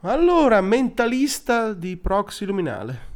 Allora, 0.00 0.60
mentalista 0.60 1.72
di 1.72 1.96
proxy 1.96 2.44
luminale. 2.44 3.14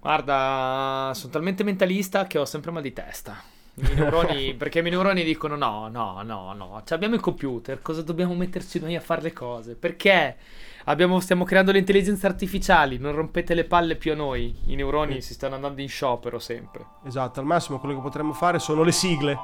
Guarda, 0.00 1.12
sono 1.14 1.32
talmente 1.32 1.64
mentalista 1.64 2.26
che 2.26 2.38
ho 2.38 2.44
sempre 2.44 2.70
mal 2.70 2.82
di 2.82 2.92
testa. 2.92 3.42
I 3.74 3.94
neuroni, 3.94 4.54
perché 4.54 4.80
i 4.80 4.82
miei 4.82 4.94
neuroni 4.94 5.24
dicono 5.24 5.56
no, 5.56 5.88
no, 5.88 6.22
no, 6.22 6.52
no, 6.52 6.82
cioè, 6.84 6.96
abbiamo 6.96 7.14
il 7.14 7.20
computer, 7.20 7.80
cosa 7.80 8.02
dobbiamo 8.02 8.34
metterci 8.34 8.80
noi 8.80 8.96
a 8.96 9.00
fare 9.00 9.22
le 9.22 9.32
cose? 9.32 9.76
Perché 9.76 10.36
abbiamo, 10.84 11.20
stiamo 11.20 11.44
creando 11.44 11.72
le 11.72 11.78
intelligenze 11.78 12.26
artificiali, 12.26 12.98
non 12.98 13.14
rompete 13.14 13.54
le 13.54 13.64
palle 13.64 13.96
più 13.96 14.12
a 14.12 14.16
noi, 14.16 14.54
i 14.66 14.74
neuroni 14.74 15.20
si 15.20 15.32
stanno 15.34 15.54
andando 15.54 15.80
in 15.80 15.88
sciopero 15.88 16.38
sempre. 16.38 16.84
Esatto, 17.04 17.40
al 17.40 17.46
massimo 17.46 17.78
quello 17.78 17.94
che 17.94 18.02
potremmo 18.02 18.32
fare 18.32 18.58
sono 18.58 18.82
le 18.82 18.92
sigle. 18.92 19.36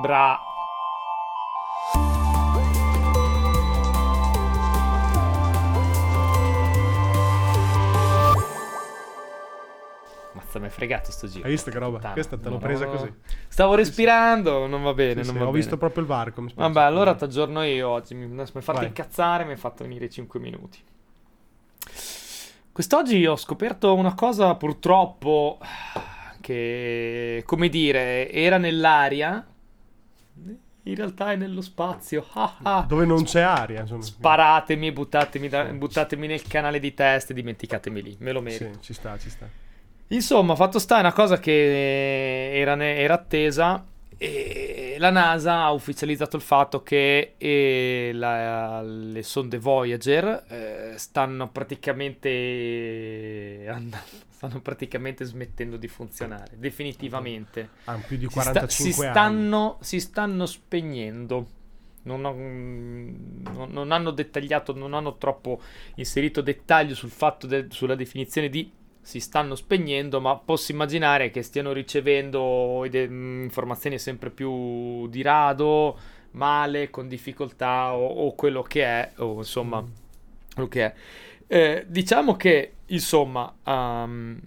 Bra. 0.00 0.45
Mazza, 10.56 10.58
mi 10.58 10.64
hai 10.66 10.70
fregato 10.70 11.10
sto 11.10 11.26
giro. 11.28 11.44
Hai 11.44 11.50
visto 11.50 11.70
che 11.70 11.78
roba? 11.78 11.96
Puttana. 11.96 12.12
Questa 12.14 12.36
te 12.36 12.44
l'ho 12.44 12.50
No, 12.50 12.58
presa 12.58 12.86
così. 12.86 13.12
Stavo 13.48 13.74
respirando, 13.74 14.66
non 14.66 14.82
va 14.82 14.94
bene, 14.94 15.22
Sì, 15.22 15.26
non 15.26 15.26
sì, 15.26 15.32
va 15.32 15.42
ho 15.42 15.46
bene. 15.46 15.58
visto 15.58 15.76
proprio 15.76 16.02
il 16.02 16.08
varco. 16.08 16.42
mi. 16.42 16.52
Vabbè, 16.54 16.82
allora 16.82 17.14
ti 17.14 17.24
aggiorno 17.24 17.62
io 17.62 17.88
oggi. 17.88 18.14
Mi, 18.14 18.40
hai 18.40 18.46
fatto 18.62 18.84
incazzare, 18.84 19.44
mi 19.44 19.52
hai 19.52 19.56
fatto 19.56 19.82
venire 19.84 20.08
5 20.08 20.40
minuti. 20.40 20.78
Quest'oggi 22.72 23.24
ho 23.26 23.36
scoperto 23.36 23.94
una 23.94 24.14
cosa 24.14 24.54
purtroppo 24.54 25.58
che, 26.40 27.42
come 27.46 27.68
dire, 27.68 28.30
era 28.30 28.58
nell'aria. 28.58 29.46
In 30.82 30.94
realtà 30.94 31.32
è 31.32 31.36
nello 31.36 31.62
spazio. 31.62 32.24
Ah, 32.34 32.56
ah. 32.62 32.84
Dove 32.86 33.06
non 33.06 33.24
c'è 33.24 33.40
aria, 33.40 33.80
insomma. 33.80 34.02
Sparatemi, 34.02 34.92
buttatemi, 34.92 35.48
da- 35.48 35.66
Sì. 35.66 35.72
buttatemi 35.72 36.26
nel 36.26 36.42
canale 36.46 36.78
di 36.78 36.92
test 36.94 37.30
e 37.30 37.34
dimenticatemi 37.34 38.02
lì. 38.02 38.16
Me 38.20 38.32
lo 38.32 38.40
merito. 38.42 38.72
Sì, 38.74 38.80
ci 38.82 38.92
sta, 38.92 39.18
ci 39.18 39.30
sta. 39.30 39.48
Insomma, 40.08 40.54
fatto 40.54 40.78
sta 40.78 40.98
è 40.98 41.00
una 41.00 41.12
cosa 41.12 41.38
che 41.38 42.52
era, 42.56 42.76
era 42.84 43.14
attesa 43.14 43.84
e 44.18 44.94
la 44.98 45.10
NASA 45.10 45.64
ha 45.64 45.72
ufficializzato 45.72 46.36
il 46.36 46.42
fatto 46.42 46.82
che 46.82 47.34
eh, 47.36 48.12
la- 48.14 48.80
le 48.82 49.22
sonde 49.24 49.58
Voyager 49.58 50.44
eh, 50.48 50.92
stanno 50.96 51.48
praticamente 51.50 53.66
and- 53.68 54.00
stanno 54.36 54.60
praticamente 54.60 55.24
smettendo 55.24 55.76
di 55.76 55.88
funzionare 55.88 56.52
definitivamente. 56.56 57.68
Ha 57.84 57.94
più 58.06 58.16
di 58.16 58.26
Si, 58.26 58.30
sta- 58.40 58.50
45 58.52 58.92
si 58.92 59.00
stanno, 59.10 59.78
si 59.80 60.00
stanno 60.00 60.46
spegnendo. 60.46 61.46
Non, 62.02 62.24
ho- 62.24 62.32
non- 62.32 63.68
non 63.72 63.90
hanno 63.90 64.12
dettagliato, 64.12 64.72
non 64.72 64.94
hanno 64.94 65.16
troppo 65.16 65.60
inserito 65.96 66.42
dettaglio 66.42 66.94
sul 66.94 67.10
fatto 67.10 67.48
de- 67.48 67.66
sulla 67.70 67.96
definizione 67.96 68.48
di 68.48 68.70
si 69.06 69.20
stanno 69.20 69.54
spegnendo, 69.54 70.20
ma 70.20 70.36
posso 70.36 70.72
immaginare 70.72 71.30
che 71.30 71.42
stiano 71.42 71.72
ricevendo 71.72 72.80
mh, 72.90 73.42
informazioni 73.44 73.98
sempre 74.00 74.30
più 74.30 75.06
di 75.08 75.22
rado, 75.22 75.96
male, 76.32 76.90
con 76.90 77.06
difficoltà 77.06 77.94
o, 77.94 78.04
o 78.04 78.34
quello 78.34 78.62
che 78.62 78.82
è, 78.84 79.12
o 79.18 79.36
insomma, 79.36 79.80
Mm. 79.80 79.86
quello 80.54 80.68
che 80.68 80.84
è. 80.84 80.94
Eh, 81.46 81.84
diciamo 81.88 82.34
che, 82.36 82.78
insomma, 82.86 83.54
ehm, 83.64 84.40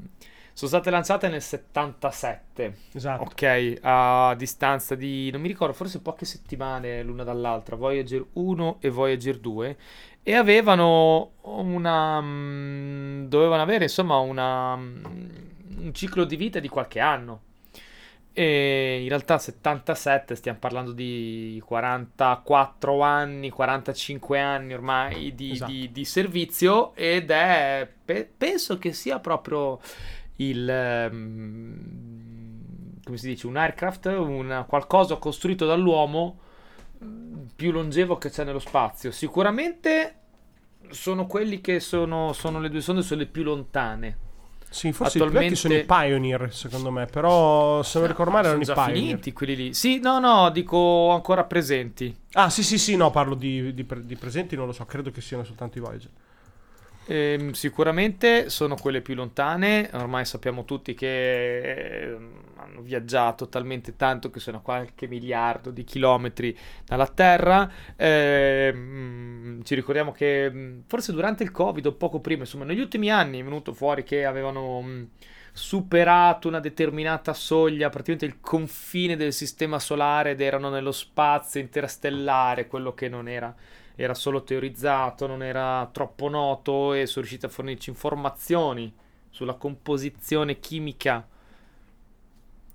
sono 0.54 0.70
state 0.72 0.90
lanciate 0.90 1.30
nel 1.30 1.42
77. 1.42 2.76
Esatto. 2.94 3.24
Ok, 3.24 3.78
a 3.82 4.36
distanza 4.38 4.96
di, 4.96 5.32
non 5.32 5.40
mi 5.40 5.48
ricordo, 5.48 5.74
forse 5.74 6.02
poche 6.02 6.26
settimane 6.26 7.02
l'una 7.04 7.24
dall'altra, 7.24 7.78
Voyager 7.78 8.26
1 8.34 8.78
e 8.82 8.90
Voyager 8.90 9.38
2, 9.40 9.78
e 10.30 10.36
avevano 10.36 11.32
una, 11.42 12.22
mm, 12.22 13.26
dovevano 13.26 13.64
avere 13.64 13.86
insomma 13.86 14.18
una, 14.18 14.76
mm, 14.76 15.04
un 15.80 15.92
ciclo 15.92 16.24
di 16.24 16.36
vita 16.36 16.60
di 16.60 16.68
qualche 16.68 17.00
anno. 17.00 17.42
E 18.32 19.00
in 19.02 19.08
realtà 19.10 19.40
77, 19.40 20.36
stiamo 20.36 20.60
parlando 20.60 20.92
di 20.92 21.60
44 21.66 23.02
anni, 23.02 23.50
45 23.50 24.40
anni 24.40 24.74
ormai 24.76 25.34
di, 25.34 25.54
Esatto. 25.54 25.72
di- 25.72 25.92
di 25.92 26.06
servizio 26.06 26.94
ed 26.94 27.32
è, 27.32 27.90
pe- 28.06 28.30
penso 28.38 28.78
che 28.78 28.94
sia 28.94 29.18
proprio 29.18 29.80
il, 30.36 30.70
ehm, 30.70 31.80
come 33.04 33.18
si 33.18 33.28
dice, 33.30 33.48
un 33.48 33.58
aircraft, 33.58 34.06
un 34.06 34.64
qualcosa 34.68 35.16
costruito 35.16 35.66
dall'uomo 35.66 36.38
mm, 37.04 37.46
più 37.56 37.72
longevo 37.72 38.20
che 38.20 38.30
c'è 38.30 38.44
nello 38.44 38.60
spazio. 38.60 39.10
Sicuramente 39.10 40.14
sono 40.92 41.26
quelli 41.28 41.62
che 41.62 41.80
sono, 41.80 42.34
sono 42.34 42.60
le 42.60 42.70
due 42.70 42.82
sonde, 42.82 43.02
sono 43.02 43.20
le 43.22 43.28
più 43.28 43.44
lontane. 43.44 44.18
Sì, 44.72 44.92
forse 44.92 45.18
i 45.18 45.22
più 45.22 45.32
vecchi 45.32 45.56
sono 45.56 45.74
i 45.74 45.80
Attualmente- 45.80 46.10
Pioneer, 46.20 46.54
secondo 46.54 46.92
me. 46.92 47.06
Però, 47.08 47.82
se 47.82 47.98
non 48.00 48.08
ricordo 48.08 48.32
male, 48.32 48.50
erano 48.50 48.62
i 48.62 48.66
Pioneer. 48.66 48.92
finiti 48.94 49.34
quelli 49.34 49.56
lì. 49.56 49.74
Sì, 49.74 50.00
no, 50.00 50.20
no, 50.20 50.52
dico 50.52 51.10
ancora 51.10 51.44
presenti. 51.44 52.16
Ah, 52.34 52.52
sì, 52.52 52.62
sì, 52.64 52.78
sì, 52.78 52.96
no, 52.96 53.10
parlo 53.10 53.34
di, 53.34 53.74
di 53.74 53.86
di 54.04 54.16
presenti, 54.16 54.56
non 54.56 54.68
lo 54.68 54.72
so. 54.72 54.86
Credo 54.86 55.10
che 55.10 55.22
siano 55.22 55.44
soltanto 55.44 55.80
i 55.80 55.82
Voyager. 55.82 56.10
Ehm, 57.12 57.54
sicuramente 57.54 58.50
sono 58.50 58.76
quelle 58.76 59.02
più 59.02 59.16
lontane, 59.16 59.90
ormai 59.94 60.26
sappiamo 60.26 60.64
tutti 60.64 60.94
che 60.94 62.04
ehm, 62.12 62.34
hanno 62.58 62.82
viaggiato 62.82 63.50
talmente 63.50 63.96
tanto 63.96 64.30
che 64.30 64.40
sono 64.40 64.62
qualche 64.62 65.08
miliardo 65.08 65.72
di 65.72 65.84
chilometri 65.84 66.56
dalla 66.86 67.08
Terra. 67.08 67.68
Ehm, 67.96 69.64
ci 69.64 69.74
ricordiamo 69.74 70.12
che 70.12 70.52
mh, 70.52 70.84
forse 70.86 71.12
durante 71.12 71.42
il 71.42 71.50
Covid 71.50 71.88
o 71.88 71.94
poco 71.94 72.20
prima, 72.20 72.42
insomma, 72.42 72.64
negli 72.66 72.80
ultimi 72.80 73.10
anni 73.10 73.40
è 73.40 73.44
venuto 73.44 73.74
fuori 73.74 74.04
che 74.04 74.24
avevano 74.26 74.80
mh, 74.82 75.08
superato 75.52 76.48
una 76.48 76.60
determinata 76.60 77.34
soglia, 77.34 77.90
praticamente 77.90 78.26
il 78.26 78.40
confine 78.40 79.16
del 79.16 79.34
sistema 79.34 79.80
solare 79.80 80.32
ed 80.32 80.42
erano 80.42 80.70
nello 80.70 80.92
spazio 80.92 81.60
interstellare, 81.60 82.68
quello 82.68 82.94
che 82.94 83.10
non 83.10 83.28
era 83.28 83.54
era 84.02 84.14
solo 84.14 84.44
teorizzato, 84.44 85.28
non 85.28 85.44
era 85.44 85.90
troppo 85.92 86.30
noto 86.30 86.94
e 86.94 87.06
sono 87.06 87.26
riusciti 87.26 87.46
a 87.46 87.50
fornirci 87.50 87.90
informazioni 87.90 88.94
sulla 89.30 89.56
composizione 89.56 90.62
chimica, 90.62 91.28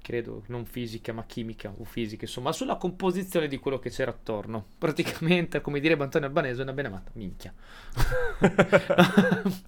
credo 0.03 0.43
non 0.49 0.67
fisica 0.67 1.15
ma 1.15 1.25
chimica 1.25 1.73
o 1.79 1.85
fisica, 1.85 2.27
insomma, 2.27 2.53
sulla 2.53 2.77
composizione 2.77 3.49
di 3.49 3.59
quello 3.59 3.79
che 3.79 3.89
c'era 3.89 4.11
attorno. 4.11 4.67
Praticamente, 4.77 5.63
come 5.63 5.81
direbbe 5.81 6.03
Antonio 6.05 6.27
Albanese, 6.27 6.61
una 6.61 6.75
benemata 6.75 7.11
minchia. 7.15 7.55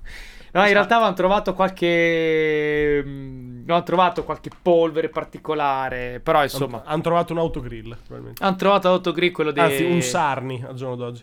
No, 0.53 0.65
in 0.65 0.73
realtà 0.73 0.95
avevano 0.95 1.15
trovato 1.15 1.53
qualche. 1.53 3.03
mm, 3.05 3.69
Hanno 3.69 3.83
trovato 3.83 4.25
qualche 4.25 4.49
polvere 4.63 5.11
particolare. 5.11 6.19
Però, 6.21 6.43
insomma, 6.43 6.83
Hanno 6.85 7.03
trovato 7.03 7.35
un 7.35 7.41
autogrill, 7.41 7.95
probabilmente. 7.95 8.43
hanno 8.43 8.57
trovato 8.57 8.89
l'autogrill, 8.89 9.33
quello 9.33 9.51
di. 9.51 9.61
Anzi, 9.61 9.85
un 9.85 10.01
Sarni 10.01 10.65
al 10.67 10.75
giorno 10.75 10.97
d'oggi. 10.97 11.23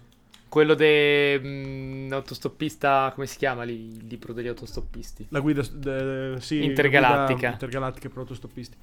Quello 0.53 0.75
dell'autostoppista, 0.75 3.12
come 3.16 3.25
si 3.25 3.40
chiama 3.40 3.64
lì? 3.64 3.88
Il 3.88 4.06
libro 4.06 4.34
degli 4.34 4.46
autostoppisti. 4.46 5.25
La 5.30 5.40
guida, 5.40 5.62
eh, 5.62 6.36
sì, 6.38 6.59
la 6.59 6.66
Intergalattica. 6.66 7.34
guida 7.34 7.50
intergalattica 7.53 8.08
per 8.09 8.18
autostoppisti. 8.19 8.78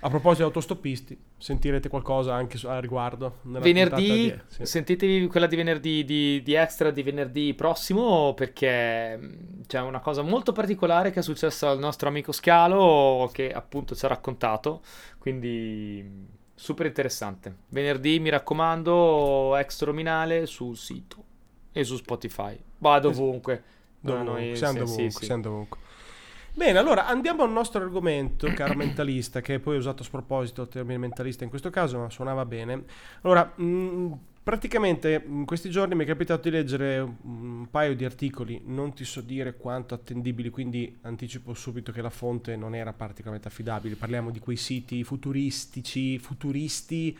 A 0.00 0.10
proposito 0.10 0.42
di 0.42 0.48
autostoppisti, 0.48 1.18
sentirete 1.38 1.88
qualcosa 1.88 2.34
anche 2.34 2.58
su- 2.58 2.66
a 2.66 2.78
riguardo. 2.78 3.38
Venerdì, 3.44 4.04
di- 4.04 4.38
sì. 4.48 4.66
sentitevi 4.66 5.28
quella 5.28 5.46
di 5.46 5.56
venerdì 5.56 6.04
di, 6.04 6.42
di 6.42 6.52
extra 6.52 6.90
di 6.90 7.02
venerdì 7.02 7.54
prossimo 7.54 8.34
perché 8.34 9.16
mh, 9.16 9.62
c'è 9.66 9.80
una 9.80 10.00
cosa 10.00 10.20
molto 10.20 10.52
particolare 10.52 11.10
che 11.10 11.20
è 11.20 11.22
successa 11.22 11.70
al 11.70 11.78
nostro 11.78 12.10
amico 12.10 12.32
Scalo 12.32 13.30
che 13.32 13.50
appunto 13.50 13.94
ci 13.96 14.04
ha 14.04 14.08
raccontato, 14.08 14.82
quindi 15.16 16.02
mh, 16.06 16.26
super 16.58 16.86
interessante. 16.86 17.54
Venerdì 17.68 18.18
mi 18.18 18.30
raccomando, 18.30 19.54
extra 19.56 19.86
nominale 19.86 20.44
sul 20.46 20.76
sito 20.76 21.24
e 21.70 21.84
su 21.84 21.96
Spotify. 21.96 22.58
Vado 22.78 23.08
ovunque. 23.10 23.62
Dovunque, 24.00 24.32
Noi- 24.32 24.56
siamo 24.56 24.72
sì, 24.72 24.78
dovunque, 24.78 25.10
sì, 25.10 25.18
sì. 25.18 25.24
siamo 25.24 25.42
dovunque. 25.42 25.78
Bene, 26.54 26.78
allora 26.78 27.06
andiamo 27.06 27.44
al 27.44 27.52
nostro 27.52 27.80
argomento, 27.82 28.48
caro 28.54 28.74
mentalista, 28.74 29.40
che 29.40 29.60
poi 29.60 29.76
ho 29.76 29.78
usato 29.78 30.02
a 30.02 30.04
sproposito 30.04 30.62
il 30.62 30.68
termine 30.68 30.98
mentalista 30.98 31.44
in 31.44 31.50
questo 31.50 31.70
caso, 31.70 31.98
ma 31.98 32.10
suonava 32.10 32.44
bene. 32.44 32.84
Allora, 33.22 33.52
mh, 33.54 34.18
praticamente 34.48 35.22
in 35.26 35.44
questi 35.44 35.68
giorni 35.68 35.94
mi 35.94 36.04
è 36.04 36.06
capitato 36.06 36.48
di 36.48 36.56
leggere 36.56 37.00
un 37.00 37.66
paio 37.70 37.94
di 37.94 38.06
articoli, 38.06 38.62
non 38.64 38.94
ti 38.94 39.04
so 39.04 39.20
dire 39.20 39.54
quanto 39.58 39.92
attendibili, 39.92 40.48
quindi 40.48 40.96
anticipo 41.02 41.52
subito 41.52 41.92
che 41.92 42.00
la 42.00 42.08
fonte 42.08 42.56
non 42.56 42.74
era 42.74 42.94
particolarmente 42.94 43.48
affidabile. 43.48 43.96
Parliamo 43.96 44.30
di 44.30 44.38
quei 44.38 44.56
siti 44.56 45.04
futuristici, 45.04 46.18
futuristi 46.18 47.14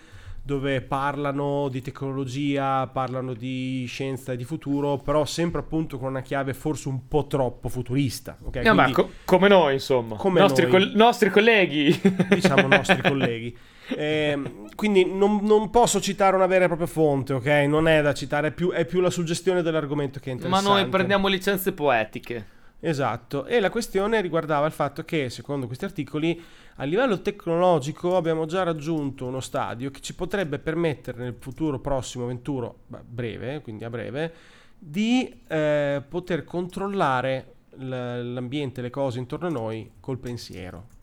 dove 0.49 0.81
parlano 0.81 1.69
di 1.69 1.83
tecnologia, 1.83 2.87
parlano 2.87 3.35
di 3.35 3.85
scienza 3.87 4.33
e 4.33 4.37
di 4.39 4.45
futuro, 4.45 4.97
però 4.97 5.27
sempre 5.27 5.61
appunto 5.61 5.99
con 5.99 6.09
una 6.09 6.23
chiave 6.23 6.55
forse 6.55 6.89
un 6.89 7.06
po' 7.06 7.27
troppo 7.27 7.69
futurista. 7.69 8.39
ok? 8.43 8.56
Eh, 8.56 8.73
ma 8.73 8.85
Quindi, 8.85 8.93
co- 8.93 9.11
come 9.27 9.49
noi, 9.49 9.75
insomma. 9.75 10.17
Come 10.17 10.41
nostri, 10.41 10.62
noi. 10.62 10.71
col- 10.71 10.93
nostri 10.95 11.29
colleghi. 11.29 12.00
diciamo 12.31 12.67
nostri 12.75 13.03
colleghi. 13.03 13.55
Eh, 13.89 14.41
quindi 14.75 15.05
non, 15.05 15.41
non, 15.43 15.69
posso 15.69 16.00
citare 16.00 16.35
una 16.35 16.47
vera 16.47 16.65
e 16.65 16.69
propria 16.69 16.87
fonte, 16.87 17.35
ok? 17.35 17.47
Non 17.69 17.87
è 17.87 18.00
da 18.00 18.15
citare, 18.15 18.49
è 18.49 18.53
più, 18.53 18.71
è 18.71 18.87
più 18.87 19.00
la 19.00 19.11
suggestione 19.11 19.61
dell'argomento 19.61 20.19
che 20.19 20.31
è 20.31 20.33
interessante. 20.33 20.67
Ma 20.67 20.75
noi 20.81 20.89
prendiamo 20.89 21.29
licenze 21.29 21.73
poetiche. 21.73 22.56
Esatto, 22.80 23.44
e 23.46 23.58
la 23.58 23.70
questione 23.70 24.20
riguardava 24.20 24.66
il 24.66 24.72
fatto 24.72 25.04
che, 25.04 25.30
secondo 25.30 25.66
questi 25.66 25.84
articoli, 25.84 26.40
a 26.76 26.84
livello 26.84 27.20
tecnologico 27.20 28.16
abbiamo 28.16 28.46
già 28.46 28.62
raggiunto 28.62 29.26
uno 29.26 29.40
stadio 29.40 29.90
che 29.90 30.00
ci 30.00 30.14
potrebbe 30.14 30.60
permettere 30.60 31.19
nel 31.19 31.34
futuro 31.38 31.80
prossimo, 31.80 32.26
venturo, 32.26 32.82
breve, 32.86 33.62
quindi 33.62 33.82
a 33.82 33.90
breve, 33.90 34.32
di 34.78 35.40
eh, 35.48 36.02
poter 36.08 36.44
controllare 36.44 37.54
l'ambiente, 37.78 38.80
le 38.80 38.90
cose 38.90 39.19
intorno 39.19 39.48
a 39.48 39.50
noi 39.50 39.90
col 39.98 40.19
pensiero. 40.19 40.96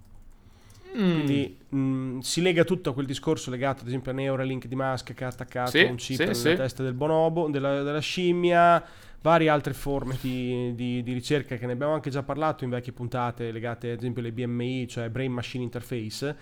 Mm. 0.97 1.11
Quindi 1.11 1.57
mh, 1.67 1.77
mm, 1.77 2.19
si 2.19 2.41
lega 2.41 2.63
tutto 2.63 2.91
a 2.91 2.93
quel 2.93 3.05
discorso 3.05 3.49
legato 3.49 3.81
ad 3.81 3.87
esempio 3.87 4.11
a 4.11 4.13
Neuralink 4.13 4.65
di 4.65 4.75
Musk 4.75 5.13
che 5.13 5.25
ha 5.25 5.27
attaccato 5.27 5.71
sì, 5.71 5.83
un 5.83 5.95
chip 5.95 6.15
sì, 6.15 6.23
nella 6.23 6.33
sì. 6.33 6.55
testa 6.55 6.83
del 6.83 6.93
bonobo, 6.93 7.49
della, 7.49 7.83
della 7.83 7.99
scimmia, 7.99 8.81
varie 9.25 9.49
altre 9.49 9.73
forme 9.73 10.19
di, 10.21 10.75
di, 10.75 11.01
di, 11.01 11.13
ricerca 11.13 11.55
che 11.55 11.65
ne 11.65 11.71
abbiamo 11.71 11.93
anche 11.93 12.11
già 12.11 12.21
parlato 12.21 12.63
in 12.63 12.69
vecchie 12.69 12.93
puntate 12.93 13.51
legate 13.51 13.89
ad 13.89 13.97
esempio 13.97 14.21
alle 14.21 14.31
BMI, 14.31 14.87
cioè 14.87 15.09
Brain 15.09 15.31
Machine 15.31 15.63
Interface. 15.63 16.35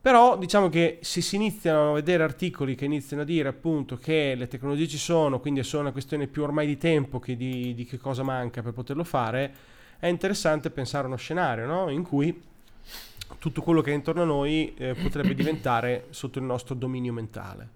Però 0.00 0.38
diciamo 0.38 0.68
che 0.68 0.98
se 1.02 1.20
si 1.20 1.34
iniziano 1.34 1.90
a 1.90 1.94
vedere 1.94 2.22
articoli 2.22 2.76
che 2.76 2.84
iniziano 2.84 3.22
a 3.22 3.24
dire 3.24 3.48
appunto 3.48 3.96
che 3.96 4.36
le 4.36 4.46
tecnologie 4.46 4.86
ci 4.86 4.96
sono, 4.96 5.40
quindi 5.40 5.58
è 5.58 5.62
solo 5.64 5.82
una 5.82 5.90
questione 5.90 6.28
più 6.28 6.44
ormai 6.44 6.68
di 6.68 6.76
tempo 6.76 7.18
che 7.18 7.34
di, 7.36 7.74
di 7.74 7.84
che 7.84 7.98
cosa 7.98 8.22
manca 8.22 8.62
per 8.62 8.72
poterlo 8.72 9.02
fare, 9.02 9.52
è 9.98 10.06
interessante 10.06 10.70
pensare 10.70 11.04
a 11.04 11.08
uno 11.08 11.16
scenario 11.16 11.66
no? 11.66 11.90
in 11.90 12.04
cui 12.04 12.40
tutto 13.40 13.60
quello 13.60 13.80
che 13.80 13.90
è 13.90 13.94
intorno 13.94 14.22
a 14.22 14.26
noi 14.26 14.72
eh, 14.76 14.94
potrebbe 14.94 15.34
diventare 15.34 16.06
sotto 16.10 16.38
il 16.38 16.44
nostro 16.44 16.76
dominio 16.76 17.12
mentale. 17.12 17.68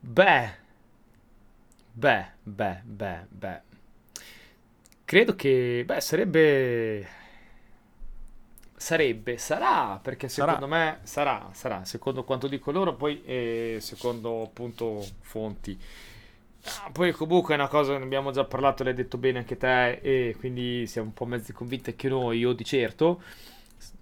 Beh, 0.00 0.64
Beh, 1.98 2.26
beh, 2.42 2.82
beh, 2.84 3.26
beh. 3.30 3.60
Credo 5.04 5.34
che, 5.34 5.82
beh, 5.86 6.00
sarebbe... 6.00 7.08
Sarebbe, 8.78 9.38
sarà, 9.38 9.98
perché 10.02 10.28
secondo 10.28 10.66
sarà. 10.68 10.84
me 10.84 10.98
sarà, 11.04 11.48
sarà, 11.52 11.84
secondo 11.86 12.24
quanto 12.24 12.46
dico 12.46 12.70
loro, 12.70 12.94
poi 12.94 13.22
eh, 13.24 13.78
secondo 13.80 14.42
appunto 14.42 15.02
fonti. 15.22 15.78
Ah, 16.64 16.90
poi 16.92 17.12
comunque 17.12 17.54
è 17.54 17.56
una 17.56 17.68
cosa, 17.68 17.96
ne 17.96 18.04
abbiamo 18.04 18.32
già 18.32 18.44
parlato, 18.44 18.84
l'hai 18.84 18.92
detto 18.92 19.16
bene 19.16 19.38
anche 19.38 19.56
te, 19.56 19.92
e 20.02 20.36
quindi 20.38 20.86
siamo 20.86 21.08
un 21.08 21.14
po' 21.14 21.24
mezzi 21.24 21.52
convinti 21.54 21.90
anche 21.90 22.08
noi, 22.08 22.38
io 22.38 22.52
di 22.52 22.64
certo. 22.64 23.22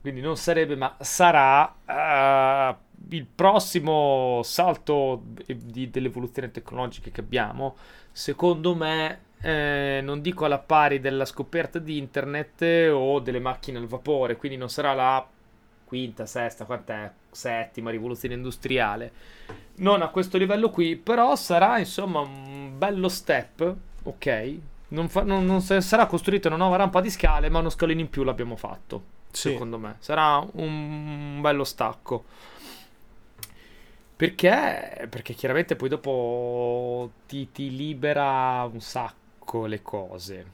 Quindi 0.00 0.20
non 0.20 0.36
sarebbe, 0.36 0.76
ma 0.76 0.96
sarà 1.00 1.64
uh, 1.64 2.76
il 3.08 3.26
prossimo 3.26 4.40
salto 4.42 5.22
di, 5.46 5.90
dell'evoluzione 5.90 6.50
tecnologica 6.50 7.10
che 7.10 7.20
abbiamo, 7.20 7.76
secondo 8.12 8.74
me, 8.74 9.20
eh, 9.40 10.00
non 10.02 10.20
dico 10.20 10.44
alla 10.44 10.58
pari 10.58 11.00
della 11.00 11.24
scoperta 11.24 11.78
di 11.78 11.98
internet 11.98 12.90
o 12.92 13.18
delle 13.20 13.40
macchine 13.40 13.78
al 13.78 13.86
vapore, 13.86 14.36
quindi 14.36 14.56
non 14.56 14.68
sarà 14.68 14.94
la 14.94 15.26
quinta, 15.84 16.26
sesta, 16.26 16.64
quant'è, 16.64 17.10
settima 17.30 17.90
rivoluzione 17.90 18.34
industriale. 18.34 19.12
Non 19.76 20.02
a 20.02 20.08
questo 20.08 20.38
livello 20.38 20.70
qui, 20.70 20.96
però 20.96 21.36
sarà 21.36 21.78
insomma 21.78 22.20
un 22.20 22.72
bello 22.76 23.08
step, 23.08 23.74
ok? 24.02 24.56
Non, 24.88 25.08
fa, 25.08 25.22
non, 25.22 25.44
non 25.44 25.60
sarà 25.60 26.06
costruita 26.06 26.48
una 26.48 26.56
nuova 26.56 26.76
rampa 26.76 27.00
di 27.00 27.10
scale, 27.10 27.48
ma 27.48 27.58
uno 27.58 27.70
scalino 27.70 28.00
in 28.00 28.10
più 28.10 28.22
l'abbiamo 28.22 28.56
fatto. 28.56 29.22
Sì. 29.34 29.50
Secondo 29.50 29.78
me 29.78 29.96
sarà 29.98 30.46
un 30.52 31.40
bello 31.40 31.64
stacco. 31.64 32.24
Perché? 34.16 35.08
Perché 35.10 35.34
chiaramente 35.34 35.74
poi 35.74 35.88
dopo 35.88 37.10
ti, 37.26 37.50
ti 37.50 37.74
libera 37.74 38.62
un 38.72 38.80
sacco 38.80 39.66
le 39.66 39.82
cose. 39.82 40.52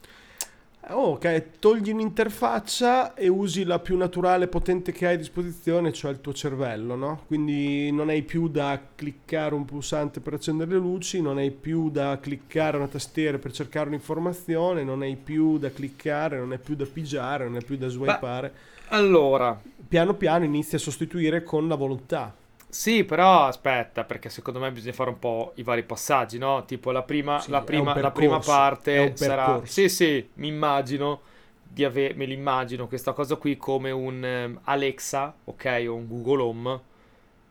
Oh, 0.89 1.13
ok, 1.13 1.59
togli 1.59 1.91
un'interfaccia 1.91 3.15
e 3.15 3.29
usi 3.29 3.65
la 3.65 3.79
più 3.79 3.97
naturale 3.99 4.45
e 4.45 4.49
potente 4.49 4.93
che 4.93 5.07
hai 5.07 5.15
a 5.15 5.19
disposizione, 5.19 5.93
cioè 5.93 6.11
il 6.11 6.21
tuo 6.23 6.33
cervello, 6.33 6.97
no? 6.97 7.23
Quindi 7.27 7.93
non 7.93 8.09
hai 8.09 8.23
più 8.23 8.49
da 8.49 8.81
cliccare 8.97 9.55
un 9.55 9.67
pulsante 9.67 10.21
per 10.21 10.35
accendere 10.35 10.73
le 10.73 10.79
luci, 10.79 11.21
non 11.21 11.37
hai 11.37 11.51
più 11.51 11.91
da 11.91 12.19
cliccare 12.19 12.79
una 12.79 12.89
tastiera 12.89 13.39
per 13.39 13.53
cercare 13.53 13.89
un'informazione, 13.89 14.83
non 14.83 15.03
hai 15.03 15.17
più 15.17 15.59
da 15.59 15.71
cliccare, 15.71 16.39
non 16.39 16.53
hai 16.53 16.59
più 16.59 16.75
da 16.75 16.87
pigiare, 16.87 17.45
non 17.45 17.57
hai 17.57 17.65
più 17.65 17.77
da 17.77 17.89
swipeare. 17.89 18.53
allora, 18.89 19.61
piano 19.87 20.15
piano 20.15 20.45
inizi 20.45 20.77
a 20.77 20.79
sostituire 20.79 21.45
con 21.45 21.69
la 21.69 21.75
volontà. 21.75 22.35
Sì, 22.71 23.05
però 23.05 23.47
aspetta, 23.47 24.05
perché 24.05 24.29
secondo 24.29 24.61
me 24.61 24.71
bisogna 24.71 24.93
fare 24.93 25.11
un 25.11 25.19
po' 25.19 25.53
i 25.57 25.63
vari 25.63 25.83
passaggi, 25.83 26.39
no? 26.39 26.65
Tipo 26.65 26.93
la 26.93 27.03
prima, 27.03 27.41
sì, 27.41 27.51
la 27.51 27.63
prima, 27.63 27.99
la 27.99 28.11
prima 28.13 28.39
parte 28.39 29.17
sarà... 29.17 29.61
Sì, 29.65 29.89
sì, 29.89 30.29
mi 30.35 30.47
immagino 30.49 31.23
di 31.63 31.85
avere, 31.85 32.15
me 32.15 32.27
l'immagino 32.27 32.87
questa 32.87 33.13
cosa 33.13 33.37
qui 33.37 33.57
come 33.57 33.91
un 33.91 34.23
um, 34.23 34.61
Alexa, 34.65 35.35
ok, 35.45 35.85
o 35.89 35.95
un 35.95 36.07
Google 36.07 36.43
Home 36.43 36.81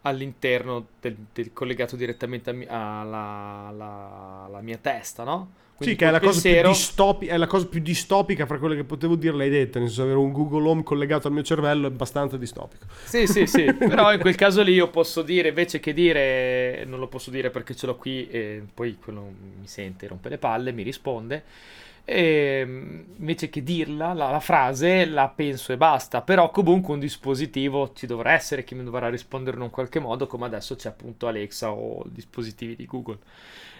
all'interno 0.04 0.88
del, 1.02 1.18
del 1.34 1.52
collegato 1.52 1.98
direttamente 1.98 2.50
alla 2.68 4.60
mia 4.62 4.78
testa, 4.78 5.24
no? 5.24 5.52
Quindi 5.80 5.96
sì, 5.96 6.02
che 6.02 6.08
è 6.10 6.12
la, 6.12 6.20
pensiero... 6.20 6.68
distopi- 6.68 7.28
è 7.28 7.38
la, 7.38 7.48
cosa 7.48 7.66
più 7.66 7.80
distopica 7.80 8.46
fra 8.46 8.60
quelle 8.60 8.76
che 8.76 8.84
potevo 8.84 9.16
dire, 9.16 9.34
l'hai 9.34 9.50
detta. 9.50 9.80
Nel 9.80 9.88
senso, 9.88 10.04
avere 10.04 10.18
un 10.18 10.34
Google 10.34 10.68
Home 10.68 10.84
collegato 10.84 11.28
al 11.28 11.34
mio 11.34 11.42
cervello 11.42 11.88
è 11.88 11.90
abbastanza 11.90 12.36
distopico. 12.36 12.86
Sì, 13.06 13.26
sì, 13.28 13.48
sì. 13.48 13.64
Però 13.74 14.12
in 14.12 14.20
quel 14.20 14.36
caso 14.36 14.62
lì 14.62 14.74
io 14.74 14.90
posso 14.90 15.22
dire, 15.22 15.48
invece 15.48 15.80
che 15.80 15.94
dire, 15.94 16.84
non 16.86 17.00
lo 17.00 17.08
posso 17.08 17.32
dire 17.32 17.50
perché 17.50 17.76
ce 17.76 17.86
l'ho 17.86 17.96
qui 17.96 18.30
e 18.30 18.62
poi 18.74 18.98
quello 19.02 19.32
mi 19.58 19.68
sente, 19.68 20.06
rompe 20.08 20.28
le 20.28 20.38
palle, 20.38 20.74
mi 20.74 20.84
risponde. 20.84 21.44
E 22.04 22.60
invece 23.18 23.50
che 23.50 23.64
dirla, 23.64 24.12
la, 24.12 24.32
la 24.32 24.42
frase 24.42 25.06
la 25.06 25.30
penso 25.30 25.72
e 25.72 25.78
basta. 25.78 26.22
Però 26.22 26.52
comunque 26.52 26.94
un 26.94 27.00
dispositivo 27.00 27.94
ci 27.94 28.06
dovrà 28.06 28.34
essere 28.34 28.66
che 28.66 28.76
mi 28.76 28.84
dovrà 28.84 29.08
rispondere 29.08 29.56
in 29.56 29.64
un 29.64 29.70
qualche 29.70 30.00
modo, 30.00 30.28
come 30.28 30.46
adesso 30.46 30.76
c'è 30.76 30.90
appunto 30.90 31.26
Alexa 31.26 31.72
o 31.72 32.04
dispositivi 32.06 32.76
di 32.76 32.86
Google 32.86 33.20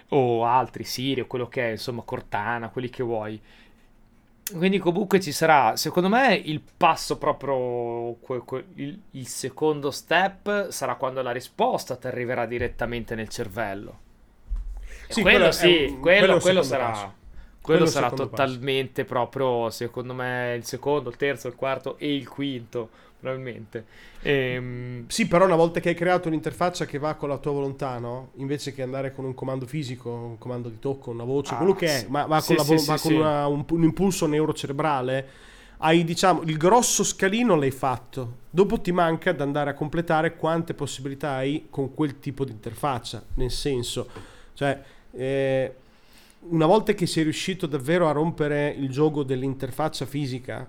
o 0.10 0.46
altri, 0.46 0.84
Siri 0.84 1.22
o 1.22 1.28
quello 1.28 1.48
che 1.48 1.68
è, 1.68 1.72
insomma 1.72 2.02
Cortana, 2.04 2.70
quelli 2.70 2.90
che 2.90 3.04
vuoi. 3.04 3.42
Quindi 4.52 4.80
comunque 4.80 5.20
ci 5.20 5.32
sarà, 5.32 5.76
secondo 5.76 6.10
me 6.10 6.34
il 6.34 6.62
passo 6.76 7.18
proprio, 7.18 8.18
il, 8.76 9.00
il 9.12 9.28
secondo 9.28 9.92
step 9.92 10.70
sarà 10.70 10.96
quando 10.96 11.22
la 11.22 11.32
risposta 11.32 11.96
ti 11.96 12.08
arriverà 12.08 12.48
direttamente 12.48 13.14
nel 13.14 13.30
cervello. 13.30 14.08
Sì, 15.08 15.22
quello, 15.22 15.38
quello 15.38 15.52
sì, 15.52 15.88
un, 15.90 16.00
quello, 16.00 16.40
quello, 16.40 16.62
sarà... 16.64 16.90
Passo. 16.90 17.18
Quello, 17.70 17.84
quello 17.84 17.86
sarà 17.86 18.10
totalmente 18.10 19.04
passo. 19.04 19.14
proprio, 19.14 19.70
secondo 19.70 20.16
me, 20.16 20.56
il 20.58 20.66
secondo, 20.66 21.10
il 21.10 21.18
terzo, 21.18 21.48
il 21.48 21.54
quarto 21.56 21.98
e 22.00 22.16
il 22.16 22.28
quinto 22.28 22.90
probabilmente. 23.20 23.86
Ehm... 24.22 25.04
Sì, 25.08 25.28
però 25.28 25.46
una 25.46 25.56
volta 25.56 25.80
che 25.80 25.90
hai 25.90 25.96
creato 25.96 26.30
un'interfaccia 26.30 26.86
che 26.86 26.98
va 26.98 27.14
con 27.14 27.30
la 27.30 27.38
tua 27.38 27.52
volontà, 27.52 28.00
no? 28.00 28.32
Invece 28.38 28.74
che 28.74 28.82
andare 28.82 29.14
con 29.14 29.26
un 29.26 29.36
comando 29.36 29.68
fisico, 29.68 30.10
un 30.10 30.38
comando 30.40 30.70
di 30.70 30.80
tocco, 30.80 31.12
una 31.12 31.26
voce, 31.26 31.54
ah, 31.54 31.58
quello 31.58 31.76
che 31.76 31.86
è, 31.86 32.06
ma 32.10 32.26
va 32.26 32.42
con, 32.42 32.58
sì, 32.58 32.66
vo- 32.66 32.78
sì, 32.78 32.88
va 32.88 32.98
sì, 32.98 33.08
con 33.08 33.16
una, 33.18 33.46
un, 33.46 33.64
un, 33.70 33.84
impulso 33.84 34.26
neurocerebrale, 34.26 35.28
hai 35.78 36.04
diciamo 36.04 36.42
il 36.44 36.58
grosso 36.58 37.04
scalino 37.04 37.56
l'hai 37.56 37.72
fatto. 37.72 38.38
Dopo 38.50 38.80
ti 38.82 38.92
manca 38.92 39.32
da 39.32 39.44
andare 39.44 39.70
a 39.70 39.74
completare 39.74 40.36
quante 40.36 40.74
possibilità 40.74 41.34
hai 41.34 41.68
con 41.70 41.94
quel 41.94 42.20
tipo 42.20 42.46
di 42.46 42.52
interfaccia. 42.52 43.22
Nel 43.36 43.52
senso, 43.52 44.08
cioè, 44.54 44.82
eh, 45.12 45.74
una 46.50 46.66
volta 46.66 46.94
che 46.94 47.06
sei 47.06 47.24
riuscito 47.24 47.68
davvero 47.68 48.08
a 48.08 48.12
rompere 48.12 48.70
il 48.70 48.90
gioco 48.90 49.24
dell'interfaccia 49.24 50.06
fisica 50.06 50.68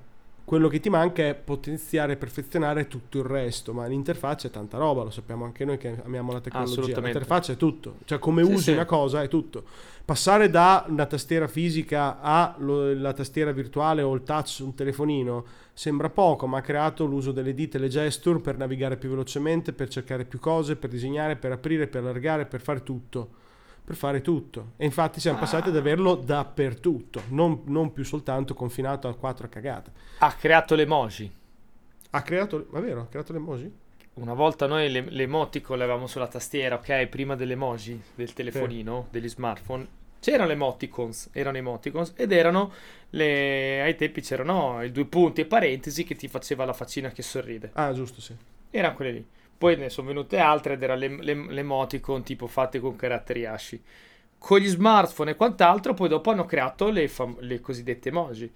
quello 0.50 0.66
che 0.66 0.80
ti 0.80 0.90
manca 0.90 1.22
è 1.22 1.36
potenziare 1.36 2.14
e 2.14 2.16
perfezionare 2.16 2.88
tutto 2.88 3.18
il 3.18 3.24
resto, 3.24 3.72
ma 3.72 3.86
l'interfaccia 3.86 4.48
è 4.48 4.50
tanta 4.50 4.78
roba, 4.78 5.04
lo 5.04 5.10
sappiamo 5.10 5.44
anche 5.44 5.64
noi 5.64 5.78
che 5.78 5.94
amiamo 6.02 6.32
la 6.32 6.40
tecnologia. 6.40 6.98
L'interfaccia 6.98 7.52
è 7.52 7.56
tutto, 7.56 7.98
cioè 8.04 8.18
come 8.18 8.42
sì, 8.42 8.50
usi 8.50 8.62
sì. 8.62 8.70
una 8.72 8.84
cosa 8.84 9.22
è 9.22 9.28
tutto. 9.28 9.62
Passare 10.04 10.50
da 10.50 10.84
una 10.88 11.06
tastiera 11.06 11.46
fisica 11.46 12.20
alla 12.20 13.12
tastiera 13.12 13.52
virtuale 13.52 14.02
o 14.02 14.12
il 14.12 14.24
touch 14.24 14.48
su 14.48 14.64
un 14.64 14.74
telefonino 14.74 15.44
sembra 15.72 16.10
poco, 16.10 16.48
ma 16.48 16.58
ha 16.58 16.62
creato 16.62 17.04
l'uso 17.04 17.30
delle 17.30 17.54
dita 17.54 17.78
e 17.78 17.82
le 17.82 17.88
gesture 17.88 18.40
per 18.40 18.56
navigare 18.56 18.96
più 18.96 19.10
velocemente, 19.10 19.72
per 19.72 19.88
cercare 19.88 20.24
più 20.24 20.40
cose, 20.40 20.74
per 20.74 20.90
disegnare, 20.90 21.36
per 21.36 21.52
aprire, 21.52 21.86
per 21.86 22.02
allargare, 22.02 22.46
per 22.46 22.60
fare 22.60 22.82
tutto 22.82 23.38
per 23.90 23.98
fare 23.98 24.20
tutto. 24.20 24.74
E 24.76 24.84
infatti 24.84 25.18
siamo 25.18 25.38
ah. 25.38 25.40
passati 25.40 25.70
ad 25.70 25.76
averlo 25.76 26.14
dappertutto, 26.14 27.22
non, 27.30 27.62
non, 27.64 27.92
più 27.92 28.04
soltanto 28.04 28.54
confinato 28.54 29.08
a 29.08 29.16
quattro 29.16 29.48
cagate. 29.48 29.90
Ha 30.18 30.32
creato 30.34 30.76
le 30.76 30.82
emoji. 30.82 31.32
Ha 32.10 32.22
creato, 32.22 32.66
ma 32.70 32.78
vero, 32.78 33.00
ha 33.00 33.06
creato 33.06 33.32
le 33.32 33.38
emoji? 33.38 33.72
Una 34.14 34.34
volta 34.34 34.68
noi 34.68 34.88
le, 34.90 35.00
le 35.08 35.22
emoticon 35.24 35.76
le 35.76 35.82
avevamo 35.82 36.06
sulla 36.06 36.28
tastiera, 36.28 36.76
ok? 36.76 37.06
Prima 37.06 37.34
delle 37.34 37.54
emoji 37.54 38.00
del 38.14 38.32
telefonino, 38.32 39.06
sì. 39.06 39.10
degli 39.10 39.28
smartphone. 39.28 39.86
C'erano 40.20 40.46
le 40.46 40.52
emoticons, 40.52 41.30
erano 41.32 41.56
emoticons 41.56 42.12
ed 42.14 42.30
erano 42.30 42.72
le... 43.10 43.82
ai 43.82 43.96
tempi 43.96 44.20
c'erano 44.20 44.84
i 44.84 44.92
due 44.92 45.06
punti 45.06 45.40
e 45.40 45.46
parentesi 45.46 46.04
che 46.04 46.14
ti 46.14 46.28
faceva 46.28 46.64
la 46.64 46.74
faccina 46.74 47.10
che 47.10 47.22
sorride. 47.22 47.70
Ah, 47.72 47.92
giusto, 47.92 48.20
sì. 48.20 48.36
Erano 48.70 48.94
quelle 48.94 49.10
lì. 49.10 49.26
Poi 49.60 49.76
ne 49.76 49.90
sono 49.90 50.06
venute 50.06 50.38
altre 50.38 50.72
ed 50.72 50.82
erano 50.82 51.00
le, 51.00 51.16
le, 51.20 51.34
le 51.34 51.60
emoticon 51.60 52.22
tipo 52.22 52.46
fatte 52.46 52.80
con 52.80 52.96
caratteri 52.96 53.44
asci. 53.44 53.78
Con 54.38 54.58
gli 54.58 54.66
smartphone 54.66 55.32
e 55.32 55.36
quant'altro, 55.36 55.92
poi 55.92 56.08
dopo 56.08 56.30
hanno 56.30 56.46
creato 56.46 56.88
le, 56.88 57.06
fam- 57.08 57.38
le 57.40 57.60
cosiddette 57.60 58.08
emoji. 58.08 58.50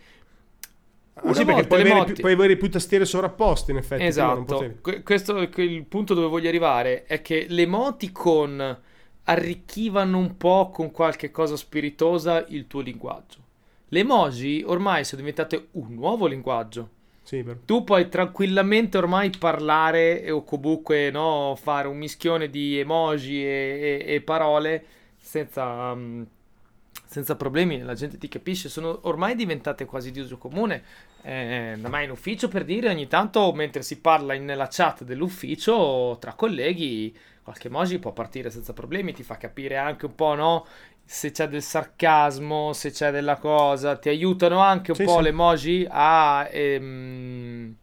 Ah, 1.13 1.35
sì, 1.35 1.45
perché 1.45 1.67
puoi 1.67 1.83
avere, 1.83 2.05
più, 2.05 2.15
puoi 2.15 2.33
avere, 2.33 2.57
più, 2.57 2.71
tastiere 2.71 3.05
sovrapposte, 3.05 3.73
in 3.73 3.77
effetti. 3.77 4.03
Esatto. 4.03 4.77
Questo 5.03 5.37
è 5.37 5.61
il 5.61 5.85
punto 5.85 6.15
dove 6.15 6.27
voglio 6.27 6.49
arrivare. 6.49 7.05
È 7.05 7.21
che 7.21 7.45
le 7.51 7.63
emoticon 7.63 8.81
arricchivano 9.25 10.17
un 10.17 10.39
po' 10.39 10.71
con 10.71 10.91
qualche 10.91 11.31
cosa 11.31 11.55
spiritosa 11.55 12.47
il 12.49 12.67
tuo 12.67 12.81
linguaggio. 12.81 13.41
Le 13.89 14.01
emoji 14.01 14.65
ormai 14.67 15.05
sono 15.05 15.21
diventate 15.21 15.69
un 15.73 15.93
nuovo 15.93 16.27
linguaggio. 16.27 16.89
Sì, 17.25 17.43
tu 17.65 17.85
puoi 17.85 18.11
tranquillamente 18.11 18.99
ormai 18.99 19.31
parlare 19.31 20.31
o 20.31 20.45
comunque 20.45 21.11
no, 21.11 21.59
fare 21.59 21.89
un 21.89 21.97
mischione 21.97 22.51
di 22.51 22.79
emoji 22.79 23.43
e, 23.43 24.03
e, 24.07 24.15
e 24.15 24.21
parole 24.21 24.85
senza, 25.17 25.65
um, 25.93 26.27
senza 27.07 27.35
problemi, 27.35 27.81
la 27.81 27.95
gente 27.95 28.19
ti 28.19 28.29
capisce, 28.29 28.69
sono 28.69 29.01
ormai 29.05 29.35
diventate 29.35 29.87
quasi 29.87 30.11
di 30.11 30.21
uso 30.21 30.37
comune. 30.37 30.83
Eh, 31.23 31.79
me 31.79 32.05
in 32.05 32.11
ufficio 32.11 32.49
per 32.49 32.65
dire 32.65 32.91
ogni 32.91 33.07
tanto 33.07 33.51
mentre 33.55 33.81
si 33.81 33.99
parla 34.01 34.35
in, 34.35 34.45
nella 34.45 34.69
chat 34.71 35.05
dell'ufficio 35.05 36.19
tra 36.21 36.35
colleghi 36.35 37.17
qualche 37.43 37.69
emoji 37.69 37.99
può 37.99 38.13
partire 38.13 38.51
senza 38.51 38.73
problemi, 38.73 39.13
ti 39.13 39.23
fa 39.23 39.37
capire 39.37 39.77
anche 39.77 40.07
un 40.07 40.15
po', 40.15 40.35
no? 40.35 40.67
Se 41.07 41.31
c'è 41.31 41.49
del 41.49 41.63
sarcasmo, 41.63 42.73
se 42.73 42.91
c'è 42.91 43.11
della 43.11 43.37
cosa, 43.37 43.97
ti 43.97 44.09
aiutano 44.09 44.59
anche 44.59 44.93
un 44.93 44.97
sì, 44.97 45.05
po' 45.05 45.17
sì. 45.17 45.23
le 45.23 45.29
emoji 45.29 45.87
a 45.89 46.49
ehm, 46.51 47.75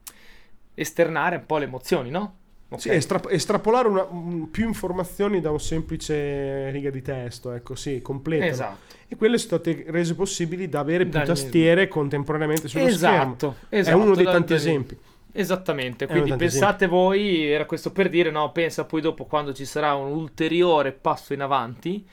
esternare 0.73 1.35
un 1.37 1.45
po' 1.45 1.57
le 1.57 1.65
emozioni, 1.65 2.09
no? 2.09 2.35
Okay. 2.73 2.79
Sì, 2.79 2.89
estra- 2.89 3.29
estrapolare 3.29 3.89
una, 3.89 4.07
un, 4.09 4.49
più 4.49 4.65
informazioni 4.65 5.41
da 5.41 5.51
un 5.51 5.59
semplice 5.59 6.71
riga 6.71 6.89
di 6.89 7.01
testo, 7.01 7.51
ecco, 7.51 7.75
sì, 7.75 8.01
completo. 8.01 8.45
Esatto. 8.45 8.95
E 9.09 9.17
quelle 9.17 9.37
sono 9.37 9.59
state 9.59 9.83
rese 9.89 10.15
possibili 10.15 10.69
da 10.69 10.79
avere 10.79 11.05
più 11.05 11.21
tastiere 11.21 11.89
contemporaneamente 11.89 12.69
sullo 12.69 12.85
esatto, 12.85 13.35
schermo. 13.35 13.55
Esatto, 13.67 13.97
È 13.97 14.01
uno 14.01 14.15
dei 14.15 14.23
tanti 14.23 14.53
esempi. 14.53 14.97
Esattamente, 15.33 16.07
quindi 16.07 16.33
pensate 16.35 16.85
esempi. 16.85 16.95
voi, 16.95 17.51
era 17.51 17.65
questo 17.65 17.91
per 17.91 18.07
dire, 18.07 18.31
no, 18.31 18.53
pensa 18.53 18.85
poi 18.85 19.01
dopo 19.01 19.25
quando 19.25 19.53
ci 19.53 19.65
sarà 19.65 19.93
un 19.93 20.11
ulteriore 20.11 20.93
passo 20.93 21.33
in 21.33 21.41
avanti, 21.41 22.07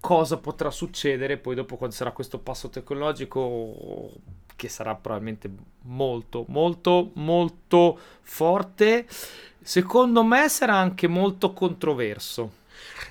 cosa 0.00 0.38
potrà 0.38 0.70
succedere 0.70 1.36
poi 1.36 1.54
dopo 1.54 1.76
quando 1.76 1.94
sarà 1.94 2.12
questo 2.12 2.38
passo 2.38 2.70
tecnologico 2.70 4.10
che 4.56 4.68
sarà 4.68 4.94
probabilmente 4.94 5.50
molto, 5.82 6.44
molto, 6.48 7.10
molto 7.14 7.98
forte. 8.22 9.06
Secondo 9.62 10.22
me 10.24 10.48
sarà 10.48 10.74
anche 10.74 11.06
molto 11.06 11.52
controverso. 11.52 12.58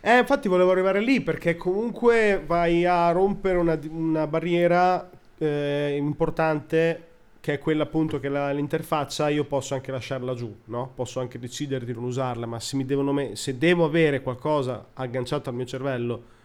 Eh, 0.01 0.19
infatti 0.19 0.47
volevo 0.47 0.71
arrivare 0.71 1.01
lì 1.01 1.21
perché 1.21 1.55
comunque 1.55 2.43
vai 2.45 2.85
a 2.85 3.11
rompere 3.11 3.57
una, 3.57 3.79
una 3.89 4.27
barriera 4.27 5.09
eh, 5.37 5.95
importante 5.97 7.05
che 7.39 7.53
è 7.53 7.59
quella 7.59 7.83
appunto 7.83 8.19
che 8.19 8.29
la, 8.29 8.51
l'interfaccia 8.51 9.29
io 9.29 9.45
posso 9.45 9.73
anche 9.73 9.91
lasciarla 9.91 10.35
giù, 10.35 10.53
no? 10.65 10.91
Posso 10.93 11.19
anche 11.19 11.39
decidere 11.39 11.85
di 11.85 11.93
non 11.93 12.03
usarla, 12.03 12.45
ma 12.45 12.59
se, 12.59 12.75
me- 12.75 13.35
se 13.35 13.57
devo 13.57 13.85
avere 13.85 14.21
qualcosa 14.21 14.89
agganciato 14.93 15.49
al 15.49 15.55
mio 15.55 15.65
cervello 15.65 16.37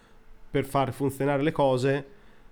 per 0.55 0.63
far 0.63 0.93
funzionare 0.93 1.43
le 1.43 1.51
cose, 1.51 2.05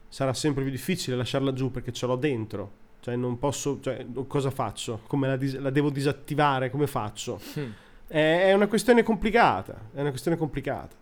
sarà 0.10 0.33
sempre 0.33 0.63
più 0.63 0.72
difficile 0.72 1.15
lasciarla 1.15 1.53
giù 1.53 1.72
perché 1.72 1.93
ce 1.93 2.05
l'ho 2.05 2.17
dentro. 2.17 2.72
Cioè 3.00 3.15
non 3.15 3.39
posso, 3.39 3.79
cioè, 3.81 4.05
cosa 4.27 4.51
faccio? 4.51 5.03
Come 5.07 5.29
la, 5.29 5.38
dis- 5.38 5.57
la 5.57 5.69
devo 5.69 5.89
disattivare? 5.89 6.69
Come 6.69 6.86
faccio? 6.86 7.39
Hmm. 7.53 7.69
È, 8.05 8.48
è 8.48 8.51
una 8.51 8.67
questione 8.67 9.03
complicata, 9.03 9.89
è 9.93 10.01
una 10.01 10.10
questione 10.10 10.36
complicata. 10.36 10.93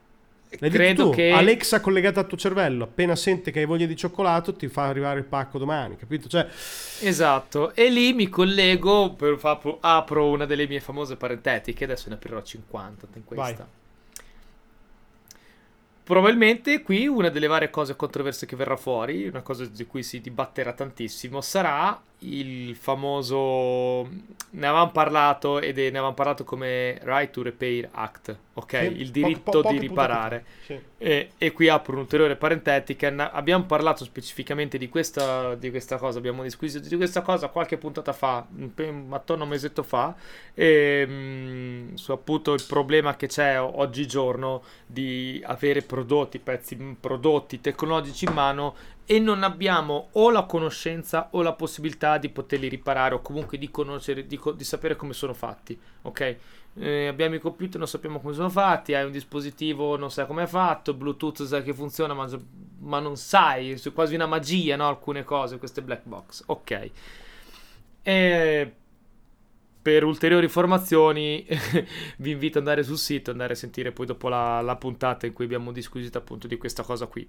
L'hai 0.60 0.70
Credo 0.70 1.10
tu, 1.10 1.16
che 1.16 1.32
Alexa 1.32 1.80
collegata 1.80 2.20
al 2.20 2.28
tuo 2.28 2.38
cervello, 2.38 2.84
appena 2.84 3.16
sente 3.16 3.50
che 3.50 3.62
hai 3.62 3.66
voglia 3.66 3.88
di 3.88 3.96
cioccolato, 3.96 4.54
ti 4.54 4.68
fa 4.68 4.86
arrivare 4.86 5.18
il 5.18 5.26
pacco 5.26 5.58
domani, 5.58 5.96
capito? 5.96 6.28
Cioè... 6.28 6.48
Esatto, 7.00 7.74
e 7.74 7.90
lì 7.90 8.14
mi 8.14 8.30
collego, 8.30 9.14
per, 9.14 9.40
apro 9.80 10.30
una 10.30 10.46
delle 10.46 10.68
mie 10.68 10.82
famose 10.82 11.16
parentetiche, 11.16 11.86
adesso 11.86 12.10
ne 12.10 12.16
aprirò 12.16 12.44
50 12.44 13.08
in 13.16 13.24
questa. 13.24 13.56
Vai. 13.56 13.80
Probabilmente 16.04 16.82
qui 16.82 17.08
una 17.08 17.30
delle 17.30 17.48
varie 17.48 17.70
cose 17.70 17.96
controverse 17.96 18.46
che 18.46 18.56
verrà 18.56 18.76
fuori, 18.76 19.28
una 19.28 19.42
cosa 19.42 19.66
di 19.66 19.86
cui 19.86 20.04
si 20.04 20.20
dibatterà 20.20 20.74
tantissimo, 20.74 21.42
sarà 21.42 22.02
il 22.24 22.76
famoso 22.76 24.10
ne 24.54 24.68
avevamo 24.68 24.92
parlato 24.92 25.60
ed 25.60 25.78
è, 25.78 25.84
ne 25.84 25.90
avevamo 25.90 26.14
parlato 26.14 26.44
come 26.44 27.00
Right 27.04 27.32
to 27.32 27.42
Repair 27.42 27.88
Act, 27.92 28.38
ok? 28.54 28.78
Sì, 28.78 29.00
il 29.00 29.10
diritto 29.10 29.52
po- 29.52 29.62
po- 29.62 29.72
di 29.72 29.80
riparare. 29.80 30.46
Sì. 30.66 30.80
E, 30.98 31.32
e, 31.38 31.52
qui 31.52 31.70
apro 31.70 31.94
un'ulteriore 31.94 32.36
parentetica. 32.36 33.32
Abbiamo 33.32 33.64
parlato 33.66 34.04
specificamente 34.04 34.78
di 34.78 34.90
questa, 34.90 35.56
di 35.56 35.70
questa 35.70 35.98
cosa, 35.98 36.18
abbiamo 36.18 36.44
discusso 36.44 36.80
di 36.80 36.96
questa 36.96 37.22
cosa 37.22 37.48
qualche 37.48 37.78
puntata 37.78 38.12
fa, 38.12 38.46
attorno 39.10 39.44
a 39.44 39.46
un 39.46 39.50
mesetto 39.50 39.84
fa, 39.84 40.14
e, 40.54 41.06
mh, 41.08 41.12
mm, 41.14 41.94
su 41.94 42.12
appunto 42.12 42.54
il 42.54 42.64
problema 42.68 43.16
che 43.16 43.28
c'è 43.28 43.60
oggigiorno 43.60 44.64
di 44.86 45.42
avere 45.46 45.82
prodotti, 45.82 46.40
pezzi 46.40 46.76
prodotti 47.00 47.62
tecnologici 47.62 48.26
in 48.26 48.34
mano 48.34 48.76
e 49.12 49.20
non 49.20 49.44
abbiamo 49.44 50.08
o 50.14 50.32
la 50.32 50.44
conoscenza 50.44 51.28
o 51.32 51.42
la 51.42 51.52
possibilità 51.52 52.18
di 52.18 52.30
poterli 52.30 52.70
riparare 52.70 53.14
o 53.14 53.22
comunque 53.22 53.58
di 53.58 53.70
conoscere, 53.70 54.26
di, 54.26 54.40
di 54.56 54.64
sapere 54.64 54.96
come 54.96 55.12
sono 55.12 55.34
fatti, 55.34 55.78
ok? 56.04 56.38
Eh, 56.76 57.08
abbiamo 57.08 57.36
i 57.36 57.40
computer, 57.40 57.78
non 57.78 57.90
sappiamo 57.90 58.22
come 58.22 58.34
sono 58.34 58.50
fatti, 58.50 58.94
hai 58.94 59.04
un 59.04 59.12
dispositivo, 59.12 59.98
non 59.98 60.10
sai 60.12 60.26
come 60.26 60.44
è 60.44 60.48
fatto, 60.48 60.94
Bluetooth 60.94 61.44
sai 61.44 61.62
che 61.62 61.74
funziona, 61.74 62.14
ma, 62.14 62.26
ma 62.80 63.00
non 63.02 63.18
sai, 63.18 63.72
è 63.72 63.92
quasi 63.92 64.16
una 64.16 64.28
magia, 64.28 64.78
no? 64.78 64.88
Alcune 64.88 65.26
cose, 65.26 65.58
queste 65.58 65.82
black 65.82 66.06
box, 66.06 66.44
ok. 66.46 66.90
E 68.04 68.74
per 69.82 70.06
ulteriori 70.06 70.46
informazioni 70.46 71.46
vi 72.16 72.32
invito 72.32 72.60
ad 72.60 72.66
andare 72.66 72.84
sul 72.84 72.98
sito, 72.98 73.32
andare 73.32 73.52
a 73.52 73.58
sentire 73.58 73.92
poi 73.92 74.06
dopo 74.06 74.30
la, 74.30 74.62
la 74.62 74.78
puntata 74.78 75.26
in 75.26 75.34
cui 75.34 75.44
abbiamo 75.44 75.74
discusso 75.74 76.18
appunto 76.18 76.48
di 76.48 76.56
questa 76.56 76.84
cosa 76.84 77.08
qui 77.08 77.28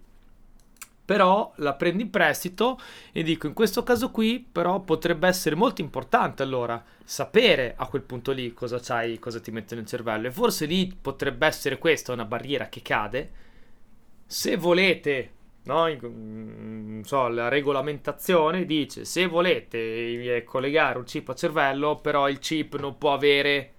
però 1.04 1.52
la 1.56 1.74
prendi 1.74 2.04
in 2.04 2.10
prestito 2.10 2.78
e 3.10 3.22
dico 3.22 3.46
in 3.46 3.54
questo 3.54 3.82
caso 3.82 4.10
qui 4.10 4.46
però 4.50 4.80
potrebbe 4.80 5.26
essere 5.26 5.56
molto 5.56 5.80
importante 5.80 6.42
allora 6.42 6.82
sapere 7.04 7.74
a 7.76 7.86
quel 7.86 8.02
punto 8.02 8.32
lì 8.32 8.54
cosa 8.54 8.78
c'hai, 8.80 9.18
cosa 9.18 9.40
ti 9.40 9.50
mette 9.50 9.74
nel 9.74 9.86
cervello 9.86 10.28
e 10.28 10.32
forse 10.32 10.66
lì 10.66 10.96
potrebbe 10.98 11.46
essere 11.46 11.78
questa 11.78 12.12
una 12.12 12.24
barriera 12.24 12.68
che 12.68 12.82
cade. 12.82 13.30
Se 14.24 14.56
volete 14.56 15.30
no, 15.64 15.88
in, 15.88 17.02
so, 17.04 17.28
la 17.28 17.48
regolamentazione 17.48 18.64
dice 18.64 19.04
se 19.04 19.26
volete 19.26 19.78
eh, 20.36 20.44
collegare 20.44 20.98
un 20.98 21.04
chip 21.04 21.28
a 21.28 21.34
cervello 21.34 21.96
però 21.96 22.28
il 22.28 22.38
chip 22.38 22.78
non 22.78 22.98
può 22.98 23.12
avere 23.12 23.72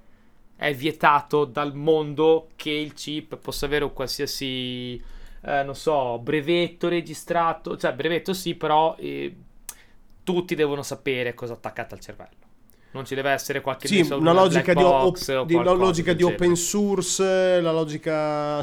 è 0.55 0.73
vietato 0.73 1.45
dal 1.45 1.75
mondo 1.75 2.49
che 2.55 2.69
il 2.69 2.93
chip 2.93 3.35
possa 3.37 3.65
avere 3.65 3.83
un 3.83 3.93
qualsiasi 3.93 5.01
eh, 5.45 5.63
non 5.63 5.75
so, 5.75 6.19
brevetto 6.19 6.87
registrato, 6.87 7.75
cioè 7.77 7.93
brevetto 7.93 8.33
sì, 8.33 8.55
però 8.55 8.95
eh, 8.97 9.35
tutti 10.23 10.55
devono 10.55 10.83
sapere 10.83 11.33
cosa 11.33 11.53
attaccate 11.53 11.93
al 11.95 11.99
cervello. 11.99 12.41
Non 12.91 13.05
ci 13.05 13.15
deve 13.15 13.31
essere 13.31 13.59
qualche 13.61 13.87
sì, 13.87 14.01
una 14.11 14.33
logica, 14.33 14.73
di, 14.73 14.83
op- 14.83 15.45
di, 15.45 15.55
la 15.55 15.71
logica 15.71 16.13
di 16.13 16.21
open 16.23 16.55
source, 16.55 17.59
la 17.59 17.71
logica... 17.71 18.61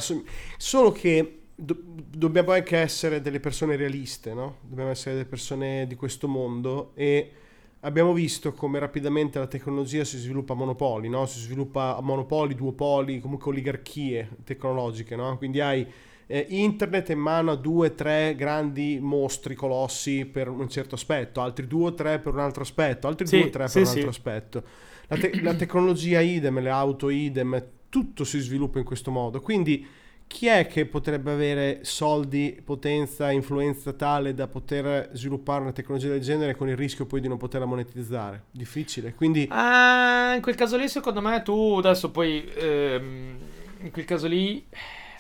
Solo 0.57 0.93
che 0.93 1.41
do- 1.57 1.83
dobbiamo 1.83 2.53
anche 2.53 2.77
essere 2.77 3.21
delle 3.21 3.41
persone 3.41 3.75
realiste, 3.75 4.33
no? 4.33 4.59
Dobbiamo 4.63 4.91
essere 4.91 5.17
delle 5.17 5.27
persone 5.27 5.87
di 5.89 5.97
questo 5.97 6.29
mondo 6.29 6.93
e 6.95 7.33
abbiamo 7.81 8.13
visto 8.13 8.53
come 8.53 8.79
rapidamente 8.79 9.41
la 9.41 9.49
tecnologia 9.49 10.05
si 10.05 10.17
sviluppa 10.17 10.53
a 10.53 10.57
monopoli, 10.57 11.09
no? 11.09 11.27
Si 11.27 11.41
sviluppa 11.41 11.97
a 11.97 12.01
monopoli, 12.01 12.55
duopoli, 12.55 13.19
comunque 13.19 13.51
oligarchie 13.51 14.29
tecnologiche, 14.45 15.17
no? 15.17 15.37
Quindi 15.39 15.61
hai 15.61 15.85
eh, 16.33 16.47
internet 16.51 17.09
è 17.09 17.13
in 17.13 17.19
mano 17.19 17.51
a 17.51 17.57
due 17.57 17.89
o 17.89 17.93
tre 17.93 18.37
grandi 18.37 19.01
mostri 19.01 19.57
colossi 19.57 20.25
per 20.27 20.49
un 20.49 20.69
certo 20.69 20.95
aspetto, 20.95 21.41
altri 21.41 21.67
due 21.67 21.89
o 21.89 21.95
tre 21.95 22.21
per 22.21 22.33
un 22.33 22.39
altro 22.39 22.63
aspetto, 22.63 23.09
altri 23.09 23.27
sì, 23.27 23.39
due 23.39 23.47
o 23.49 23.51
tre 23.51 23.63
per 23.65 23.71
sì, 23.71 23.79
un 23.79 23.87
altro 23.87 24.01
sì. 24.01 24.09
aspetto. 24.09 24.63
La, 25.09 25.17
te- 25.17 25.43
la 25.43 25.55
tecnologia 25.55 26.21
idem, 26.21 26.61
le 26.61 26.71
auto 26.71 27.09
idem, 27.09 27.61
tutto 27.89 28.23
si 28.23 28.39
sviluppa 28.39 28.79
in 28.79 28.85
questo 28.85 29.11
modo. 29.11 29.41
Quindi 29.41 29.85
chi 30.29 30.47
è 30.47 30.69
che 30.69 30.87
potrebbe 30.87 31.33
avere 31.33 31.81
soldi, 31.83 32.61
potenza, 32.65 33.33
influenza 33.33 33.93
tale 33.93 34.33
da 34.33 34.47
poter 34.47 35.11
sviluppare 35.15 35.63
una 35.63 35.73
tecnologia 35.73 36.11
del 36.11 36.21
genere 36.21 36.55
con 36.55 36.69
il 36.69 36.77
rischio 36.77 37.07
poi 37.07 37.21
di 37.21 37.27
non 37.27 37.39
poterla 37.39 37.67
monetizzare? 37.67 38.45
Difficile. 38.53 39.15
Quindi... 39.15 39.49
Ah, 39.51 40.35
in 40.37 40.43
quel 40.43 40.55
caso 40.55 40.77
lì, 40.77 40.89
secondo 40.89 41.21
me, 41.21 41.43
tu 41.43 41.75
adesso 41.79 42.13
poi... 42.13 42.49
Ehm, 42.55 43.37
in 43.83 43.91
quel 43.91 44.05
caso 44.05 44.27
lì 44.27 44.65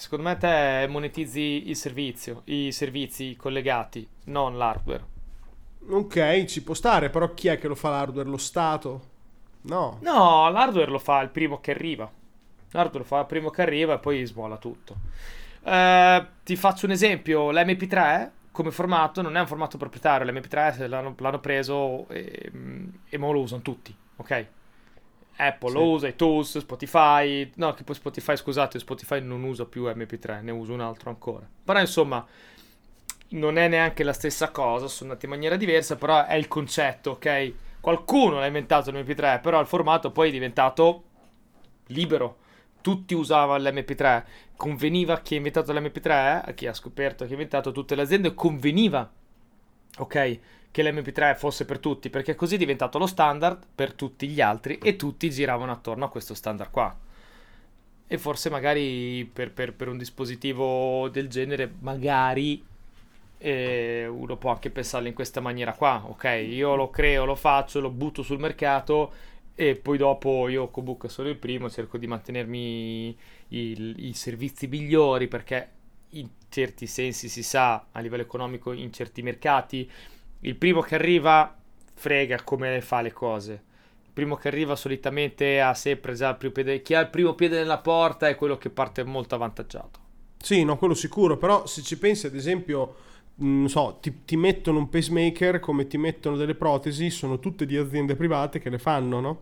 Secondo 0.00 0.24
me 0.24 0.38
te 0.38 0.86
monetizzi 0.88 1.68
il 1.68 1.76
servizio, 1.76 2.40
i 2.46 2.72
servizi 2.72 3.36
collegati, 3.36 4.08
non 4.24 4.56
l'hardware. 4.56 5.04
Ok, 5.90 6.46
ci 6.46 6.62
può 6.62 6.72
stare, 6.72 7.10
però 7.10 7.34
chi 7.34 7.48
è 7.48 7.58
che 7.58 7.68
lo 7.68 7.74
fa 7.74 7.90
l'hardware? 7.90 8.26
Lo 8.26 8.38
Stato? 8.38 9.02
No. 9.62 9.98
No, 10.00 10.48
l'hardware 10.48 10.90
lo 10.90 10.98
fa 10.98 11.20
il 11.20 11.28
primo 11.28 11.60
che 11.60 11.72
arriva. 11.72 12.10
L'hardware 12.70 13.00
lo 13.00 13.04
fa 13.04 13.20
il 13.20 13.26
primo 13.26 13.50
che 13.50 13.60
arriva 13.60 13.92
e 13.92 13.98
poi 13.98 14.24
smola 14.24 14.56
tutto. 14.56 14.96
Eh, 15.62 16.26
ti 16.44 16.56
faccio 16.56 16.86
un 16.86 16.92
esempio, 16.92 17.50
l'MP3 17.50 18.30
come 18.52 18.70
formato 18.70 19.20
non 19.20 19.36
è 19.36 19.40
un 19.40 19.46
formato 19.46 19.76
proprietario, 19.76 20.32
l'MP3 20.32 20.88
l'hanno, 20.88 21.14
l'hanno 21.18 21.40
preso 21.40 22.08
e, 22.08 22.50
e 23.06 23.18
mo 23.18 23.32
lo 23.32 23.40
usano 23.40 23.60
tutti, 23.60 23.94
ok? 24.16 24.46
Apple 25.40 25.70
Sì. 25.70 25.76
lo 25.76 25.88
usa, 25.88 26.08
iTunes, 26.08 26.58
Spotify, 26.58 27.50
no 27.56 27.72
che 27.74 27.82
poi 27.82 27.94
Spotify 27.94 28.36
scusate, 28.36 28.78
Spotify 28.78 29.20
non 29.20 29.42
usa 29.42 29.64
più 29.64 29.86
MP3, 29.86 30.42
ne 30.42 30.50
usa 30.50 30.72
un 30.72 30.80
altro 30.80 31.10
ancora. 31.10 31.48
Però 31.64 31.80
insomma 31.80 32.26
non 33.30 33.56
è 33.58 33.68
neanche 33.68 34.02
la 34.02 34.12
stessa 34.12 34.50
cosa, 34.50 34.88
sono 34.88 35.10
andati 35.10 35.26
in 35.26 35.32
maniera 35.32 35.56
diversa, 35.56 35.96
però 35.96 36.24
è 36.24 36.34
il 36.34 36.48
concetto, 36.48 37.12
ok? 37.12 37.52
Qualcuno 37.80 38.38
l'ha 38.38 38.46
inventato 38.46 38.90
l'MP3, 38.90 39.40
però 39.40 39.60
il 39.60 39.66
formato 39.66 40.10
poi 40.10 40.28
è 40.28 40.32
diventato 40.32 41.04
libero. 41.86 42.36
Tutti 42.80 43.14
usavano 43.14 43.62
l'MP3, 43.62 44.24
conveniva 44.56 45.14
a 45.14 45.20
chi 45.20 45.34
ha 45.34 45.36
inventato 45.36 45.72
l'MP3, 45.72 46.42
a 46.44 46.52
chi 46.52 46.66
ha 46.66 46.72
scoperto 46.74 47.24
che 47.24 47.30
ha 47.30 47.32
inventato 47.34 47.72
tutte 47.72 47.94
le 47.94 48.02
aziende, 48.02 48.34
conveniva, 48.34 49.10
ok, 49.98 50.38
che 50.70 50.82
l'MP3 50.82 51.34
fosse 51.34 51.64
per 51.64 51.78
tutti, 51.78 52.10
perché 52.10 52.34
così 52.34 52.54
è 52.54 52.58
diventato 52.58 52.98
lo 52.98 53.06
standard 53.06 53.64
per 53.74 53.92
tutti 53.94 54.28
gli 54.28 54.40
altri 54.40 54.78
e 54.78 54.96
tutti 54.96 55.30
giravano 55.30 55.72
attorno 55.72 56.04
a 56.04 56.10
questo 56.10 56.34
standard 56.34 56.70
qua. 56.70 56.96
E 58.12 58.18
forse 58.18 58.50
magari 58.50 59.28
per, 59.32 59.52
per- 59.52 59.72
per 59.72 59.86
un 59.88 59.96
dispositivo 59.96 61.08
del 61.10 61.28
genere, 61.28 61.72
magari 61.80 62.60
eh, 63.38 64.06
uno 64.08 64.36
può 64.36 64.50
anche 64.50 64.70
pensarlo 64.70 65.08
in 65.08 65.14
questa 65.14 65.40
maniera 65.40 65.74
qua, 65.74 66.02
ok? 66.06 66.24
Io 66.48 66.74
lo 66.74 66.90
creo, 66.90 67.24
lo 67.24 67.36
faccio, 67.36 67.80
lo 67.80 67.90
butto 67.90 68.22
sul 68.22 68.38
mercato 68.40 69.12
e 69.54 69.76
poi 69.76 69.98
dopo 69.98 70.48
io 70.48 70.68
comunque 70.70 71.08
sono 71.08 71.28
il 71.28 71.36
primo, 71.36 71.70
cerco 71.70 71.98
di 71.98 72.06
mantenermi 72.08 73.16
il- 73.48 73.94
i 74.06 74.12
servizi 74.14 74.66
migliori 74.66 75.28
perché 75.28 75.68
in 76.10 76.28
certi 76.48 76.86
sensi 76.88 77.28
si 77.28 77.42
sa 77.44 77.86
a 77.92 78.00
livello 78.00 78.22
economico 78.22 78.72
in 78.72 78.92
certi 78.92 79.22
mercati 79.22 79.88
il 80.40 80.56
primo 80.56 80.80
che 80.80 80.94
arriva 80.94 81.56
frega 81.94 82.42
come 82.42 82.80
fa 82.80 83.00
le 83.02 83.12
cose. 83.12 83.52
Il 84.04 84.10
primo 84.12 84.36
che 84.36 84.48
arriva 84.48 84.76
solitamente 84.76 85.60
ha 85.60 85.74
sempre 85.74 86.14
già 86.14 86.30
il 86.30 86.36
primo 86.36 86.52
piede. 86.52 86.82
Chi 86.82 86.94
ha 86.94 87.00
il 87.00 87.10
primo 87.10 87.34
piede 87.34 87.58
nella 87.58 87.78
porta 87.78 88.28
è 88.28 88.36
quello 88.36 88.58
che 88.58 88.70
parte 88.70 89.04
molto 89.04 89.34
avvantaggiato. 89.34 89.98
Sì, 90.42 90.64
no, 90.64 90.76
quello 90.78 90.94
sicuro, 90.94 91.36
però 91.36 91.66
se 91.66 91.82
ci 91.82 91.98
pensi 91.98 92.26
ad 92.26 92.34
esempio, 92.34 92.94
mh, 93.36 93.46
non 93.46 93.68
so, 93.68 93.98
ti, 94.00 94.24
ti 94.24 94.36
mettono 94.36 94.78
un 94.78 94.88
pacemaker 94.88 95.60
come 95.60 95.86
ti 95.86 95.98
mettono 95.98 96.36
delle 96.36 96.54
protesi, 96.54 97.10
sono 97.10 97.38
tutte 97.38 97.66
di 97.66 97.76
aziende 97.76 98.16
private 98.16 98.58
che 98.58 98.70
le 98.70 98.78
fanno, 98.78 99.20
no? 99.20 99.40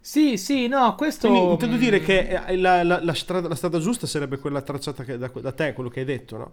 Sì, 0.00 0.36
sì, 0.36 0.66
no, 0.68 0.94
questo. 0.94 1.28
Quindi 1.28 1.50
intendo 1.50 1.76
mm, 1.76 1.78
dire 1.78 2.00
che 2.00 2.28
eh, 2.46 2.56
la, 2.56 2.82
la- 2.82 3.02
la 3.02 3.14
strada, 3.14 3.48
la 3.48 3.54
strada 3.54 3.78
giusta 3.78 4.06
sarebbe 4.06 4.38
quella 4.38 4.60
tracciata 4.62 5.02
da, 5.16 5.28
da 5.28 5.52
te, 5.52 5.72
quello 5.72 5.88
che 5.88 6.00
hai 6.00 6.06
detto, 6.06 6.36
no? 6.36 6.52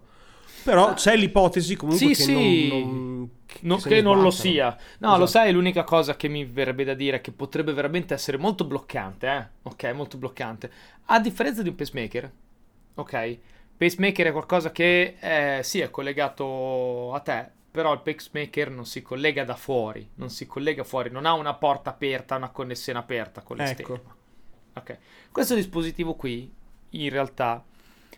Però 0.64 0.94
c'è 0.94 1.16
l'ipotesi 1.16 1.76
comunque 1.76 2.06
Sì, 2.06 2.14
che 2.14 2.22
sì. 2.22 2.68
non, 2.68 2.78
non- 3.18 3.30
che, 3.46 3.58
No, 3.62 3.76
che 3.76 4.00
non 4.00 4.20
lo 4.20 4.30
sia. 4.30 4.68
No, 4.98 5.08
Esatto. 5.08 5.18
lo 5.18 5.26
sai, 5.26 5.52
l'unica 5.52 5.84
cosa 5.84 6.16
che 6.16 6.28
mi 6.28 6.44
verrebbe 6.44 6.84
da 6.84 6.94
dire 6.94 7.18
è 7.18 7.20
che 7.20 7.32
potrebbe 7.32 7.72
veramente 7.72 8.14
essere 8.14 8.36
molto 8.38 8.64
bloccante, 8.64 9.26
eh? 9.28 9.46
Ok, 9.62 9.84
molto 9.92 10.16
bloccante. 10.18 10.70
A 11.06 11.20
differenza 11.20 11.62
di 11.62 11.68
un 11.68 11.74
pacemaker, 11.74 12.32
ok? 12.94 13.38
Pacemaker 13.76 14.26
è 14.28 14.32
qualcosa 14.32 14.70
che 14.72 15.16
eh, 15.20 15.60
sì 15.62 15.80
è 15.80 15.90
collegato 15.90 17.12
a 17.12 17.20
te, 17.20 17.48
però 17.70 17.92
il 17.92 18.00
pacemaker 18.00 18.70
non 18.70 18.86
si 18.86 19.02
collega 19.02 19.44
da 19.44 19.56
fuori, 19.56 20.08
non 20.14 20.30
si 20.30 20.46
collega 20.46 20.84
fuori, 20.84 21.10
non 21.10 21.26
ha 21.26 21.32
una 21.32 21.54
porta 21.54 21.90
aperta, 21.90 22.36
una 22.36 22.50
connessione 22.50 22.98
aperta 22.98 23.42
con 23.42 23.56
l'esterno. 23.56 23.94
Ecco. 23.94 24.14
Ok. 24.74 24.98
Questo 25.30 25.54
dispositivo 25.54 26.14
qui, 26.14 26.50
in 26.90 27.10
realtà, 27.10 27.62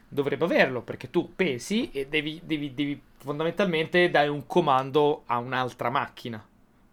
dovrebbe 0.09 0.45
averlo, 0.45 0.83
perché 0.83 1.11
tu 1.11 1.35
pesi 1.35 1.91
e 1.91 2.07
devi, 2.07 2.41
devi, 2.45 2.75
devi 2.75 3.01
fondamentalmente 3.17 4.11
dare 4.11 4.29
un 4.29 4.47
comando 4.47 5.23
a 5.27 5.39
un'altra 5.39 5.91
macchina. 5.91 6.45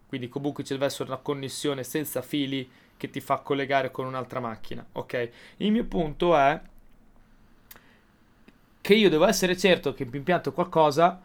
Quindi 0.06 0.28
comunque 0.28 0.64
ci 0.64 0.72
deve 0.72 0.86
essere 0.86 1.08
una 1.10 1.18
connessione 1.18 1.84
senza 1.84 2.20
fili 2.22 2.68
che 2.96 3.10
ti 3.10 3.20
fa 3.20 3.38
collegare 3.38 3.90
con 3.90 4.06
un'altra 4.06 4.40
macchina. 4.40 4.84
Ok. 4.92 5.30
Il 5.58 5.72
mio 5.72 5.84
punto 5.84 6.36
è 6.36 6.60
che 8.80 8.94
io 8.94 9.08
devo 9.08 9.26
essere 9.26 9.56
certo 9.56 9.94
che 9.94 10.04
mi 10.04 10.16
impianto 10.16 10.52
qualcosa 10.52 11.20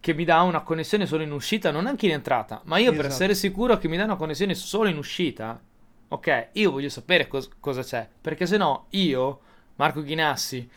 che 0.00 0.14
mi 0.14 0.24
dà 0.24 0.42
una 0.42 0.60
connessione 0.60 1.06
solo 1.06 1.22
in 1.22 1.32
uscita, 1.32 1.70
non 1.70 1.86
anche 1.86 2.06
in 2.06 2.12
entrata, 2.12 2.60
ma 2.64 2.78
io 2.78 2.90
per 2.90 3.00
Esatto. 3.00 3.14
essere 3.14 3.34
sicuro 3.34 3.78
che 3.78 3.88
mi 3.88 3.96
dà 3.96 4.04
una 4.04 4.16
connessione 4.16 4.54
solo 4.54 4.88
in 4.88 4.96
uscita, 4.96 5.60
ok, 6.08 6.48
io 6.52 6.70
voglio 6.70 6.88
sapere 6.88 7.26
cos- 7.26 7.50
cosa 7.58 7.82
c'è, 7.82 8.08
perché 8.20 8.46
se 8.46 8.56
no 8.56 8.86
io, 8.90 9.40
Marco 9.76 10.02
Ghinassi, 10.02 10.68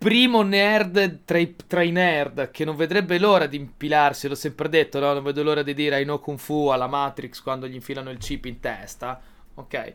primo 0.00 0.40
nerd 0.40 1.24
tra 1.26 1.36
i, 1.36 1.54
tra 1.66 1.82
i 1.82 1.90
nerd 1.90 2.50
che 2.50 2.64
non 2.64 2.74
vedrebbe 2.74 3.18
l'ora 3.18 3.44
di 3.44 3.58
impilarsi, 3.58 4.28
l'ho 4.28 4.34
sempre 4.34 4.70
detto, 4.70 4.98
no? 4.98 5.12
non 5.12 5.22
vedo 5.22 5.42
l'ora 5.42 5.62
di 5.62 5.74
dire 5.74 6.00
I 6.00 6.04
know 6.04 6.18
Kung 6.20 6.38
Fu 6.38 6.68
alla 6.68 6.86
Matrix 6.86 7.42
quando 7.42 7.68
gli 7.68 7.74
infilano 7.74 8.08
il 8.08 8.16
chip 8.16 8.46
in 8.46 8.60
testa, 8.60 9.20
ok, 9.54 9.92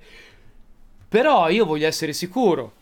però 1.09 1.49
io 1.49 1.65
voglio 1.65 1.87
essere 1.87 2.13
sicuro 2.13 2.73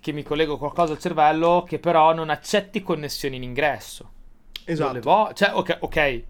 che 0.00 0.12
mi 0.12 0.22
collego 0.22 0.56
qualcosa 0.56 0.92
al 0.92 1.00
cervello 1.00 1.64
che 1.66 1.80
però 1.80 2.14
non 2.14 2.30
accetti 2.30 2.80
connessioni 2.80 3.34
in 3.34 3.42
ingresso. 3.42 4.12
Esatto. 4.66 5.00
Vo- 5.00 5.32
cioè, 5.34 5.50
ok, 5.52 5.78
ok, 5.80 6.22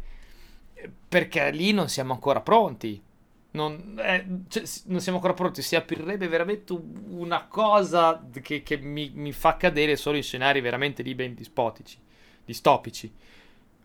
perché 1.09 1.51
lì 1.51 1.73
non 1.73 1.89
siamo 1.91 2.15
ancora 2.15 2.41
pronti. 2.41 3.03
Non, 3.51 3.99
eh, 3.99 4.27
cioè, 4.49 4.63
non 4.87 5.01
siamo 5.01 5.17
ancora 5.19 5.35
pronti. 5.35 5.63
Si 5.63 5.75
aprirebbe 5.75 6.29
veramente 6.29 6.73
un- 6.73 7.05
una 7.09 7.47
cosa 7.47 8.23
che, 8.43 8.63
che 8.63 8.77
mi, 8.77 9.11
mi 9.15 9.33
fa 9.33 9.57
cadere 9.57 9.97
solo 9.97 10.17
in 10.17 10.23
scenari 10.23 10.61
veramente 10.61 11.03
lì 11.03 11.15
ben 11.15 11.35
dispotici, 11.35 11.97
distopici. 12.45 13.11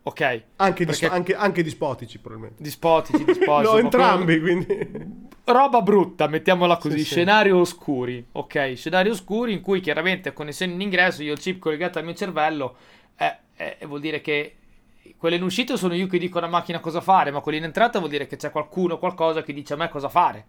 Ok, 0.06 0.20
Anche, 0.56 0.84
Perché- 0.84 1.06
dis- 1.06 1.14
anche, 1.14 1.34
anche 1.34 1.62
dispotici, 1.62 2.18
probabilmente. 2.18 2.62
dispotici, 2.62 3.24
dispotici. 3.24 3.72
no, 3.72 3.78
entrambi, 3.78 4.38
quindi... 4.38 4.66
roba 5.44 5.80
brutta, 5.80 6.26
mettiamola 6.26 6.76
così, 6.76 6.98
Sì, 6.98 7.04
sì. 7.04 7.10
scenari 7.12 7.50
oscuri, 7.50 8.24
ok? 8.32 8.74
Scenari 8.76 9.08
oscuri 9.08 9.54
in 9.54 9.62
cui 9.62 9.80
chiaramente 9.80 10.34
connessione 10.34 10.72
in 10.74 10.80
ingresso, 10.82 11.22
io 11.22 11.32
il 11.32 11.38
chip 11.38 11.58
collegato 11.58 11.98
al 11.98 12.04
mio 12.04 12.12
cervello, 12.14 12.76
eh, 13.16 13.36
eh, 13.56 13.86
vuol 13.86 14.00
dire 14.00 14.20
che 14.20 14.56
quelle 15.16 15.36
in 15.36 15.42
uscita 15.42 15.76
sono 15.76 15.94
io 15.94 16.06
che 16.06 16.18
dico 16.18 16.38
alla 16.38 16.46
macchina 16.48 16.80
cosa 16.80 17.00
fare, 17.00 17.30
ma 17.30 17.40
quelle 17.40 17.58
in 17.58 17.64
entrata 17.64 17.98
vuol 17.98 18.10
dire 18.10 18.26
che 18.26 18.36
c'è 18.36 18.50
qualcuno, 18.50 18.98
qualcosa 18.98 19.42
che 19.42 19.52
dice 19.52 19.74
a 19.74 19.76
me 19.76 19.88
cosa 19.88 20.08
fare. 20.08 20.46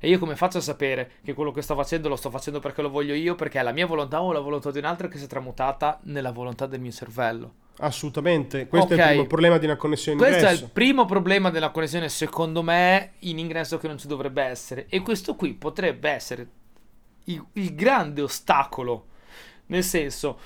E 0.00 0.08
io 0.08 0.18
come 0.20 0.36
faccio 0.36 0.58
a 0.58 0.60
sapere 0.60 1.10
che 1.24 1.34
quello 1.34 1.50
che 1.50 1.60
sto 1.62 1.74
facendo 1.74 2.08
lo 2.08 2.14
sto 2.16 2.30
facendo 2.30 2.60
perché 2.60 2.82
lo 2.82 2.88
voglio 2.90 3.14
io, 3.14 3.34
perché 3.34 3.58
è 3.58 3.62
la 3.62 3.72
mia 3.72 3.86
volontà 3.86 4.22
o 4.22 4.30
la 4.32 4.38
volontà 4.40 4.70
di 4.70 4.78
un 4.78 4.84
altro 4.84 5.08
che 5.08 5.18
si 5.18 5.24
è 5.24 5.28
tramutata 5.28 5.98
nella 6.04 6.30
volontà 6.30 6.66
del 6.66 6.80
mio 6.80 6.92
cervello? 6.92 7.52
Assolutamente. 7.78 8.66
Questo 8.68 8.94
è 8.94 8.96
Ok. 8.96 9.00
il 9.02 9.06
primo 9.08 9.26
problema 9.26 9.58
di 9.58 9.64
una 9.66 9.76
connessione 9.76 10.16
in 10.18 10.22
Questo 10.24 10.44
è 10.44 10.48
ingresso. 10.48 10.64
il 10.64 10.70
primo 10.70 11.04
problema 11.04 11.50
della 11.50 11.70
connessione, 11.70 12.08
secondo 12.08 12.62
me, 12.62 13.12
in 13.20 13.38
ingresso 13.38 13.78
che 13.78 13.88
non 13.88 13.98
ci 13.98 14.06
dovrebbe 14.06 14.42
essere. 14.42 14.86
E 14.88 15.00
questo 15.00 15.34
qui 15.34 15.54
potrebbe 15.54 16.10
essere 16.10 16.48
il, 17.24 17.44
il 17.54 17.74
grande 17.74 18.22
ostacolo. 18.22 19.06
Nel 19.66 19.84
senso, 19.84 20.38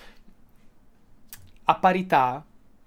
a 1.64 1.74
parità, 1.76 2.44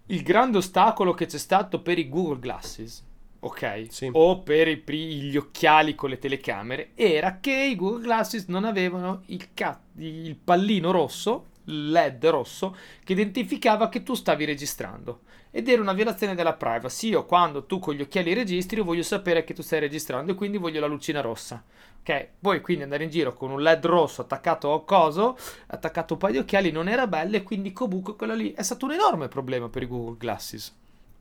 il 0.07 0.21
grande 0.21 0.57
ostacolo 0.57 1.13
che 1.13 1.25
c'è 1.25 1.37
stato 1.37 1.81
per 1.81 1.97
i 1.97 2.07
Google 2.09 2.39
Glasses, 2.39 3.03
ok? 3.39 3.85
Sì. 3.89 4.09
O 4.11 4.41
per 4.41 4.67
i 4.67 4.83
gli 4.85 5.37
occhiali 5.37 5.95
con 5.95 6.09
le 6.09 6.19
telecamere, 6.19 6.91
era 6.95 7.39
che 7.39 7.51
i 7.53 7.75
Google 7.75 8.03
Glasses 8.03 8.45
non 8.47 8.65
avevano 8.65 9.23
il, 9.27 9.53
ca- 9.53 9.79
il 9.97 10.35
pallino 10.35 10.91
rosso, 10.91 11.45
il 11.65 11.89
LED 11.89 12.25
rosso, 12.27 12.75
che 13.03 13.13
identificava 13.13 13.89
che 13.89 14.03
tu 14.03 14.13
stavi 14.13 14.45
registrando. 14.45 15.21
Ed 15.49 15.69
era 15.69 15.81
una 15.81 15.93
violazione 15.93 16.35
della 16.35 16.53
privacy. 16.53 17.09
Io 17.09 17.25
quando 17.25 17.65
tu 17.65 17.79
con 17.79 17.95
gli 17.95 18.01
occhiali 18.01 18.33
registri, 18.33 18.77
io 18.77 18.83
voglio 18.83 19.03
sapere 19.03 19.43
che 19.43 19.53
tu 19.53 19.61
stai 19.61 19.79
registrando 19.79 20.33
e 20.33 20.35
quindi 20.35 20.57
voglio 20.57 20.81
la 20.81 20.85
lucina 20.85 21.21
rossa. 21.21 21.63
Ok? 22.07 22.27
Poi 22.39 22.61
quindi 22.61 22.83
andare 22.83 23.03
in 23.03 23.09
giro 23.09 23.33
con 23.33 23.49
un 23.49 23.59
LED 23.63 23.83
rosso 23.87 24.21
attaccato 24.21 24.71
a 24.73 24.83
coso, 24.83 25.35
attaccato 25.65 26.13
un 26.13 26.19
paio 26.19 26.33
di 26.33 26.39
occhiali, 26.39 26.69
non 26.69 26.87
era 26.87 27.07
bello 27.07 27.35
e 27.35 27.41
quindi 27.41 27.73
comunque 27.73 28.15
quello 28.15 28.35
lì 28.35 28.53
è 28.53 28.61
stato 28.61 28.85
un 28.85 28.91
enorme 28.91 29.27
problema 29.27 29.69
per 29.69 29.81
i 29.81 29.87
Google 29.87 30.15
Glasses. 30.15 30.71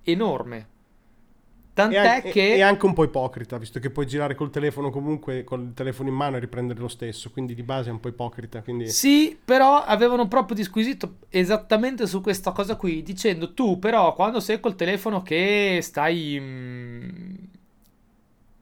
Enorme. 0.02 0.58
E, 0.58 1.72
Tant'è 1.72 1.96
anche, 1.96 2.30
che... 2.30 2.54
e 2.56 2.60
anche 2.60 2.84
un 2.84 2.92
po' 2.92 3.02
ipocrita, 3.02 3.56
visto 3.56 3.80
che 3.80 3.88
puoi 3.88 4.06
girare 4.06 4.34
col 4.34 4.50
telefono 4.50 4.90
comunque, 4.90 5.42
con 5.42 5.62
il 5.62 5.72
telefono 5.72 6.10
in 6.10 6.14
mano 6.16 6.36
e 6.36 6.40
riprendere 6.40 6.78
lo 6.78 6.88
stesso, 6.88 7.30
quindi 7.30 7.54
di 7.54 7.62
base 7.62 7.88
è 7.88 7.92
un 7.92 8.00
po' 8.00 8.08
ipocrita. 8.08 8.60
Quindi... 8.60 8.88
Sì, 8.90 9.38
però 9.42 9.82
avevano 9.82 10.28
proprio 10.28 10.54
disquisito 10.54 11.16
esattamente 11.30 12.06
su 12.06 12.20
questa 12.20 12.52
cosa 12.52 12.76
qui, 12.76 13.02
dicendo 13.02 13.54
tu 13.54 13.78
però 13.78 14.12
quando 14.12 14.38
sei 14.38 14.60
col 14.60 14.76
telefono 14.76 15.22
che 15.22 15.78
stai 15.80 16.38
mm, 16.38 17.34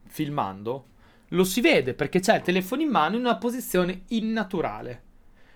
filmando, 0.06 0.85
lo 1.33 1.45
si 1.45 1.61
vede 1.61 1.95
perché 1.95 2.21
c'è 2.21 2.37
il 2.37 2.42
telefono 2.42 2.83
in 2.83 2.90
mano 2.90 3.16
in 3.16 3.23
una 3.23 3.37
posizione 3.37 4.03
innaturale. 4.09 5.03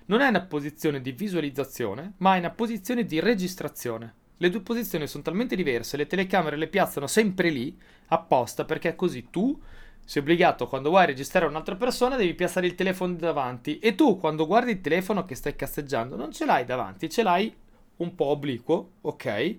Non 0.06 0.20
è 0.20 0.28
una 0.28 0.42
posizione 0.42 1.00
di 1.00 1.12
visualizzazione, 1.12 2.14
ma 2.18 2.36
è 2.36 2.38
una 2.38 2.50
posizione 2.50 3.04
di 3.04 3.20
registrazione. 3.20 4.14
Le 4.38 4.50
due 4.50 4.60
posizioni 4.60 5.06
sono 5.06 5.22
talmente 5.22 5.56
diverse, 5.56 5.96
le 5.96 6.06
telecamere 6.06 6.56
le 6.56 6.68
piazzano 6.68 7.06
sempre 7.06 7.50
lì, 7.50 7.76
apposta, 8.08 8.64
perché 8.64 8.94
così 8.94 9.28
tu 9.30 9.60
sei 10.04 10.22
obbligato 10.22 10.68
quando 10.68 10.90
vuoi 10.90 11.06
registrare 11.06 11.46
un'altra 11.46 11.74
persona 11.74 12.16
devi 12.16 12.34
piazzare 12.34 12.66
il 12.66 12.76
telefono 12.76 13.14
davanti 13.14 13.80
e 13.80 13.96
tu 13.96 14.18
quando 14.18 14.46
guardi 14.46 14.70
il 14.70 14.80
telefono 14.80 15.24
che 15.24 15.34
stai 15.34 15.56
casseggiando 15.56 16.14
non 16.14 16.30
ce 16.30 16.44
l'hai 16.44 16.64
davanti, 16.64 17.10
ce 17.10 17.24
l'hai 17.24 17.52
un 17.96 18.14
po' 18.14 18.26
obliquo, 18.26 18.92
ok? 19.00 19.56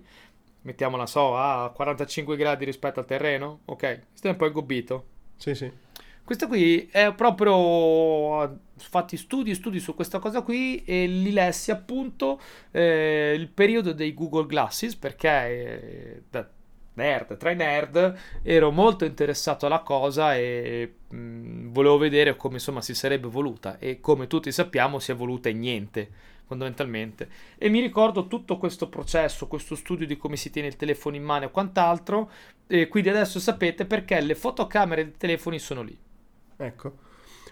Mettiamola 0.62 1.06
so 1.06 1.36
a 1.36 1.70
45 1.70 2.36
gradi 2.36 2.64
rispetto 2.64 2.98
al 2.98 3.06
terreno, 3.06 3.60
ok? 3.66 4.02
Stai 4.14 4.30
un 4.30 4.36
po' 4.38 4.46
ingobbito. 4.46 5.04
Sì, 5.36 5.54
sì. 5.54 5.70
Questo 6.28 6.46
qui 6.46 6.86
è 6.92 7.14
proprio 7.14 8.60
fatti 8.76 9.16
studi 9.16 9.54
studi 9.54 9.80
su 9.80 9.94
questa 9.94 10.18
cosa 10.18 10.42
qui 10.42 10.84
e 10.84 11.06
li 11.06 11.32
lessi 11.32 11.70
appunto 11.70 12.38
eh, 12.70 13.32
il 13.34 13.48
periodo 13.48 13.94
dei 13.94 14.12
Google 14.12 14.44
Glasses 14.44 14.94
perché 14.94 15.28
eh, 15.30 16.22
da 16.28 16.46
nerd 16.92 17.38
tra 17.38 17.50
i 17.50 17.56
nerd 17.56 18.14
ero 18.42 18.70
molto 18.70 19.06
interessato 19.06 19.64
alla 19.64 19.78
cosa 19.78 20.36
e 20.36 20.96
mh, 21.08 21.16
mm, 21.16 21.72
volevo 21.72 21.96
vedere 21.96 22.36
come 22.36 22.56
insomma 22.56 22.82
si 22.82 22.92
sarebbe 22.92 23.28
evoluta 23.28 23.78
e 23.78 23.98
come 24.00 24.26
tutti 24.26 24.52
sappiamo 24.52 24.98
si 24.98 25.12
è 25.12 25.14
evoluta 25.14 25.48
in 25.48 25.60
niente 25.60 26.10
fondamentalmente. 26.44 27.26
E 27.56 27.70
mi 27.70 27.80
ricordo 27.80 28.26
tutto 28.26 28.58
questo 28.58 28.90
processo, 28.90 29.46
questo 29.46 29.74
studio 29.74 30.06
di 30.06 30.18
come 30.18 30.36
si 30.36 30.50
tiene 30.50 30.68
il 30.68 30.76
telefono 30.76 31.16
in 31.16 31.22
mano 31.22 31.46
e 31.46 31.50
quant'altro. 31.50 32.30
E 32.66 32.88
quindi 32.88 33.08
adesso 33.08 33.40
sapete 33.40 33.86
perché 33.86 34.20
le 34.20 34.34
fotocamere 34.34 35.04
dei 35.04 35.16
telefoni 35.16 35.58
sono 35.58 35.80
lì. 35.82 35.98
Ecco. 36.58 37.06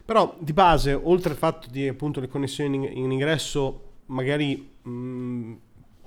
Però 0.05 0.37
di 0.39 0.53
base, 0.53 0.93
oltre 0.93 1.31
al 1.31 1.39
fatto 1.39 1.69
di 1.71 1.89
appunto 1.89 2.21
le 2.21 2.29
connessioni 2.29 2.77
in, 2.77 2.83
in 2.85 3.11
ingresso, 3.11 3.95
magari 4.07 4.77
mh, 4.83 4.91
mm, 4.91 5.53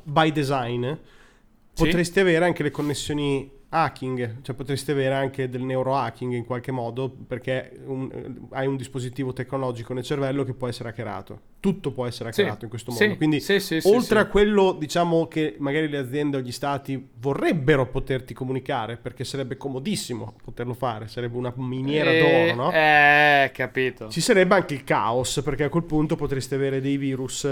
by 0.03 0.31
design, 0.31 0.91
sì. 0.91 1.83
potresti 1.83 2.19
avere 2.19 2.45
anche 2.45 2.63
le 2.63 2.71
connessioni 2.71 3.57
hacking, 3.69 4.41
cioè 4.41 4.55
potresti 4.55 4.91
avere 4.91 5.13
anche 5.13 5.47
del 5.47 5.61
neurohacking 5.61 6.33
in 6.33 6.45
qualche 6.45 6.71
modo 6.71 7.09
perché 7.09 7.79
un, 7.85 8.47
hai 8.51 8.65
un 8.65 8.75
dispositivo 8.75 9.31
tecnologico 9.31 9.93
nel 9.93 10.03
cervello 10.03 10.43
che 10.43 10.53
può 10.53 10.67
essere 10.67 10.89
hackerato. 10.89 11.41
Tutto 11.59 11.91
può 11.91 12.07
essere 12.07 12.29
hackerato 12.29 12.59
sì, 12.59 12.63
in 12.63 12.69
questo 12.69 12.91
modo. 12.91 13.03
Sì, 13.03 13.15
Quindi, 13.15 13.39
sì, 13.39 13.79
oltre 13.83 14.19
a 14.19 14.25
quello, 14.25 14.71
diciamo 14.71 15.27
che 15.27 15.55
magari 15.59 15.87
le 15.87 15.97
aziende 15.97 16.37
o 16.37 16.39
gli 16.39 16.51
stati 16.51 17.09
vorrebbero 17.19 17.85
poterti 17.87 18.33
comunicare 18.33 18.97
perché 18.97 19.23
sarebbe 19.23 19.57
comodissimo 19.57 20.35
poterlo 20.43 20.73
fare, 20.73 21.07
sarebbe 21.07 21.37
una 21.37 21.53
miniera 21.57 22.11
eh, 22.11 22.19
d'oro, 22.55 22.63
no? 22.63 22.71
Eh, 22.71 23.51
capito. 23.53 24.09
Ci 24.09 24.21
sarebbe 24.21 24.55
anche 24.55 24.73
il 24.73 24.83
caos 24.83 25.41
perché 25.43 25.65
a 25.65 25.69
quel 25.69 25.83
punto 25.83 26.15
potresti 26.15 26.55
avere 26.55 26.81
dei 26.81 26.97
virus 26.97 27.43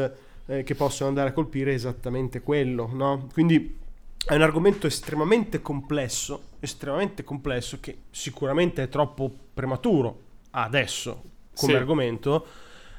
eh, 0.47 0.63
che 0.63 0.73
possono 0.73 1.09
andare 1.09 1.29
a 1.29 1.33
colpire 1.33 1.73
esattamente 1.73 2.41
quello, 2.41 2.89
no? 2.91 3.27
Quindi 3.33 3.85
è 4.27 4.35
un 4.35 4.41
argomento 4.41 4.87
estremamente 4.87 5.61
complesso, 5.61 6.49
estremamente 6.59 7.23
complesso 7.23 7.79
che 7.79 7.99
sicuramente 8.11 8.83
è 8.83 8.89
troppo 8.89 9.31
prematuro 9.53 10.23
adesso 10.51 11.23
come 11.55 11.71
sì. 11.71 11.77
argomento. 11.77 12.45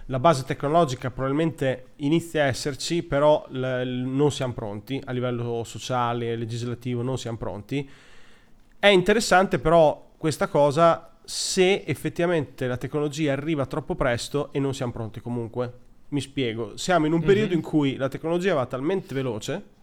La 0.07 0.19
base 0.19 0.45
tecnologica 0.45 1.11
probabilmente 1.11 1.89
inizia 1.97 2.45
a 2.45 2.47
esserci, 2.47 3.03
però 3.03 3.45
l- 3.51 4.05
non 4.07 4.33
siamo 4.33 4.55
pronti 4.55 4.99
a 5.05 5.13
livello 5.13 5.65
sociale 5.65 6.33
e 6.33 6.37
legislativo, 6.37 7.03
non 7.03 7.19
siamo 7.19 7.37
pronti. 7.37 7.87
È 8.79 8.87
interessante 8.87 9.59
però 9.59 10.13
questa 10.17 10.49
cosa 10.49 11.19
se 11.23 11.85
effettivamente 11.85 12.67
la 12.67 12.79
tecnologia 12.79 13.35
arriva 13.35 13.67
troppo 13.67 13.95
presto 13.97 14.51
e 14.51 14.61
non 14.61 14.73
siamo 14.73 14.93
pronti 14.93 15.21
comunque. 15.21 15.73
Mi 16.09 16.23
spiego, 16.23 16.79
siamo 16.79 17.05
in 17.05 17.13
un 17.13 17.19
mm-hmm. 17.19 17.29
periodo 17.29 17.53
in 17.53 17.61
cui 17.61 17.97
la 17.97 18.09
tecnologia 18.09 18.55
va 18.55 18.65
talmente 18.65 19.15
veloce 19.15 19.77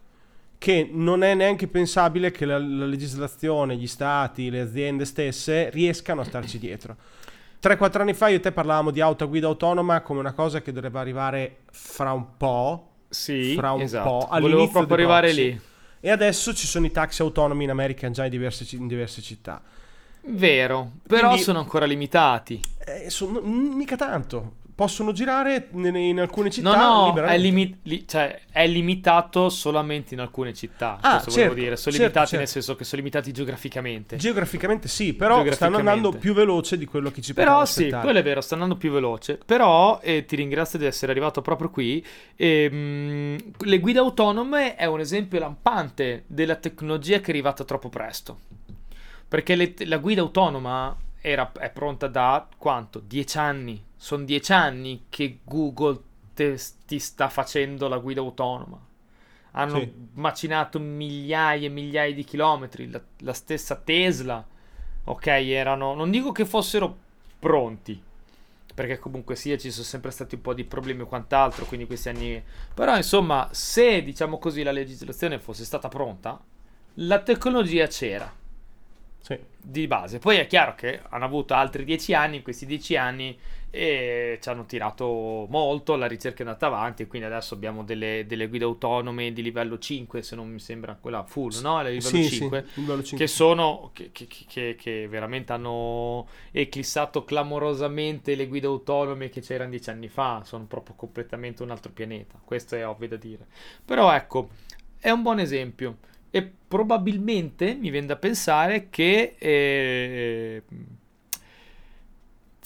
che 0.58 0.88
non 0.90 1.22
è 1.22 1.34
neanche 1.34 1.66
pensabile 1.66 2.30
che 2.30 2.44
la, 2.44 2.58
la, 2.58 2.86
legislazione, 2.86 3.76
gli 3.76 3.86
stati, 3.86 4.50
le 4.50 4.60
aziende 4.60 5.04
stesse 5.04 5.70
riescano 5.70 6.22
a 6.22 6.24
starci 6.24 6.58
dietro. 6.58 6.96
3-4 7.62 8.00
anni 8.00 8.14
fa 8.14 8.28
io 8.28 8.36
e 8.36 8.40
te 8.40 8.52
parlavamo 8.52 8.90
di 8.90 9.00
auto 9.00 9.24
a 9.24 9.26
guida 9.26 9.46
autonoma 9.46 10.00
come 10.00 10.20
una 10.20 10.32
cosa 10.32 10.60
che 10.60 10.72
dovrebbe 10.72 10.98
arrivare 10.98 11.58
fra 11.70 12.12
un 12.12 12.36
po'. 12.36 12.90
Sì, 13.08 13.54
fra 13.54 13.72
un 13.72 13.82
esatto. 13.82 14.26
po'. 14.28 14.40
Volevo 14.40 14.68
proprio 14.68 14.96
arrivare 14.96 15.32
lì. 15.32 15.60
E 16.00 16.10
adesso 16.10 16.54
ci 16.54 16.66
sono 16.66 16.86
i 16.86 16.90
taxi 16.90 17.22
autonomi 17.22 17.64
in 17.64 17.70
America 17.70 18.08
già 18.10 18.24
in 18.24 18.30
diverse, 18.30 18.66
in 18.76 18.86
diverse 18.86 19.22
città. 19.22 19.62
Vero, 20.28 20.92
però 21.06 21.28
Quindi, 21.28 21.44
sono 21.44 21.58
ancora 21.58 21.86
limitati. 21.86 22.60
Eh, 22.84 23.10
sono, 23.10 23.40
mica 23.40 23.96
tanto 23.96 24.64
possono 24.76 25.12
girare 25.12 25.68
in, 25.72 26.20
alcune 26.20 26.50
città. 26.50 26.76
No, 26.76 27.12
no, 27.14 27.22
è, 27.22 27.38
limi- 27.38 27.78
li- 27.84 28.06
cioè, 28.06 28.42
è, 28.52 28.66
limitato 28.66 29.48
solamente 29.48 30.12
in 30.12 30.20
alcune 30.20 30.52
città. 30.52 30.98
Ah, 31.00 31.12
questo 31.12 31.30
certo, 31.30 31.54
dire. 31.54 31.76
Sono 31.76 31.96
certo, 31.96 31.98
limitati 31.98 32.26
certo. 32.26 32.36
nel 32.36 32.46
senso 32.48 32.76
che 32.76 32.84
sono 32.84 33.00
limitati 33.00 33.32
geograficamente. 33.32 34.16
Geograficamente 34.16 34.86
sì, 34.86 35.14
però 35.14 35.50
stanno 35.50 35.78
andando 35.78 36.12
più 36.12 36.34
veloce 36.34 36.76
di 36.76 36.84
quello 36.84 37.10
che 37.10 37.22
ci 37.22 37.32
Però 37.32 37.64
sì, 37.64 37.88
quello 37.88 38.18
è 38.18 38.22
vero, 38.22 38.42
stanno 38.42 38.64
andando 38.64 38.78
più 38.78 38.92
veloce. 38.92 39.38
Però, 39.46 39.98
e 40.02 40.26
ti 40.26 40.36
ringrazio 40.36 40.78
di 40.78 40.84
essere 40.84 41.10
arrivato 41.10 41.40
proprio 41.40 41.70
qui, 41.70 42.04
e, 42.36 42.68
mh, 42.70 42.76
mm, 42.76 43.36
le 43.60 43.78
guide 43.78 43.98
autonome 43.98 44.76
è 44.76 44.84
un 44.84 45.00
esempio 45.00 45.38
lampante 45.38 46.24
della 46.26 46.56
tecnologia 46.56 47.20
che 47.20 47.28
è 47.28 47.30
arrivata 47.30 47.64
troppo 47.64 47.88
presto. 47.88 48.40
Perché 49.26 49.54
le, 49.54 49.74
la 49.86 49.96
guida 49.96 50.20
autonoma 50.20 50.94
era, 51.28 51.50
è 51.58 51.70
pronta 51.70 52.06
da 52.06 52.46
quanto? 52.56 53.00
Dieci 53.00 53.36
anni 53.36 53.84
sono 53.96 54.22
dieci 54.22 54.52
anni 54.52 55.06
che 55.08 55.40
Google 55.42 56.00
te, 56.32 56.56
ti 56.86 57.00
sta 57.00 57.28
facendo 57.28 57.88
la 57.88 57.98
guida 57.98 58.20
autonoma. 58.20 58.78
Hanno 59.52 59.80
sì. 59.80 59.92
macinato 60.12 60.78
migliaia 60.78 61.66
e 61.66 61.70
migliaia 61.70 62.14
di 62.14 62.22
chilometri. 62.22 62.88
La, 62.88 63.02
la 63.18 63.32
stessa 63.32 63.74
Tesla, 63.74 64.46
ok, 65.02 65.26
erano. 65.26 65.94
Non 65.94 66.12
dico 66.12 66.30
che 66.30 66.44
fossero 66.44 66.96
pronti, 67.40 68.00
perché 68.72 69.00
comunque 69.00 69.34
sia 69.34 69.58
ci 69.58 69.72
sono 69.72 69.84
sempre 69.84 70.12
stati 70.12 70.36
un 70.36 70.42
po' 70.42 70.54
di 70.54 70.62
problemi 70.62 71.00
o 71.00 71.06
quant'altro, 71.06 71.64
quindi 71.64 71.86
questi 71.86 72.08
anni... 72.08 72.40
Però 72.72 72.94
insomma, 72.94 73.48
se 73.50 74.00
diciamo 74.04 74.38
così 74.38 74.62
la 74.62 74.70
legislazione 74.70 75.40
fosse 75.40 75.64
stata 75.64 75.88
pronta, 75.88 76.40
la 76.94 77.20
tecnologia 77.20 77.88
c'era. 77.88 78.32
Sì. 79.26 79.36
Di 79.60 79.88
base. 79.88 80.20
Poi 80.20 80.36
è 80.36 80.46
chiaro 80.46 80.76
che 80.76 81.00
hanno 81.08 81.24
avuto 81.24 81.52
altri 81.54 81.82
dieci 81.82 82.14
anni, 82.14 82.36
in 82.36 82.42
questi 82.44 82.64
dieci 82.64 82.94
anni 82.94 83.36
e 83.70 84.38
ci 84.40 84.48
hanno 84.48 84.66
tirato 84.66 85.48
molto, 85.50 85.96
la 85.96 86.06
ricerca 86.06 86.44
è 86.44 86.46
andata 86.46 86.66
avanti 86.66 87.02
e 87.02 87.06
quindi 87.08 87.26
adesso 87.26 87.54
abbiamo 87.54 87.82
delle, 87.82 88.24
delle 88.28 88.46
guide 88.46 88.64
autonome 88.64 89.32
di 89.32 89.42
livello 89.42 89.80
5, 89.80 90.22
se 90.22 90.36
non 90.36 90.48
mi 90.48 90.60
sembra 90.60 90.96
quella 90.98 91.24
full, 91.24 91.50
no? 91.60 91.82
Livello, 91.82 92.00
sì, 92.00 92.28
5, 92.28 92.66
sì, 92.72 92.80
livello 92.80 93.02
5, 93.02 93.18
che 93.18 93.26
sono, 93.26 93.90
che, 93.92 94.10
che, 94.12 94.28
che, 94.46 94.76
che, 94.78 95.08
veramente 95.08 95.52
hanno 95.52 96.28
eclissato 96.52 97.24
clamorosamente 97.24 98.36
le 98.36 98.46
guide 98.46 98.68
autonome 98.68 99.28
che 99.28 99.40
c'erano 99.40 99.70
dieci 99.70 99.90
anni 99.90 100.08
fa, 100.08 100.42
sono 100.44 100.66
proprio 100.66 100.94
completamente 100.94 101.64
un 101.64 101.72
altro 101.72 101.90
pianeta, 101.90 102.40
questo 102.44 102.76
è 102.76 102.86
ovvio 102.86 103.08
da 103.08 103.16
dire. 103.16 103.44
Però 103.84 104.14
ecco, 104.14 104.50
è 105.00 105.10
un 105.10 105.22
buon 105.22 105.40
esempio 105.40 105.96
e 106.30 106.52
probabilmente 106.68 107.74
mi 107.74 107.90
viene 107.90 108.06
da 108.06 108.16
pensare 108.16 108.88
che... 108.90 109.36
Eh, 109.38 110.62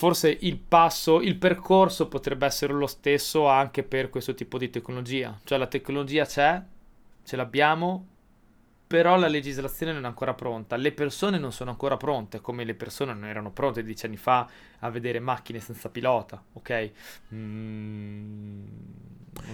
forse 0.01 0.35
il 0.41 0.57
passo, 0.57 1.21
il 1.21 1.37
percorso 1.37 2.09
potrebbe 2.09 2.47
essere 2.47 2.73
lo 2.73 2.87
stesso 2.87 3.47
anche 3.49 3.83
per 3.83 4.09
questo 4.09 4.33
tipo 4.33 4.57
di 4.57 4.71
tecnologia. 4.71 5.39
Cioè 5.45 5.59
la 5.59 5.67
tecnologia 5.67 6.25
c'è, 6.25 6.63
ce 7.23 7.37
l'abbiamo, 7.37 8.07
però 8.91 9.17
la 9.17 9.29
legislazione 9.29 9.93
non 9.93 10.03
è 10.03 10.07
ancora 10.09 10.35
pronta. 10.35 10.75
Le 10.75 10.91
persone 10.91 11.39
non 11.39 11.53
sono 11.53 11.71
ancora 11.71 11.97
pronte, 11.97 12.41
come 12.41 12.65
le 12.65 12.75
persone 12.75 13.15
non 13.15 13.25
erano 13.25 13.53
pronte 13.53 13.85
dieci 13.85 14.07
anni 14.07 14.17
fa 14.17 14.49
a 14.81 14.91
vedere 14.91 15.21
macchine 15.21 15.61
senza 15.61 15.89
pilota, 15.91 16.43
ok? 16.55 16.91
Mm, 17.33 18.65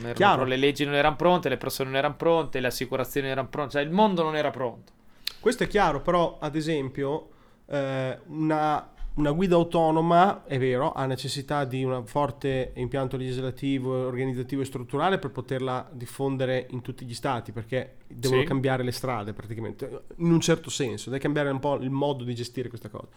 erano, 0.04 0.44
le 0.44 0.56
leggi 0.56 0.86
non 0.86 0.94
erano 0.94 1.16
pronte, 1.16 1.50
le 1.50 1.58
persone 1.58 1.90
non 1.90 1.98
erano 1.98 2.16
pronte, 2.16 2.60
le 2.60 2.68
assicurazioni 2.68 3.26
non 3.26 3.36
erano 3.36 3.50
pronte, 3.50 3.72
cioè 3.72 3.82
il 3.82 3.90
mondo 3.90 4.22
non 4.22 4.36
era 4.36 4.48
pronto. 4.48 4.92
Questo 5.38 5.64
è 5.64 5.66
chiaro, 5.66 6.00
però 6.00 6.38
ad 6.40 6.56
esempio 6.56 7.28
eh, 7.66 8.18
una 8.28 8.90
una 9.16 9.30
guida 9.30 9.54
autonoma, 9.54 10.44
è 10.44 10.58
vero, 10.58 10.92
ha 10.92 11.06
necessità 11.06 11.64
di 11.64 11.82
un 11.82 12.04
forte 12.06 12.72
impianto 12.76 13.16
legislativo, 13.16 14.06
organizzativo 14.06 14.60
e 14.60 14.66
strutturale 14.66 15.18
per 15.18 15.30
poterla 15.30 15.88
diffondere 15.90 16.66
in 16.70 16.82
tutti 16.82 17.06
gli 17.06 17.14
stati, 17.14 17.50
perché 17.50 17.96
devono 18.06 18.42
sì. 18.42 18.46
cambiare 18.46 18.82
le 18.82 18.92
strade 18.92 19.32
praticamente, 19.32 20.02
in 20.16 20.30
un 20.30 20.40
certo 20.40 20.68
senso, 20.68 21.08
deve 21.08 21.22
cambiare 21.22 21.48
un 21.48 21.60
po' 21.60 21.76
il 21.76 21.88
modo 21.88 22.24
di 22.24 22.34
gestire 22.34 22.68
questa 22.68 22.90
cosa. 22.90 23.08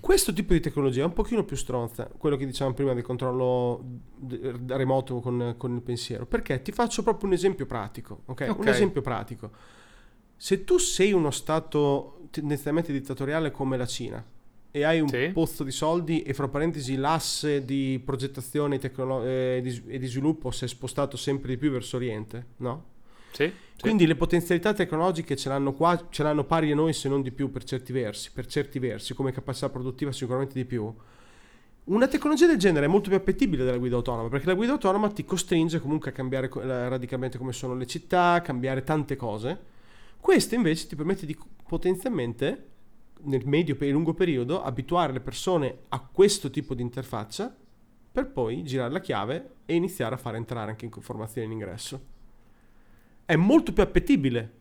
Questo 0.00 0.34
tipo 0.34 0.52
di 0.52 0.60
tecnologia 0.60 1.02
è 1.02 1.06
un 1.06 1.14
pochino 1.14 1.44
più 1.44 1.56
stronza, 1.56 2.10
quello 2.18 2.36
che 2.36 2.44
dicevamo 2.44 2.74
prima 2.74 2.92
del 2.92 3.02
controllo 3.02 3.84
remoto 4.66 5.20
con, 5.20 5.54
con 5.56 5.74
il 5.74 5.80
pensiero, 5.80 6.26
perché 6.26 6.60
ti 6.60 6.72
faccio 6.72 7.02
proprio 7.02 7.28
un 7.28 7.34
esempio 7.34 7.64
pratico, 7.64 8.20
ok? 8.26 8.46
okay. 8.50 8.54
Un 8.54 8.68
esempio 8.68 9.00
pratico. 9.00 9.50
Se 10.36 10.64
tu 10.64 10.76
sei 10.76 11.12
uno 11.12 11.30
stato 11.30 12.28
tendenzialmente 12.30 12.92
dittatoriale 12.92 13.50
come 13.50 13.78
la 13.78 13.86
Cina, 13.86 14.22
e 14.70 14.84
hai 14.84 15.00
un 15.00 15.08
sì. 15.08 15.30
pozzo 15.32 15.64
di 15.64 15.70
soldi 15.70 16.22
e 16.22 16.34
fra 16.34 16.48
parentesi 16.48 16.96
l'asse 16.96 17.64
di 17.64 18.00
progettazione 18.04 18.78
tecnolo- 18.78 19.24
eh, 19.24 19.60
di, 19.62 19.82
e 19.86 19.98
di 19.98 20.06
sviluppo 20.06 20.50
si 20.50 20.64
è 20.64 20.68
spostato 20.68 21.16
sempre 21.16 21.50
di 21.50 21.56
più 21.56 21.70
verso 21.70 21.96
Oriente, 21.96 22.46
no? 22.58 22.94
Sì, 23.32 23.52
Quindi 23.78 24.06
le 24.06 24.16
potenzialità 24.16 24.72
tecnologiche 24.72 25.36
ce 25.36 25.50
l'hanno, 25.50 25.74
qua, 25.74 26.06
ce 26.08 26.22
l'hanno 26.22 26.44
pari 26.44 26.72
a 26.72 26.74
noi 26.74 26.94
se 26.94 27.08
non 27.08 27.20
di 27.20 27.30
più 27.30 27.50
per 27.50 27.64
certi 27.64 27.92
versi, 27.92 28.30
per 28.32 28.46
certi 28.46 28.78
versi, 28.78 29.12
come 29.12 29.30
capacità 29.30 29.68
produttiva 29.68 30.10
sicuramente 30.10 30.54
di 30.54 30.64
più. 30.64 30.90
Una 31.84 32.08
tecnologia 32.08 32.46
del 32.46 32.56
genere 32.56 32.86
è 32.86 32.88
molto 32.88 33.10
più 33.10 33.18
appetibile 33.18 33.62
della 33.64 33.76
guida 33.76 33.94
autonoma, 33.96 34.28
perché 34.28 34.46
la 34.46 34.54
guida 34.54 34.72
autonoma 34.72 35.10
ti 35.10 35.24
costringe 35.24 35.80
comunque 35.80 36.10
a 36.10 36.12
cambiare 36.14 36.48
radicalmente 36.52 37.36
come 37.36 37.52
sono 37.52 37.74
le 37.76 37.86
città, 37.86 38.40
cambiare 38.42 38.82
tante 38.82 39.16
cose. 39.16 39.58
Questa 40.18 40.54
invece 40.54 40.86
ti 40.88 40.96
permette 40.96 41.26
di 41.26 41.36
potenzialmente, 41.68 42.64
nel 43.22 43.46
medio 43.46 43.76
e 43.78 43.90
lungo 43.90 44.14
periodo, 44.14 44.62
abituare 44.62 45.12
le 45.12 45.20
persone 45.20 45.78
a 45.88 46.00
questo 46.00 46.50
tipo 46.50 46.74
di 46.74 46.82
interfaccia 46.82 47.54
per 48.12 48.30
poi 48.30 48.62
girare 48.62 48.92
la 48.92 49.00
chiave 49.00 49.50
e 49.66 49.74
iniziare 49.74 50.14
a 50.14 50.18
fare 50.18 50.36
entrare 50.36 50.70
anche 50.70 50.84
informazioni 50.84 51.46
in 51.46 51.52
ingresso. 51.52 52.00
È 53.24 53.36
molto 53.36 53.72
più 53.72 53.82
appetibile 53.82 54.52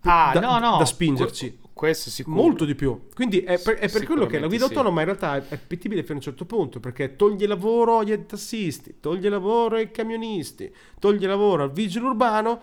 ah, 0.00 0.30
da, 0.32 0.40
no, 0.40 0.58
no. 0.58 0.78
da 0.78 0.84
spingerci. 0.84 1.64
Questo 1.72 2.08
sicuro. 2.08 2.36
Molto 2.36 2.64
di 2.64 2.74
più. 2.74 3.08
Quindi 3.14 3.40
è 3.40 3.60
per, 3.60 3.74
è 3.74 3.90
per 3.90 4.06
quello 4.06 4.24
che 4.24 4.38
la 4.38 4.46
guida 4.46 4.66
sì. 4.66 4.72
autonoma 4.72 5.00
in 5.00 5.06
realtà 5.06 5.36
è 5.36 5.54
appetibile 5.54 6.00
fino 6.00 6.14
a 6.14 6.16
un 6.16 6.22
certo 6.22 6.46
punto, 6.46 6.80
perché 6.80 7.16
toglie 7.16 7.46
lavoro 7.46 7.98
agli 7.98 8.24
tassisti, 8.24 8.96
toglie 8.98 9.28
lavoro 9.28 9.76
ai 9.76 9.90
camionisti, 9.90 10.74
toglie 10.98 11.26
lavoro 11.26 11.64
al 11.64 11.72
vigile 11.72 12.06
urbano 12.06 12.60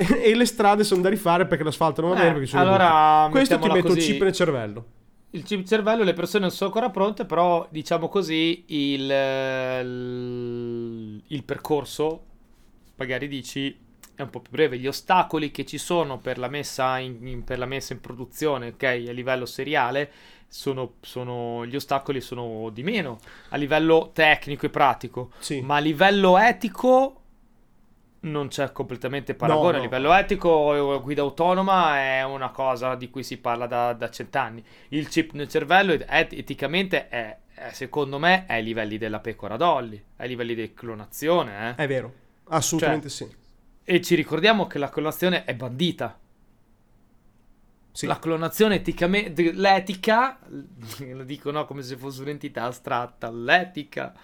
e, 0.22 0.34
le 0.34 0.46
strade 0.46 0.82
sono 0.82 1.02
da 1.02 1.10
rifare 1.10 1.46
perché 1.46 1.62
l'asfalto 1.62 2.00
non 2.00 2.10
va 2.10 2.16
bene. 2.16 2.40
Eh, 2.40 2.48
allora, 2.52 3.28
Questo 3.30 3.58
ti 3.58 3.68
mette 3.68 3.88
un 3.88 3.96
chip 3.96 4.22
nel 4.22 4.32
cervello. 4.32 4.84
Il 5.32 5.42
chip 5.42 5.66
cervello, 5.66 6.02
le 6.02 6.14
persone 6.14 6.44
non 6.44 6.50
sono 6.50 6.70
ancora 6.70 6.90
pronte, 6.90 7.24
però 7.24 7.66
diciamo 7.70 8.08
così 8.08 8.64
il, 8.68 9.10
il, 9.82 11.22
il 11.26 11.44
percorso, 11.44 12.24
magari 12.96 13.28
dici 13.28 13.76
è 14.14 14.22
un 14.22 14.30
po' 14.30 14.40
più 14.40 14.50
breve. 14.50 14.78
Gli 14.78 14.86
ostacoli 14.86 15.50
che 15.50 15.64
ci 15.64 15.78
sono 15.78 16.18
per 16.18 16.38
la 16.38 16.48
messa 16.48 16.98
in, 16.98 17.26
in, 17.26 17.44
per 17.44 17.58
la 17.58 17.66
messa 17.66 17.92
in 17.92 18.00
produzione, 18.00 18.68
ok, 18.68 18.82
a 18.82 19.12
livello 19.12 19.46
seriale, 19.46 20.10
sono, 20.48 20.94
sono, 21.00 21.64
gli 21.64 21.76
ostacoli 21.76 22.20
sono 22.20 22.70
di 22.70 22.82
meno 22.82 23.20
a 23.50 23.56
livello 23.56 24.10
tecnico 24.12 24.66
e 24.66 24.70
pratico, 24.70 25.30
sì. 25.38 25.60
ma 25.60 25.76
a 25.76 25.80
livello 25.80 26.38
etico 26.38 27.19
non 28.20 28.48
c'è 28.48 28.72
completamente 28.72 29.34
paragone. 29.34 29.64
No, 29.64 29.72
no. 29.72 29.78
A 29.78 29.82
livello 29.82 30.12
etico, 30.12 31.00
guida 31.02 31.22
autonoma 31.22 31.98
è 31.98 32.24
una 32.24 32.50
cosa 32.50 32.94
di 32.94 33.08
cui 33.08 33.22
si 33.22 33.38
parla 33.38 33.66
da, 33.66 33.92
da 33.92 34.10
cent'anni. 34.10 34.62
Il 34.88 35.08
chip 35.08 35.32
nel 35.32 35.48
cervello, 35.48 35.92
et- 35.92 36.32
eticamente, 36.32 37.08
è, 37.08 37.38
è, 37.54 37.70
secondo 37.72 38.18
me, 38.18 38.44
è 38.46 38.54
ai 38.54 38.62
livelli 38.62 38.98
della 38.98 39.20
pecora 39.20 39.56
dolly, 39.56 40.02
ai 40.16 40.28
livelli 40.28 40.54
di 40.54 40.74
clonazione. 40.74 41.70
Eh. 41.70 41.82
È 41.82 41.86
vero, 41.86 42.12
assolutamente 42.48 43.08
cioè, 43.08 43.28
sì. 43.28 43.36
E 43.84 44.00
ci 44.02 44.14
ricordiamo 44.14 44.66
che 44.66 44.78
la 44.78 44.90
clonazione 44.90 45.44
è 45.44 45.54
bandita. 45.54 46.18
Sì. 47.92 48.06
La 48.06 48.18
clonazione 48.18 48.76
eticamente, 48.76 49.52
l'etica, 49.52 50.38
lo 50.46 51.24
dico 51.24 51.50
no, 51.50 51.64
come 51.64 51.82
se 51.82 51.96
fosse 51.96 52.22
un'entità 52.22 52.64
astratta, 52.64 53.30
l'etica, 53.30 54.14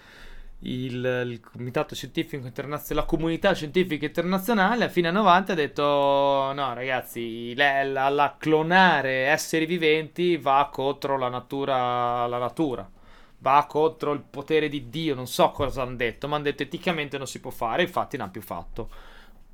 il, 0.60 1.24
il 1.26 1.40
comitato 1.40 1.94
scientifico 1.94 2.46
internazionale, 2.46 3.00
la 3.00 3.06
comunità 3.06 3.52
scientifica 3.54 4.06
internazionale 4.06 4.84
a 4.84 4.88
fine 4.88 5.10
90 5.10 5.52
ha 5.52 5.54
detto 5.54 5.82
no 5.82 6.74
ragazzi, 6.74 7.54
la, 7.54 7.84
la, 7.84 8.08
la 8.08 8.36
clonare 8.38 9.26
esseri 9.26 9.66
viventi 9.66 10.36
va 10.36 10.68
contro 10.72 11.18
la 11.18 11.28
natura, 11.28 12.26
la 12.26 12.38
natura. 12.38 12.88
Va 13.38 13.66
contro 13.68 14.12
il 14.12 14.22
potere 14.22 14.68
di 14.68 14.88
Dio, 14.88 15.14
non 15.14 15.26
so 15.26 15.50
cosa 15.50 15.82
hanno 15.82 15.96
detto, 15.96 16.26
ma 16.26 16.36
hanno 16.36 16.44
detto 16.44 16.62
eticamente 16.62 17.18
non 17.18 17.26
si 17.26 17.38
può 17.38 17.50
fare, 17.50 17.82
infatti 17.82 18.16
non 18.16 18.24
hanno 18.24 18.32
più 18.32 18.42
fatto 18.42 18.90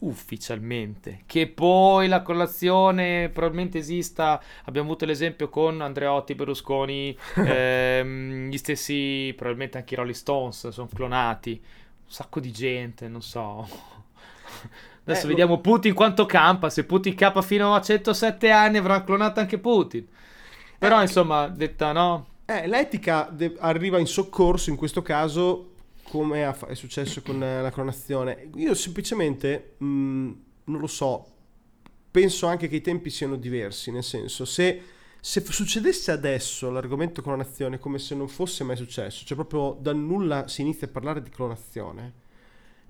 ufficialmente. 0.03 1.23
Che 1.27 1.49
poi 1.49 2.09
la 2.09 2.23
colazione 2.23 3.29
probabilmente 3.29 3.79
esista. 3.79 4.41
Abbiamo 4.65 4.89
avuto 4.89 5.05
l'esempio 5.05 5.49
con 5.49 5.81
Andreotti, 5.81 6.35
Berlusconi, 6.35 7.17
ehm, 7.37 8.49
gli 8.49 8.57
stessi, 8.57 9.33
probabilmente 9.37 9.79
anche 9.79 9.95
i 9.95 9.97
Rolling 9.97 10.17
Stones 10.17 10.69
sono 10.69 10.89
clonati. 10.93 11.61
Un 12.05 12.11
sacco 12.11 12.41
di 12.41 12.53
gente, 12.53 13.09
non 13.09 13.23
so. 13.23 13.67
Adesso 15.05 15.27
eh, 15.27 15.29
vediamo. 15.29 15.61
Putin 15.61 15.95
quanto 15.95 16.27
campa. 16.27 16.71
Se 16.71 16.85
Putin 16.85 17.15
campa 17.15 17.43
fino 17.43 17.75
a 17.75 17.81
107 17.81 18.51
anni 18.51 18.79
avrà 18.79 19.03
clonato 19.03 19.41
anche 19.41 19.59
Putin. 19.59 20.07
Però 20.79 20.99
eh, 20.99 21.03
insomma, 21.03 21.49
detta 21.49 21.93
no. 21.93 22.27
Eh, 22.45 22.67
l'etica 22.67 23.29
de- 23.31 23.57
arriva 23.59 23.99
in 23.99 24.07
soccorso 24.07 24.71
in 24.71 24.77
questo 24.77 25.01
caso 25.01 25.72
come 26.13 26.55
è 26.67 26.75
successo 26.75 27.23
con 27.23 27.39
la 27.39 27.71
clonazione. 27.71 28.51
Io 28.57 28.75
semplicemente, 28.75 29.77
mh, 29.79 29.87
mm, 29.87 30.33
non 30.65 30.81
lo 30.81 30.87
so, 30.87 31.27
penso 32.11 32.47
anche 32.47 32.69
che 32.69 32.77
i 32.77 32.81
tempi 32.83 33.09
siano 33.09 33.37
diversi, 33.37 33.91
nel 33.91 34.05
senso, 34.05 34.45
se, 34.45 34.83
se 35.19 35.41
succedesse 35.41 36.11
adesso 36.11 36.71
l'argomento 36.71 37.23
clonazione 37.23 37.79
come 37.79 37.99
se 37.99 38.15
non 38.15 38.29
fosse 38.29 38.63
mai 38.63 38.77
successo, 38.77 39.25
cioè 39.25 39.39
proprio 39.39 39.79
da 39.81 39.95
nulla 39.95 40.49
si 40.49 40.61
inizia 40.61 40.87
a 40.87 40.91
parlare 40.91 41.23
di 41.23 41.31
clonazione, 41.31 42.13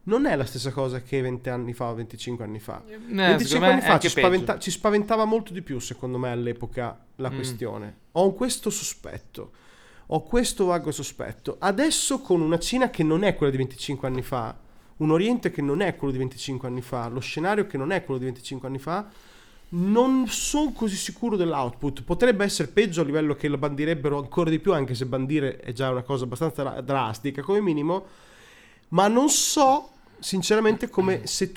non 0.04 0.26
è 0.26 0.34
la 0.34 0.44
stessa 0.44 0.72
cosa 0.72 1.00
che 1.00 1.20
20 1.20 1.48
anni 1.48 1.74
fa 1.74 1.90
o 1.90 1.94
25 1.94 2.44
anni 2.44 2.58
fa. 2.58 2.82
Eh, 2.88 2.98
25 2.98 3.66
anni 3.68 3.82
fa 3.82 4.00
ci, 4.00 4.08
spaventa- 4.08 4.58
ci, 4.58 4.72
spaventava 4.72 5.24
molto 5.26 5.52
di 5.52 5.62
più, 5.62 5.78
secondo 5.78 6.18
me, 6.18 6.32
all'epoca 6.32 7.06
la 7.14 7.30
mm. 7.30 7.34
questione. 7.36 7.96
Ho 8.10 8.32
questo 8.32 8.68
sospetto 8.68 9.52
ho 10.14 10.22
questo 10.22 10.66
vago 10.66 10.90
sospetto. 10.90 11.56
Adesso 11.58 12.20
con 12.20 12.42
una 12.42 12.58
Cina 12.58 12.90
che 12.90 13.02
non 13.02 13.24
è 13.24 13.34
quella 13.34 13.50
di 13.50 13.58
25 13.58 14.08
anni 14.08 14.22
fa, 14.22 14.54
un 14.98 15.10
Oriente 15.10 15.50
che 15.50 15.62
non 15.62 15.80
è 15.80 15.96
quello 15.96 16.12
di 16.12 16.18
25 16.18 16.68
anni 16.68 16.82
fa, 16.82 17.08
lo 17.08 17.20
scenario 17.20 17.66
che 17.66 17.78
non 17.78 17.92
è 17.92 18.04
quello 18.04 18.18
di 18.20 18.26
25 18.26 18.68
anni 18.68 18.78
fa, 18.78 19.08
non 19.70 20.26
sono 20.28 20.72
così 20.72 20.96
sicuro 20.96 21.36
dell'output. 21.36 22.02
Potrebbe 22.02 22.44
essere 22.44 22.68
peggio 22.68 23.00
a 23.00 23.04
livello 23.04 23.34
che 23.34 23.48
lo 23.48 23.56
bandirebbero 23.56 24.18
ancora 24.18 24.50
di 24.50 24.58
più, 24.58 24.74
anche 24.74 24.94
se 24.94 25.06
bandire 25.06 25.56
è 25.56 25.72
già 25.72 25.88
una 25.88 26.02
cosa 26.02 26.24
abbastanza 26.24 26.62
drastica 26.82 27.40
come 27.40 27.62
minimo, 27.62 28.04
ma 28.88 29.08
non 29.08 29.30
so 29.30 29.88
sinceramente 30.18 30.90
come 30.90 31.26
se 31.26 31.52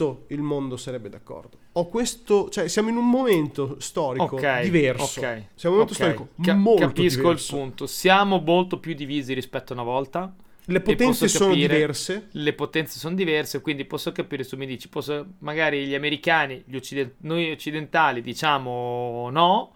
tutto 0.00 0.24
il 0.28 0.40
mondo 0.40 0.76
sarebbe 0.76 1.08
d'accordo 1.08 1.58
ho 1.72 1.86
questo, 1.86 2.48
cioè 2.48 2.68
siamo 2.68 2.88
in 2.88 2.96
un 2.96 3.08
momento 3.08 3.76
storico 3.78 4.34
okay, 4.34 4.68
diverso. 4.68 5.20
Okay, 5.20 5.46
siamo 5.54 5.76
in 5.76 5.82
un 5.82 5.88
momento 5.88 5.92
okay. 5.92 5.94
storico 5.94 6.28
Ca- 6.42 6.54
molto 6.54 6.86
Capisco 6.86 7.20
diverso. 7.20 7.54
il 7.54 7.60
punto. 7.62 7.86
Siamo 7.86 8.42
molto 8.44 8.80
più 8.80 8.94
divisi 8.94 9.34
rispetto 9.34 9.72
a 9.72 9.76
una 9.76 9.84
volta. 9.84 10.34
Le 10.64 10.80
potenze 10.80 11.28
sono 11.28 11.54
diverse. 11.54 12.28
Le 12.32 12.52
potenze 12.54 12.98
sono 12.98 13.14
diverse, 13.14 13.60
quindi 13.60 13.84
posso 13.84 14.10
capire 14.10 14.42
se 14.42 14.56
mi 14.56 14.66
dici, 14.66 14.88
posso, 14.88 15.34
magari 15.38 15.86
gli 15.86 15.94
americani, 15.94 16.62
gli 16.66 16.74
occident- 16.74 17.14
noi 17.18 17.52
occidentali 17.52 18.20
diciamo 18.20 19.28
no, 19.30 19.72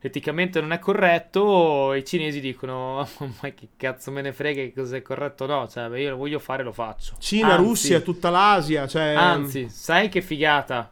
eticamente 0.00 0.60
non 0.60 0.72
è 0.72 0.78
corretto, 0.78 1.92
i 1.94 2.04
cinesi 2.04 2.40
dicono 2.40 3.06
ma 3.18 3.50
che 3.50 3.68
cazzo 3.76 4.10
me 4.10 4.22
ne 4.22 4.32
frega 4.32 4.62
che 4.62 4.72
cos'è 4.72 5.02
corretto 5.02 5.44
o 5.44 5.46
no, 5.46 5.68
cioè 5.68 5.98
io 5.98 6.10
lo 6.10 6.16
voglio 6.16 6.38
fare 6.38 6.62
lo 6.62 6.72
faccio. 6.72 7.16
Cina, 7.18 7.54
anzi, 7.54 7.62
Russia, 7.62 8.00
tutta 8.00 8.30
l'Asia, 8.30 8.86
cioè... 8.86 9.14
Anzi, 9.14 9.68
sai 9.68 10.08
che 10.08 10.22
figata? 10.22 10.90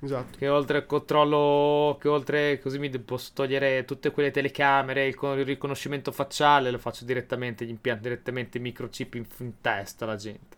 Esatto. 0.00 0.36
Che 0.38 0.48
oltre 0.48 0.78
al 0.78 0.86
controllo, 0.86 1.96
che 1.98 2.08
oltre 2.08 2.60
così 2.60 2.78
mi 2.78 2.90
posso 2.98 3.30
togliere 3.32 3.84
tutte 3.86 4.10
quelle 4.10 4.30
telecamere, 4.30 5.06
il, 5.06 5.16
il 5.18 5.44
riconoscimento 5.44 6.12
facciale, 6.12 6.70
lo 6.70 6.78
faccio 6.78 7.06
direttamente, 7.06 7.64
gli 7.64 7.70
impianto 7.70 8.02
direttamente 8.02 8.58
microchip 8.58 9.14
in, 9.14 9.24
in 9.38 9.60
testa 9.62 10.04
alla 10.04 10.16
gente. 10.16 10.56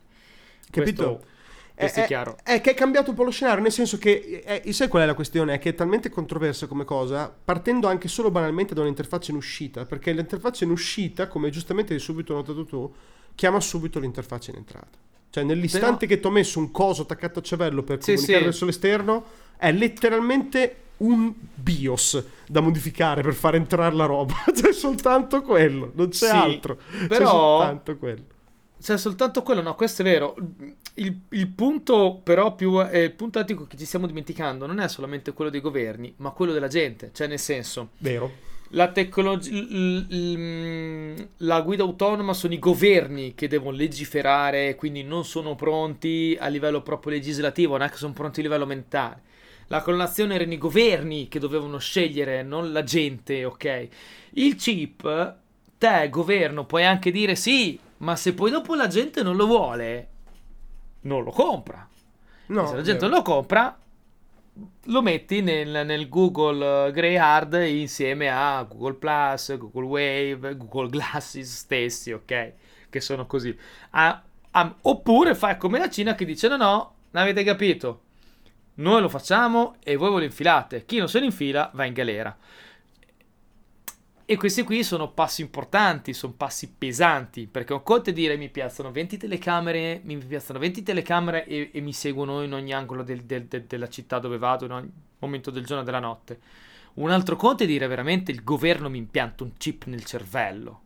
Capito? 0.68 1.04
Questo, 1.04 1.34
questo 1.76 2.00
è, 2.00 2.02
è, 2.04 2.06
chiaro. 2.06 2.36
È, 2.42 2.60
che 2.62 2.70
è 2.70 2.74
cambiato 2.74 3.10
un 3.10 3.16
po' 3.16 3.22
lo 3.22 3.30
scenario, 3.30 3.62
nel 3.62 3.70
senso 3.70 3.98
che, 3.98 4.42
è, 4.42 4.72
sai 4.72 4.88
qual 4.88 5.02
è 5.02 5.06
la 5.06 5.14
questione? 5.14 5.54
È 5.54 5.58
che 5.58 5.70
è 5.70 5.74
talmente 5.74 6.08
controversa 6.08 6.66
come 6.66 6.84
cosa, 6.84 7.32
partendo 7.44 7.86
anche 7.86 8.08
solo 8.08 8.30
banalmente 8.30 8.74
da 8.74 8.80
un'interfaccia 8.80 9.30
in 9.30 9.36
uscita, 9.36 9.84
perché 9.84 10.12
l'interfaccia 10.12 10.64
in 10.64 10.70
uscita, 10.70 11.28
come 11.28 11.50
giustamente 11.50 11.92
hai 11.92 12.00
subito 12.00 12.32
notato 12.32 12.64
tu, 12.64 12.92
chiama 13.34 13.60
subito 13.60 13.98
l'interfaccia 14.00 14.52
in 14.52 14.56
entrata. 14.56 14.98
Cioè, 15.28 15.44
nell'istante 15.44 16.06
Però... 16.06 16.14
che 16.14 16.20
ti 16.20 16.26
ho 16.26 16.30
messo 16.30 16.58
un 16.58 16.70
coso 16.70 17.02
attaccato 17.02 17.40
al 17.40 17.44
cervello 17.44 17.82
per 17.82 18.02
sì, 18.02 18.12
comunicare 18.14 18.38
sì. 18.38 18.44
verso 18.44 18.64
l'esterno, 18.64 19.24
è 19.58 19.70
letteralmente 19.70 20.76
un 20.98 21.30
BIOS 21.54 22.24
da 22.46 22.60
modificare 22.60 23.20
per 23.20 23.34
far 23.34 23.54
entrare 23.54 23.94
la 23.94 24.06
roba. 24.06 24.34
c'è 24.50 24.72
soltanto 24.72 25.42
quello, 25.42 25.92
non 25.94 26.08
c'è 26.08 26.28
sì, 26.28 26.34
altro. 26.34 26.78
Però... 27.06 27.24
C'è 27.24 27.26
soltanto 27.26 27.96
quello. 27.98 28.34
C'è 28.80 28.98
soltanto 28.98 29.42
quello, 29.42 29.62
no, 29.62 29.74
questo 29.74 30.02
è 30.02 30.04
vero. 30.04 30.36
Il, 30.94 31.20
il 31.30 31.48
punto, 31.48 32.20
però, 32.22 32.54
più 32.54 32.80
eh, 32.80 33.04
il 33.04 33.12
punto 33.12 33.38
etico 33.38 33.66
che 33.66 33.76
ci 33.76 33.84
stiamo 33.84 34.06
dimenticando 34.06 34.66
non 34.66 34.80
è 34.80 34.88
solamente 34.88 35.32
quello 35.32 35.50
dei 35.50 35.60
governi, 35.60 36.14
ma 36.18 36.30
quello 36.30 36.52
della 36.52 36.68
gente. 36.68 37.10
Cioè, 37.12 37.26
nel 37.26 37.38
senso, 37.38 37.90
vero 37.98 38.54
la 38.70 38.90
tecnologia, 38.90 39.54
la 41.38 41.60
guida 41.60 41.84
autonoma 41.84 42.32
sono 42.32 42.54
i 42.54 42.58
governi 42.58 43.34
che 43.34 43.48
devono 43.48 43.76
legiferare, 43.76 44.74
quindi 44.74 45.04
non 45.04 45.24
sono 45.24 45.54
pronti 45.54 46.36
a 46.38 46.48
livello 46.48 46.82
proprio 46.82 47.12
legislativo, 47.12 47.76
non 47.76 47.86
è 47.86 47.90
che 47.90 47.96
sono 47.96 48.12
pronti 48.12 48.40
a 48.40 48.42
livello 48.42 48.66
mentale. 48.66 49.22
La 49.68 49.82
clonazione 49.82 50.34
erano 50.34 50.52
i 50.52 50.58
governi 50.58 51.28
che 51.28 51.38
dovevano 51.38 51.78
scegliere, 51.78 52.42
non 52.42 52.72
la 52.72 52.82
gente, 52.82 53.44
ok? 53.44 53.88
Il 54.30 54.54
chip, 54.56 55.34
te, 55.78 56.08
governo, 56.08 56.64
puoi 56.64 56.84
anche 56.84 57.10
dire 57.10 57.34
sì, 57.34 57.78
ma 57.98 58.16
se 58.16 58.34
poi 58.34 58.50
dopo 58.50 58.74
la 58.74 58.88
gente 58.88 59.22
non 59.22 59.36
lo 59.36 59.46
vuole, 59.46 60.08
non 61.02 61.22
lo 61.22 61.30
compra. 61.30 61.88
No, 62.46 62.62
E 62.62 62.66
se 62.66 62.76
la 62.76 62.82
gente 62.82 63.06
non 63.06 63.16
lo 63.16 63.22
compra, 63.22 63.76
lo 64.84 65.02
metti 65.02 65.42
nel, 65.42 65.84
nel 65.84 66.08
Google 66.08 66.90
Greyhard 66.92 67.54
insieme 67.66 68.28
a 68.28 68.62
Google 68.62 68.94
Plus, 68.94 69.56
Google 69.56 69.84
Wave, 69.84 70.56
Google 70.56 70.88
Glasses 70.88 71.56
stessi, 71.56 72.12
ok? 72.12 72.52
Che 72.88 73.00
sono 73.00 73.26
così. 73.26 73.56
Ah, 73.90 74.22
ah, 74.52 74.74
oppure 74.82 75.34
fai 75.34 75.56
come 75.58 75.78
la 75.78 75.90
Cina 75.90 76.14
che 76.14 76.24
dice: 76.24 76.48
no, 76.48 76.56
no, 76.56 76.94
non 77.10 77.22
avete 77.22 77.42
capito. 77.42 78.02
Noi 78.74 79.00
lo 79.00 79.08
facciamo 79.08 79.76
e 79.82 79.96
voi 79.96 80.10
ve 80.10 80.18
lo 80.18 80.24
infilate. 80.24 80.84
Chi 80.84 80.98
non 80.98 81.08
se 81.08 81.18
lo 81.18 81.24
infila 81.24 81.70
va 81.74 81.84
in 81.84 81.94
galera. 81.94 82.36
E 84.28 84.36
questi 84.36 84.64
qui 84.64 84.82
sono 84.82 85.12
passi 85.12 85.40
importanti, 85.40 86.12
sono 86.12 86.32
passi 86.36 86.68
pesanti, 86.76 87.46
perché 87.46 87.72
un 87.72 87.82
conto 87.84 88.10
è 88.10 88.12
dire 88.12 88.36
mi 88.36 88.48
piazzano 88.48 88.90
20 88.90 89.16
telecamere, 89.18 90.00
mi 90.02 90.16
piazzano 90.18 90.58
20 90.58 90.82
telecamere 90.82 91.46
e, 91.46 91.70
e 91.72 91.80
mi 91.80 91.92
seguono 91.92 92.42
in 92.42 92.52
ogni 92.52 92.72
angolo 92.72 93.04
del- 93.04 93.22
del- 93.22 93.44
del- 93.46 93.64
della 93.66 93.88
città 93.88 94.18
dove 94.18 94.36
vado, 94.36 94.64
in 94.64 94.72
ogni 94.72 94.90
momento 95.20 95.52
del 95.52 95.64
giorno 95.64 95.82
e 95.82 95.84
della 95.84 96.00
notte. 96.00 96.40
Un 96.94 97.10
altro 97.10 97.36
conto 97.36 97.62
è 97.62 97.66
dire 97.66 97.86
veramente 97.86 98.32
il 98.32 98.42
governo 98.42 98.90
mi 98.90 98.98
impianta 98.98 99.44
un 99.44 99.52
chip 99.56 99.84
nel 99.84 100.04
cervello. 100.04 100.80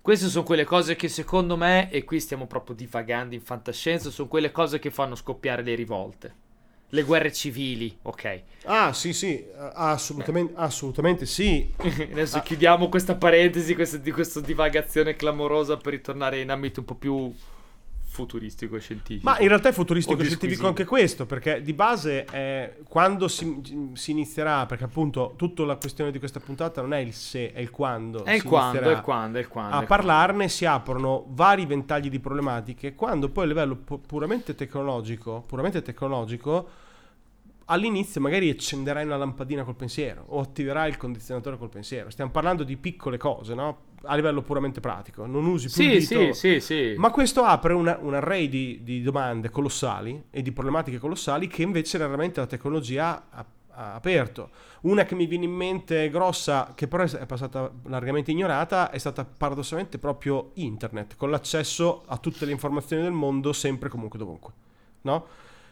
Queste 0.00 0.28
sono 0.28 0.44
quelle 0.44 0.64
cose 0.64 0.96
che 0.96 1.08
secondo 1.08 1.56
me, 1.58 1.90
e 1.90 2.04
qui 2.04 2.20
stiamo 2.20 2.46
proprio 2.46 2.74
divagando 2.74 3.34
in 3.34 3.42
fantascienza, 3.42 4.08
sono 4.08 4.28
quelle 4.28 4.50
cose 4.50 4.78
che 4.78 4.90
fanno 4.90 5.14
scoppiare 5.14 5.62
le 5.62 5.74
rivolte. 5.74 6.34
Le 6.90 7.02
guerre 7.02 7.32
civili, 7.32 7.96
ok. 8.02 8.40
Ah, 8.64 8.92
sì, 8.92 9.12
sì, 9.12 9.44
assolutamente, 9.56 10.52
assolutamente 10.56 11.26
sì. 11.26 11.72
Adesso 11.78 12.40
chiudiamo 12.40 12.88
questa 12.88 13.16
parentesi 13.16 13.74
questa, 13.74 13.96
di 13.96 14.12
questa 14.12 14.40
divagazione 14.40 15.16
clamorosa 15.16 15.76
per 15.76 15.94
ritornare 15.94 16.40
in 16.40 16.50
ambito 16.50 16.80
un 16.80 16.86
po' 16.86 16.94
più 16.94 17.34
futuristico 18.16 18.76
e 18.76 18.80
scientifico. 18.80 19.28
Ma 19.28 19.38
in 19.40 19.48
realtà 19.48 19.68
è 19.68 19.72
futuristico 19.72 20.18
O 20.18 20.24
scientifico 20.24 20.66
anche 20.66 20.86
questo, 20.86 21.26
perché 21.26 21.60
di 21.60 21.74
base 21.74 22.24
eh, 22.32 22.76
quando 22.88 23.28
si, 23.28 23.90
si 23.92 24.10
inizierà, 24.12 24.64
perché 24.64 24.84
appunto 24.84 25.34
tutta 25.36 25.64
la 25.64 25.76
questione 25.76 26.10
di 26.10 26.18
questa 26.18 26.40
puntata 26.40 26.80
non 26.80 26.94
è 26.94 26.98
il 26.98 27.12
se, 27.12 27.52
è 27.52 27.60
il 27.60 27.70
quando. 27.70 28.24
è 28.24 28.32
il 28.32 28.42
quando, 28.42 28.80
è 28.80 28.90
il 28.92 29.00
quando, 29.02 29.36
è 29.36 29.40
il 29.42 29.48
quando. 29.48 29.76
A 29.76 29.82
è 29.82 29.86
parlarne 29.86 30.48
si 30.48 30.64
aprono 30.64 31.26
vari 31.28 31.66
ventagli 31.66 32.08
di 32.08 32.18
problematiche, 32.18 32.94
quando 32.94 33.28
poi 33.28 33.44
a 33.44 33.48
livello 33.48 33.76
pu- 33.76 34.00
puramente 34.00 34.54
tecnologico, 34.54 35.42
puramente 35.46 35.82
tecnologico, 35.82 36.68
all'inizio 37.66 38.20
magari 38.20 38.50
accenderai 38.50 39.04
una 39.04 39.16
lampadina 39.16 39.64
col 39.64 39.74
pensiero 39.74 40.24
o 40.28 40.40
attiverai 40.40 40.88
il 40.88 40.96
condizionatore 40.96 41.56
col 41.56 41.68
pensiero. 41.68 42.10
Stiamo 42.10 42.30
parlando 42.30 42.62
di 42.64 42.76
piccole 42.76 43.16
cose, 43.18 43.54
no? 43.54 43.78
A 44.02 44.14
livello 44.14 44.42
puramente 44.42 44.80
pratico. 44.80 45.26
Non 45.26 45.46
usi 45.46 45.68
più 45.70 45.82
il 45.84 46.02
Sì, 46.02 46.16
dito, 46.16 46.32
sì, 46.32 46.60
sì, 46.60 46.60
sì. 46.60 46.94
ma 46.96 47.10
questo 47.10 47.42
apre 47.42 47.72
una- 47.72 47.98
un 48.00 48.14
array 48.14 48.48
di, 48.48 48.80
di 48.82 49.02
domande 49.02 49.50
colossali 49.50 50.24
e 50.30 50.42
di 50.42 50.52
problematiche 50.52 50.98
colossali 50.98 51.48
che 51.48 51.62
invece 51.62 51.98
raramente 51.98 52.38
la 52.40 52.46
tecnologia 52.46 53.26
ha, 53.30 53.44
ha 53.70 53.94
aperto. 53.94 54.50
Una 54.82 55.02
che 55.04 55.16
mi 55.16 55.26
viene 55.26 55.46
in 55.46 55.50
mente 55.52 56.08
grossa, 56.10 56.72
che 56.76 56.86
però 56.86 57.02
è 57.02 57.26
passata 57.26 57.68
largamente 57.86 58.30
ignorata, 58.30 58.90
è 58.90 58.98
stata 58.98 59.24
paradossalmente 59.24 59.98
proprio 59.98 60.50
internet, 60.54 61.16
con 61.16 61.30
l'accesso 61.30 62.04
a 62.06 62.16
tutte 62.18 62.44
le 62.44 62.52
informazioni 62.52 63.02
del 63.02 63.10
mondo 63.12 63.52
sempre, 63.52 63.88
comunque, 63.88 64.18
dovunque. 64.20 64.52
No? 65.02 65.26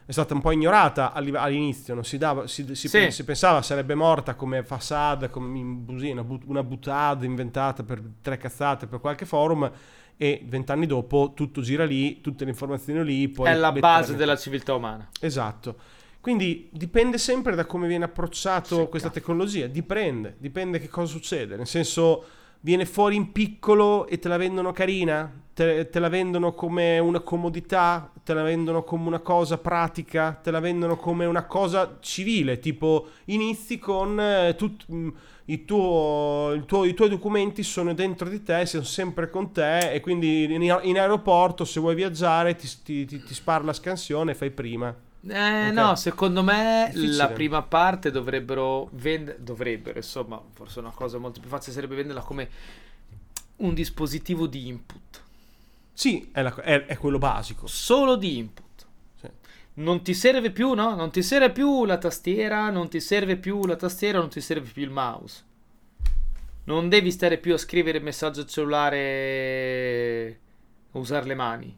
È 0.06 0.12
stata 0.12 0.34
un 0.34 0.40
po' 0.42 0.50
ignorata 0.50 1.12
alli- 1.12 1.34
all'inizio, 1.34 1.94
non 1.94 2.04
si, 2.04 2.18
dava, 2.18 2.46
si, 2.46 2.74
si- 2.74 2.88
Sì. 2.88 3.10
si 3.10 3.24
pensava 3.24 3.62
sarebbe 3.62 3.94
morta 3.94 4.34
come 4.34 4.62
Fassad, 4.62 5.30
come 5.30 5.58
una, 6.10 6.22
but- 6.22 6.42
una 6.44 6.62
butad 6.62 7.22
inventata 7.22 7.82
per 7.82 8.02
tre 8.20 8.36
cazzate 8.36 8.86
per 8.86 9.00
qualche 9.00 9.24
forum 9.24 9.70
e 10.16 10.42
vent'anni 10.46 10.86
dopo 10.86 11.32
tutto 11.34 11.62
gira 11.62 11.84
lì, 11.84 12.20
tutte 12.20 12.44
le 12.44 12.50
informazioni 12.50 13.02
lì. 13.02 13.28
Poi 13.28 13.48
è 13.50 13.54
la 13.54 13.72
base 13.72 14.14
della 14.14 14.36
civiltà 14.36 14.74
umana. 14.74 15.08
Esatto. 15.20 15.76
Quindi 16.20 16.68
dipende 16.70 17.16
sempre 17.18 17.54
da 17.54 17.64
come 17.64 17.86
viene 17.88 18.04
approcciato 18.04 18.82
Sì, 18.82 18.88
questa 18.88 19.10
tecnologia, 19.10 19.66
dipende, 19.66 20.36
dipende 20.38 20.78
che 20.80 20.88
cosa 20.88 21.06
succede, 21.12 21.56
nel 21.56 21.66
senso 21.66 22.24
viene 22.64 22.86
fuori 22.86 23.14
in 23.16 23.30
piccolo 23.30 24.06
e 24.06 24.18
te 24.18 24.28
la 24.28 24.38
vendono 24.38 24.72
carina, 24.72 25.30
te, 25.52 25.90
te 25.90 25.98
la 26.00 26.08
vendono 26.08 26.54
come 26.54 26.98
una 26.98 27.20
comodità, 27.20 28.10
te 28.24 28.32
la 28.32 28.42
vendono 28.42 28.82
come 28.84 29.06
una 29.06 29.18
cosa 29.18 29.58
pratica, 29.58 30.32
te 30.32 30.50
la 30.50 30.60
vendono 30.60 30.96
come 30.96 31.26
una 31.26 31.44
cosa 31.44 31.98
civile, 32.00 32.58
tipo 32.60 33.08
inizi 33.26 33.78
con 33.78 34.18
eh, 34.18 34.54
tut- 34.56 34.86
mh, 34.88 35.08
il 35.46 35.66
tuo- 35.66 36.52
il 36.54 36.64
tuo- 36.64 36.84
i 36.86 36.94
tuoi 36.94 37.10
documenti 37.10 37.62
sono 37.62 37.92
dentro 37.92 38.30
di 38.30 38.42
te, 38.42 38.64
sono 38.64 38.82
sempre 38.82 39.28
con 39.28 39.52
te 39.52 39.92
e 39.92 40.00
quindi 40.00 40.44
in, 40.44 40.62
in 40.84 40.98
aeroporto 40.98 41.66
se 41.66 41.80
vuoi 41.80 41.94
viaggiare 41.94 42.56
ti, 42.56 42.66
ti, 42.82 43.04
ti, 43.04 43.22
ti 43.22 43.34
spara 43.34 43.62
la 43.62 43.74
scansione 43.74 44.30
e 44.32 44.34
fai 44.34 44.50
prima. 44.50 44.94
Eh, 45.26 45.68
Ok. 45.68 45.72
no, 45.72 45.94
secondo 45.96 46.42
me 46.42 46.90
Difficile. 46.92 47.16
la 47.16 47.28
prima 47.28 47.62
parte 47.62 48.10
dovrebbero 48.10 48.88
vendere, 48.92 49.38
dovrebbero, 49.42 49.96
insomma, 49.98 50.42
forse 50.52 50.80
una 50.80 50.90
cosa 50.90 51.16
molto 51.18 51.40
più 51.40 51.48
facile 51.48 51.72
sarebbe 51.72 51.94
venderla 51.94 52.20
come 52.20 52.48
un 53.56 53.72
dispositivo 53.72 54.46
di 54.46 54.66
input, 54.68 55.22
Sì, 55.92 56.28
è, 56.32 56.42
la- 56.42 56.54
è- 56.56 56.86
è 56.86 56.96
quello 56.98 57.18
basico. 57.18 57.66
solo 57.66 58.16
di 58.16 58.36
input. 58.36 58.84
Sì. 59.20 59.28
Non 59.74 60.02
ti 60.02 60.12
serve 60.12 60.50
più, 60.50 60.74
no? 60.74 60.94
Non 60.94 61.10
ti 61.10 61.22
serve 61.22 61.50
più 61.52 61.84
la 61.86 61.96
tastiera, 61.98 62.68
non 62.70 62.88
ti 62.90 63.00
serve 63.00 63.36
più 63.36 63.64
la 63.64 63.76
tastiera, 63.76 64.18
non 64.18 64.28
ti 64.28 64.40
serve 64.42 64.68
più 64.70 64.82
il 64.82 64.90
mouse. 64.90 65.42
Non 66.64 66.88
devi 66.88 67.10
stare 67.10 67.38
più 67.38 67.54
a 67.54 67.58
scrivere 67.58 67.98
messaggio 68.00 68.40
al 68.40 68.46
cellulare 68.46 70.40
usare 70.92 71.26
le 71.26 71.34
mani. 71.34 71.76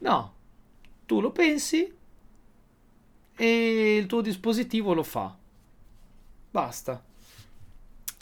No, 0.00 0.34
tu 1.06 1.20
lo 1.20 1.30
pensi 1.30 1.92
e 3.36 3.96
il 3.96 4.06
tuo 4.06 4.20
dispositivo 4.20 4.94
lo 4.94 5.02
fa. 5.02 5.34
Basta. 6.50 7.02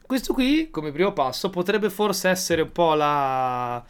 Questo 0.06 0.32
qui, 0.34 0.68
come 0.70 0.92
primo 0.92 1.12
passo, 1.12 1.48
potrebbe 1.50 1.88
forse 1.90 2.28
essere 2.28 2.62
un 2.62 2.72
po' 2.72 2.94
la... 2.94 3.82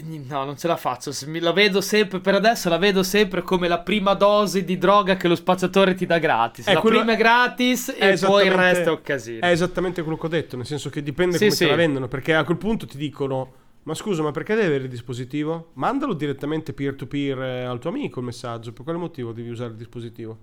No, 0.00 0.44
non 0.44 0.56
ce 0.56 0.68
la 0.68 0.76
faccio. 0.76 1.10
La 1.40 1.52
vedo 1.52 1.80
sempre, 1.80 2.20
per 2.20 2.34
adesso 2.34 2.68
la 2.68 2.76
vedo 2.76 3.02
sempre 3.02 3.42
come 3.42 3.66
la 3.66 3.80
prima 3.80 4.14
dose 4.14 4.64
di 4.64 4.78
droga 4.78 5.16
che 5.16 5.26
lo 5.26 5.34
spacciatore 5.34 5.94
ti 5.94 6.06
dà 6.06 6.18
gratis. 6.18 6.66
Eh, 6.68 6.74
la 6.74 6.80
quello- 6.80 6.98
prima 6.98 7.14
è 7.14 7.16
gratis 7.16 7.90
è 7.92 8.12
e 8.12 8.18
poi 8.18 8.46
il 8.46 8.52
resto 8.52 8.90
è 8.90 8.92
un 8.92 9.02
casino. 9.02 9.40
È 9.40 9.50
esattamente 9.50 10.02
quello 10.02 10.18
che 10.18 10.26
ho 10.26 10.28
detto, 10.28 10.56
nel 10.56 10.66
senso 10.66 10.88
che 10.90 11.02
dipende 11.02 11.32
Sì, 11.38 11.44
come 11.44 11.50
sì. 11.50 11.64
te 11.64 11.70
la 11.70 11.76
vendono, 11.76 12.06
perché 12.06 12.34
a 12.34 12.44
quel 12.44 12.58
punto 12.58 12.86
ti 12.86 12.96
dicono 12.96 13.52
"Ma 13.88 13.94
scusa, 13.94 14.22
ma 14.22 14.30
perché 14.32 14.54
devi 14.54 14.66
avere 14.66 14.84
il 14.84 14.90
dispositivo? 14.90 15.70
Mandalo 15.74 16.12
direttamente 16.12 16.74
peer 16.74 16.94
to 16.94 17.06
peer 17.06 17.40
eh, 17.40 17.62
al 17.64 17.78
tuo 17.78 17.88
amico 17.88 18.18
il 18.20 18.26
messaggio, 18.26 18.72
per 18.74 18.84
quale 18.84 18.98
motivo 18.98 19.32
devi 19.32 19.48
usare 19.48 19.70
il 19.70 19.76
dispositivo?" 19.76 20.38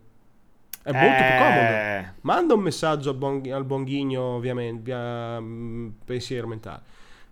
È 0.82 0.92
molto 0.92 1.24
più 1.24 1.34
comodo. 1.38 1.60
Eh, 1.60 2.06
Manda 2.22 2.54
un 2.56 2.60
messaggio 2.62 3.10
al 3.12 3.16
buon, 3.16 3.42
al 3.52 3.64
buon 3.66 3.84
ghigno, 3.84 4.22
ovviamente, 4.22 4.82
via 4.84 5.40
mm, 5.40 5.88
pensiero 6.06 6.48
mentale. 6.48 6.82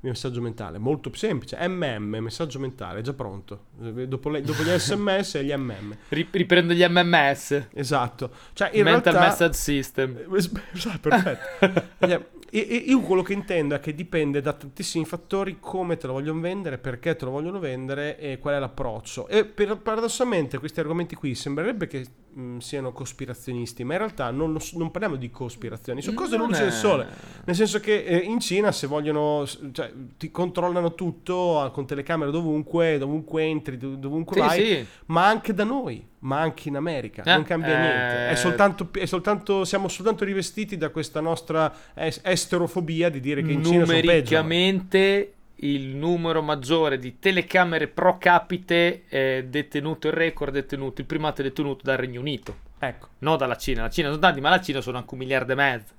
Messaggio 0.02 0.41
mentale, 0.41 0.78
molto 0.80 1.10
più 1.10 1.17
semplice. 1.19 1.58
MM, 1.67 2.17
messaggio 2.19 2.60
mentale, 2.60 2.99
è 2.99 3.02
già 3.02 3.13
pronto. 3.13 3.65
Eh, 3.82 4.08
Dopo, 4.08 4.30
le- 4.30 4.41
dopo 4.41 4.62
gli 4.62 4.67
SMS 4.78 5.36
e 5.36 5.45
gli 5.45 5.54
MM. 5.56 5.95
ri- 6.10 6.28
riprendo 6.30 6.73
gli 6.73 6.84
MMS. 6.86 7.69
Esatto. 7.73 8.30
Cioè, 8.54 8.71
in 8.73 8.84
Mental 8.84 9.13
realtà... 9.13 9.30
Message 9.30 9.54
System. 9.58 10.17
Esatto, 10.73 11.10
perfetto. 11.10 12.32
E- 12.56 12.68
e 12.70 12.76
io 12.76 13.00
quello 13.00 13.24
che 13.24 13.34
intendo 13.34 13.74
è 13.74 13.80
che 13.80 13.96
dipende 13.96 14.39
da 14.39 14.54
tantissimi 14.54 15.06
fattori 15.06 15.58
come 15.60 15.98
te 15.98 16.06
lo 16.06 16.13
vogliono 16.13 16.39
vendere, 16.39 16.78
perché 16.78 17.16
te 17.16 17.26
lo 17.26 17.32
vogliono 17.32 17.58
vendere 17.58 18.16
e 18.20 18.38
qual 18.38 18.54
è 18.54 18.60
l'approccio. 18.60 19.28
E 19.28 19.44
per- 19.44 19.80
paradossalmente 19.80 20.60
questi 20.60 20.80
argomenti 20.80 21.16
qui 21.16 21.34
sembrerebbe 21.34 21.88
che 21.88 22.06
mh, 22.34 22.58
siano 22.58 22.91
cospirazionisti, 22.91 23.84
ma 23.84 23.93
in 23.93 24.00
realtà 24.00 24.32
non, 24.32 24.52
lo 24.54 24.60
non 24.74 24.91
parliamo 24.91 25.15
di 25.15 25.30
cospirazioni, 25.30 26.02
sono 26.02 26.15
cose 26.15 26.38
Non 26.38 26.48
luce 26.48 26.63
del 26.63 26.72
sole. 26.72 27.08
Nel 27.46 27.56
senso 27.56 27.80
che 27.80 28.04
eh, 28.04 28.17
in 28.17 28.39
Cina 28.39 28.72
se 28.72 28.88
vogliono, 28.88 29.46
cioè, 29.72 29.91
ti 30.17 30.32
controllano 30.32 30.96
tutto 30.96 31.65
eh, 31.65 31.72
con 31.72 31.86
telecamere 31.86 32.32
dovunque, 32.32 32.98
dovunque 32.98 33.43
entri, 33.43 33.78
dov- 33.78 33.96
dovunque 33.98 34.36
Sì, 34.36 34.41
vai, 34.48 34.65
sì. 34.65 34.86
ma 35.08 35.28
anche 35.28 35.54
da 35.54 35.63
noi, 35.63 36.06
ma 36.19 36.39
anche 36.39 36.69
in 36.69 36.76
America. 36.76 37.24
Eh, 37.24 37.34
non 37.34 37.43
cambia 37.43 37.76
eh, 37.76 37.80
niente. 37.82 38.30
È 38.30 38.36
soltanto, 38.36 38.89
è 38.93 39.06
soltanto- 39.06 39.65
siamo 39.65 39.88
soltanto 39.88 40.24
rivestiti 40.26 40.78
da 40.78 40.89
questa 40.89 41.19
nostra 41.19 41.74
es- 41.93 42.22
esterofobia 42.24 43.10
di 43.10 43.19
dire 43.19 43.41
che 43.43 43.52
in 43.52 43.63
Cina 43.63 43.86
sono 43.86 44.00
peggio. 44.00 44.36
Numericamente 44.36 45.34
il 45.58 45.96
numero 45.96 46.42
maggiore 46.42 46.97
di 46.97 47.20
telecamere 47.20 47.88
pro 47.88 48.18
capite 48.18 49.04
è 49.08 49.43
detenuto 49.47 50.08
il 50.08 50.14
record 50.14 50.54
detenuto, 50.54 51.01
il 51.01 51.08
primato 51.08 51.41
detenuto 51.41 51.82
dal 51.84 51.97
Regno 51.97 52.20
Unito, 52.20 52.58
Ecco. 52.80 53.10
non 53.20 53.38
dalla 53.38 53.56
Cina. 53.56 53.84
La 53.84 53.89
Cina 53.89 54.10
sono 54.10 54.20
tanti, 54.20 54.41
ma 54.41 54.49
la 54.49 54.62
Cina 54.62 54.82
sono 54.82 54.97
anche 54.97 55.14
un 55.14 55.20
miliardo 55.20 55.51
e 55.51 55.56
mezzo. 55.56 55.93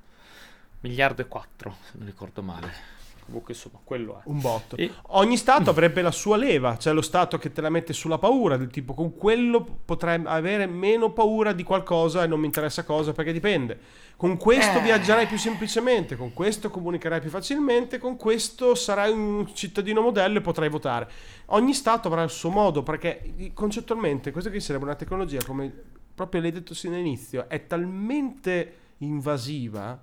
Miliardo 0.80 1.22
e 1.22 1.26
quattro, 1.26 1.76
se 1.82 1.92
non 1.94 2.06
ricordo 2.06 2.42
male. 2.42 2.93
Comunque, 3.24 3.54
insomma, 3.54 3.78
quello 3.82 4.18
è. 4.18 4.22
Un 4.24 4.40
botto. 4.40 4.76
E- 4.76 4.90
Ogni 5.08 5.36
Stato 5.36 5.70
avrebbe 5.70 6.02
la 6.02 6.10
sua 6.10 6.36
leva, 6.36 6.76
cioè 6.78 6.92
lo 6.92 7.02
Stato 7.02 7.38
che 7.38 7.52
te 7.52 7.60
la 7.60 7.70
mette 7.70 7.92
sulla 7.92 8.18
paura, 8.18 8.56
del 8.56 8.68
tipo 8.68 8.94
con 8.94 9.14
quello 9.14 9.64
potrai 9.84 10.20
avere 10.24 10.66
meno 10.66 11.12
paura 11.12 11.52
di 11.52 11.62
qualcosa 11.62 12.22
e 12.22 12.26
non 12.26 12.40
mi 12.40 12.46
interessa 12.46 12.84
cosa 12.84 13.12
perché 13.12 13.32
dipende. 13.32 13.78
Con 14.16 14.36
questo 14.36 14.78
Eh. 14.78 14.82
viaggerai 14.82 15.26
più 15.26 15.38
semplicemente, 15.38 16.16
con 16.16 16.32
questo 16.32 16.70
comunicherai 16.70 17.20
più 17.20 17.30
facilmente, 17.30 17.98
con 17.98 18.16
questo 18.16 18.74
sarai 18.74 19.10
un 19.10 19.46
cittadino 19.54 20.00
modello 20.00 20.38
e 20.38 20.40
potrai 20.40 20.68
votare. 20.68 21.08
Ogni 21.46 21.74
Stato 21.74 22.08
avrà 22.08 22.22
il 22.22 22.30
suo 22.30 22.50
modo 22.50 22.82
perché 22.82 23.50
concettualmente 23.54 24.30
questa 24.30 24.50
qui 24.50 24.60
sarebbe 24.60 24.84
una 24.84 24.94
tecnologia 24.94 25.40
come 25.44 25.72
proprio 26.14 26.40
l'hai 26.40 26.52
detto 26.52 26.74
sin 26.74 26.92
dall'inizio, 26.92 27.48
è 27.48 27.66
talmente 27.66 28.74
invasiva 28.98 30.00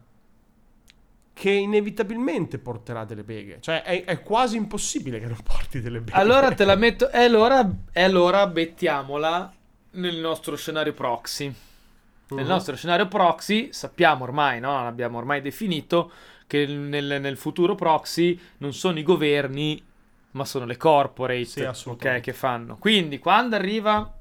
che 1.34 1.49
inevitabilmente 1.51 2.57
porterà 2.59 3.03
delle 3.05 3.23
beghe. 3.23 3.57
Cioè 3.61 3.84
è, 3.84 4.03
è 4.03 4.21
quasi 4.21 4.57
impossibile 4.57 5.19
che 5.19 5.25
non 5.27 5.38
porti 5.43 5.82
delle 5.82 5.99
beghe. 6.01 6.17
Allora 6.17 6.51
te 6.53 6.65
la 6.65 6.75
metto. 6.77 7.09
E 7.09 7.23
allora, 7.23 7.67
e 7.91 8.01
allora 8.03 8.45
mettiamola 8.45 9.53
nel 9.91 10.17
nostro 10.17 10.55
scenario 10.55 10.93
proxy. 10.93 11.45
Nel 12.32 12.43
Mhm. 12.45 12.49
nostro 12.49 12.75
scenario 12.77 13.07
proxy 13.07 13.73
sappiamo 13.73 14.23
ormai, 14.23 14.59
no? 14.61 14.84
L'abbiamo 14.84 15.17
ormai 15.17 15.41
definito 15.41 16.11
che 16.47 16.65
nel, 16.65 17.19
nel 17.19 17.38
futuro 17.38 17.75
proxy 17.75 18.39
non 18.59 18.73
sono 18.73 18.99
i 18.99 19.03
governi, 19.03 19.84
ma 20.32 20.45
sono 20.45 20.65
le 20.65 20.77
corporate 20.77 21.43
Sì, 21.45 21.63
assolutamente. 21.63 22.19
ok, 22.19 22.23
che 22.25 22.34
fanno. 22.34 22.77
Quindi 22.77 23.19
quando 23.19 23.55
arriva 23.57 24.13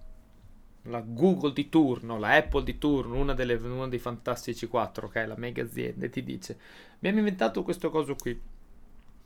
la 0.84 1.02
Google 1.04 1.52
di 1.52 1.68
turno, 1.68 2.18
la 2.18 2.36
Apple 2.36 2.62
di 2.62 2.78
turno, 2.78 3.16
una, 3.16 3.34
delle, 3.34 3.54
una 3.54 3.88
dei 3.88 3.98
fantastici 3.98 4.66
quattro, 4.66 5.06
ok, 5.06 5.24
la 5.26 5.36
mega 5.36 5.62
azienda, 5.62 6.08
ti 6.08 6.22
dice: 6.22 6.58
Abbiamo 6.96 7.18
inventato 7.18 7.62
questo 7.62 7.90
coso 7.90 8.14
qui. 8.14 8.38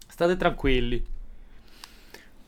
State 0.06 0.36
tranquilli. 0.36 1.04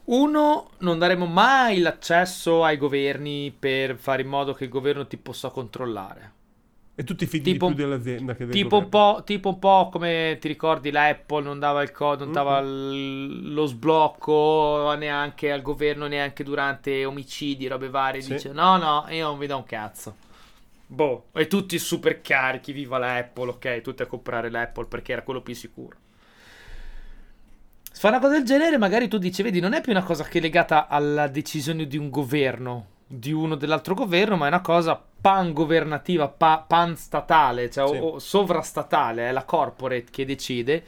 Uno, 0.04 0.70
non 0.78 0.98
daremo 0.98 1.26
mai 1.26 1.80
l'accesso 1.80 2.62
ai 2.62 2.76
governi 2.76 3.54
per 3.56 3.96
fare 3.96 4.22
in 4.22 4.28
modo 4.28 4.54
che 4.54 4.64
il 4.64 4.70
governo 4.70 5.06
ti 5.06 5.16
possa 5.16 5.50
controllare. 5.50 6.35
E 6.98 7.04
tu 7.04 7.14
ti 7.14 7.26
fidi 7.26 7.52
tipo- 7.52 7.68
di 7.68 7.74
più 7.74 7.84
dell'azienda 7.84 8.34
che 8.34 8.48
Tipo 8.48 8.78
un, 8.78 8.88
po', 8.88 9.22
tipo 9.24 9.50
un 9.50 9.58
po' 9.58 9.90
come 9.92 10.38
ti 10.40 10.48
ricordi 10.48 10.90
l'Apple 10.90 11.42
non 11.42 11.58
dava 11.58 11.82
il 11.82 11.92
codice, 11.92 12.24
non 12.24 12.32
dava 12.32 12.58
l- 12.62 13.52
lo 13.52 13.66
sblocco 13.66 14.94
neanche 14.96 15.52
al 15.52 15.60
governo, 15.60 16.06
neanche 16.06 16.42
durante 16.42 17.04
omicidi, 17.04 17.66
robe 17.66 17.90
varie. 17.90 18.22
Sì. 18.22 18.32
Dice 18.32 18.52
no, 18.52 18.78
no, 18.78 19.04
io 19.10 19.26
non 19.26 19.38
vi 19.38 19.46
do 19.46 19.58
un 19.58 19.64
cazzo. 19.64 20.16
Boh, 20.86 21.26
e 21.32 21.46
tutti 21.48 21.78
super 21.78 22.22
carichi, 22.22 22.72
viva 22.72 22.96
l'Apple, 22.96 23.50
ok, 23.50 23.80
tutti 23.82 24.00
a 24.00 24.06
comprare 24.06 24.48
l'Apple 24.50 24.86
perché 24.86 25.12
era 25.12 25.22
quello 25.22 25.42
più 25.42 25.54
sicuro. 25.54 25.98
Se 27.92 28.00
fa 28.00 28.08
una 28.08 28.20
cosa 28.20 28.32
del 28.34 28.44
genere, 28.44 28.78
magari 28.78 29.08
tu 29.08 29.18
dici, 29.18 29.42
vedi, 29.42 29.60
non 29.60 29.72
è 29.74 29.80
più 29.82 29.92
una 29.92 30.02
cosa 30.02 30.24
che 30.24 30.38
è 30.38 30.40
legata 30.40 30.86
alla 30.88 31.28
decisione 31.28 31.86
di 31.86 31.96
un 31.98 32.08
governo, 32.08 32.86
di 33.06 33.32
uno 33.32 33.54
dell'altro 33.54 33.94
governo, 33.94 34.36
ma 34.36 34.46
è 34.46 34.48
una 34.48 34.60
cosa 34.60 35.02
pan-governativa, 35.26 36.28
pa- 36.28 36.64
pan-statale, 36.64 37.68
cioè 37.68 37.88
Sì. 37.88 37.96
o, 37.96 38.06
o 38.10 38.18
sovrastatale, 38.20 39.28
è 39.28 39.32
la 39.32 39.44
corporate 39.44 40.06
che 40.08 40.24
decide. 40.24 40.84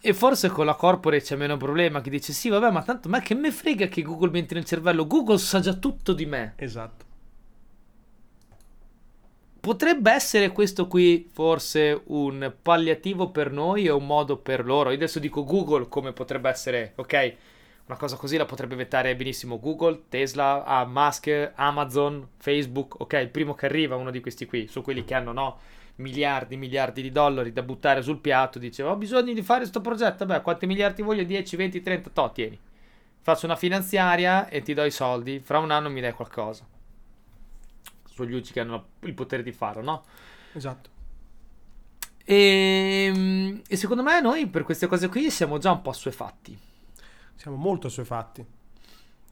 E 0.00 0.14
forse 0.14 0.48
con 0.48 0.64
la 0.64 0.74
corporate 0.74 1.24
c'è 1.24 1.34
meno 1.34 1.56
problema, 1.56 2.00
che 2.00 2.08
dice, 2.08 2.32
sì, 2.32 2.50
vabbè, 2.50 2.70
ma 2.70 2.82
tanto, 2.84 3.08
ma 3.08 3.18
che 3.18 3.34
me 3.34 3.50
frega 3.50 3.88
che 3.88 4.02
Google 4.02 4.30
mi 4.30 4.38
entri 4.38 4.54
nel 4.54 4.64
cervello? 4.64 5.08
Google 5.08 5.38
sa 5.38 5.58
già 5.58 5.72
tutto 5.72 6.12
di 6.12 6.24
me. 6.24 6.52
Esatto. 6.54 7.04
Potrebbe 9.58 10.12
essere 10.12 10.52
questo 10.52 10.86
qui 10.86 11.28
forse 11.32 12.00
un 12.06 12.52
palliativo 12.62 13.30
per 13.30 13.50
noi 13.50 13.86
e 13.86 13.90
un 13.90 14.06
modo 14.06 14.36
per 14.36 14.64
loro. 14.64 14.90
Io 14.90 14.94
adesso 14.96 15.18
dico 15.18 15.42
Google 15.42 15.88
come 15.88 16.12
potrebbe 16.12 16.48
essere, 16.48 16.92
ok? 16.94 17.34
Una 17.88 17.96
cosa 17.96 18.16
così 18.16 18.36
la 18.36 18.44
potrebbe 18.44 18.72
inventare 18.72 19.16
benissimo 19.16 19.58
Google, 19.58 20.02
Tesla, 20.10 20.62
ah, 20.62 20.84
Musk, 20.84 21.52
Amazon, 21.54 22.28
Facebook, 22.36 23.00
ok? 23.00 23.14
Il 23.14 23.30
primo 23.30 23.54
che 23.54 23.64
arriva, 23.64 23.96
uno 23.96 24.10
di 24.10 24.20
questi 24.20 24.44
qui, 24.44 24.68
sono 24.68 24.84
quelli 24.84 25.04
che 25.06 25.14
hanno, 25.14 25.32
no? 25.32 25.58
Miliardi, 25.96 26.58
miliardi 26.58 27.00
di 27.00 27.10
dollari 27.10 27.50
da 27.50 27.62
buttare 27.62 28.02
sul 28.02 28.18
piatto, 28.18 28.58
dice 28.58 28.82
ho 28.82 28.94
bisogno 28.94 29.32
di 29.32 29.40
fare 29.40 29.60
questo 29.60 29.80
progetto, 29.80 30.26
beh, 30.26 30.42
quanti 30.42 30.66
miliardi 30.66 31.00
voglio? 31.00 31.24
10, 31.24 31.56
20, 31.56 31.80
30, 31.80 32.10
to, 32.10 32.30
tieni. 32.30 32.60
Faccio 33.22 33.46
una 33.46 33.56
finanziaria 33.56 34.48
e 34.48 34.60
ti 34.60 34.74
do 34.74 34.84
i 34.84 34.90
soldi, 34.90 35.40
fra 35.40 35.58
un 35.58 35.70
anno 35.70 35.88
mi 35.88 36.02
dai 36.02 36.12
qualcosa. 36.12 36.66
Sono 38.04 38.28
gli 38.28 38.32
unici 38.32 38.52
che 38.52 38.60
hanno 38.60 38.88
il 39.00 39.14
potere 39.14 39.42
di 39.42 39.52
farlo, 39.52 39.80
no? 39.80 40.04
Esatto. 40.52 40.90
E, 42.22 43.62
e 43.66 43.76
secondo 43.76 44.02
me 44.02 44.20
noi 44.20 44.46
per 44.46 44.62
queste 44.62 44.86
cose 44.86 45.08
qui 45.08 45.30
siamo 45.30 45.56
già 45.56 45.70
un 45.70 45.80
po' 45.80 45.88
assuefatti. 45.88 46.66
Siamo 47.38 47.56
molto 47.56 47.86
assuefatti. 47.86 48.44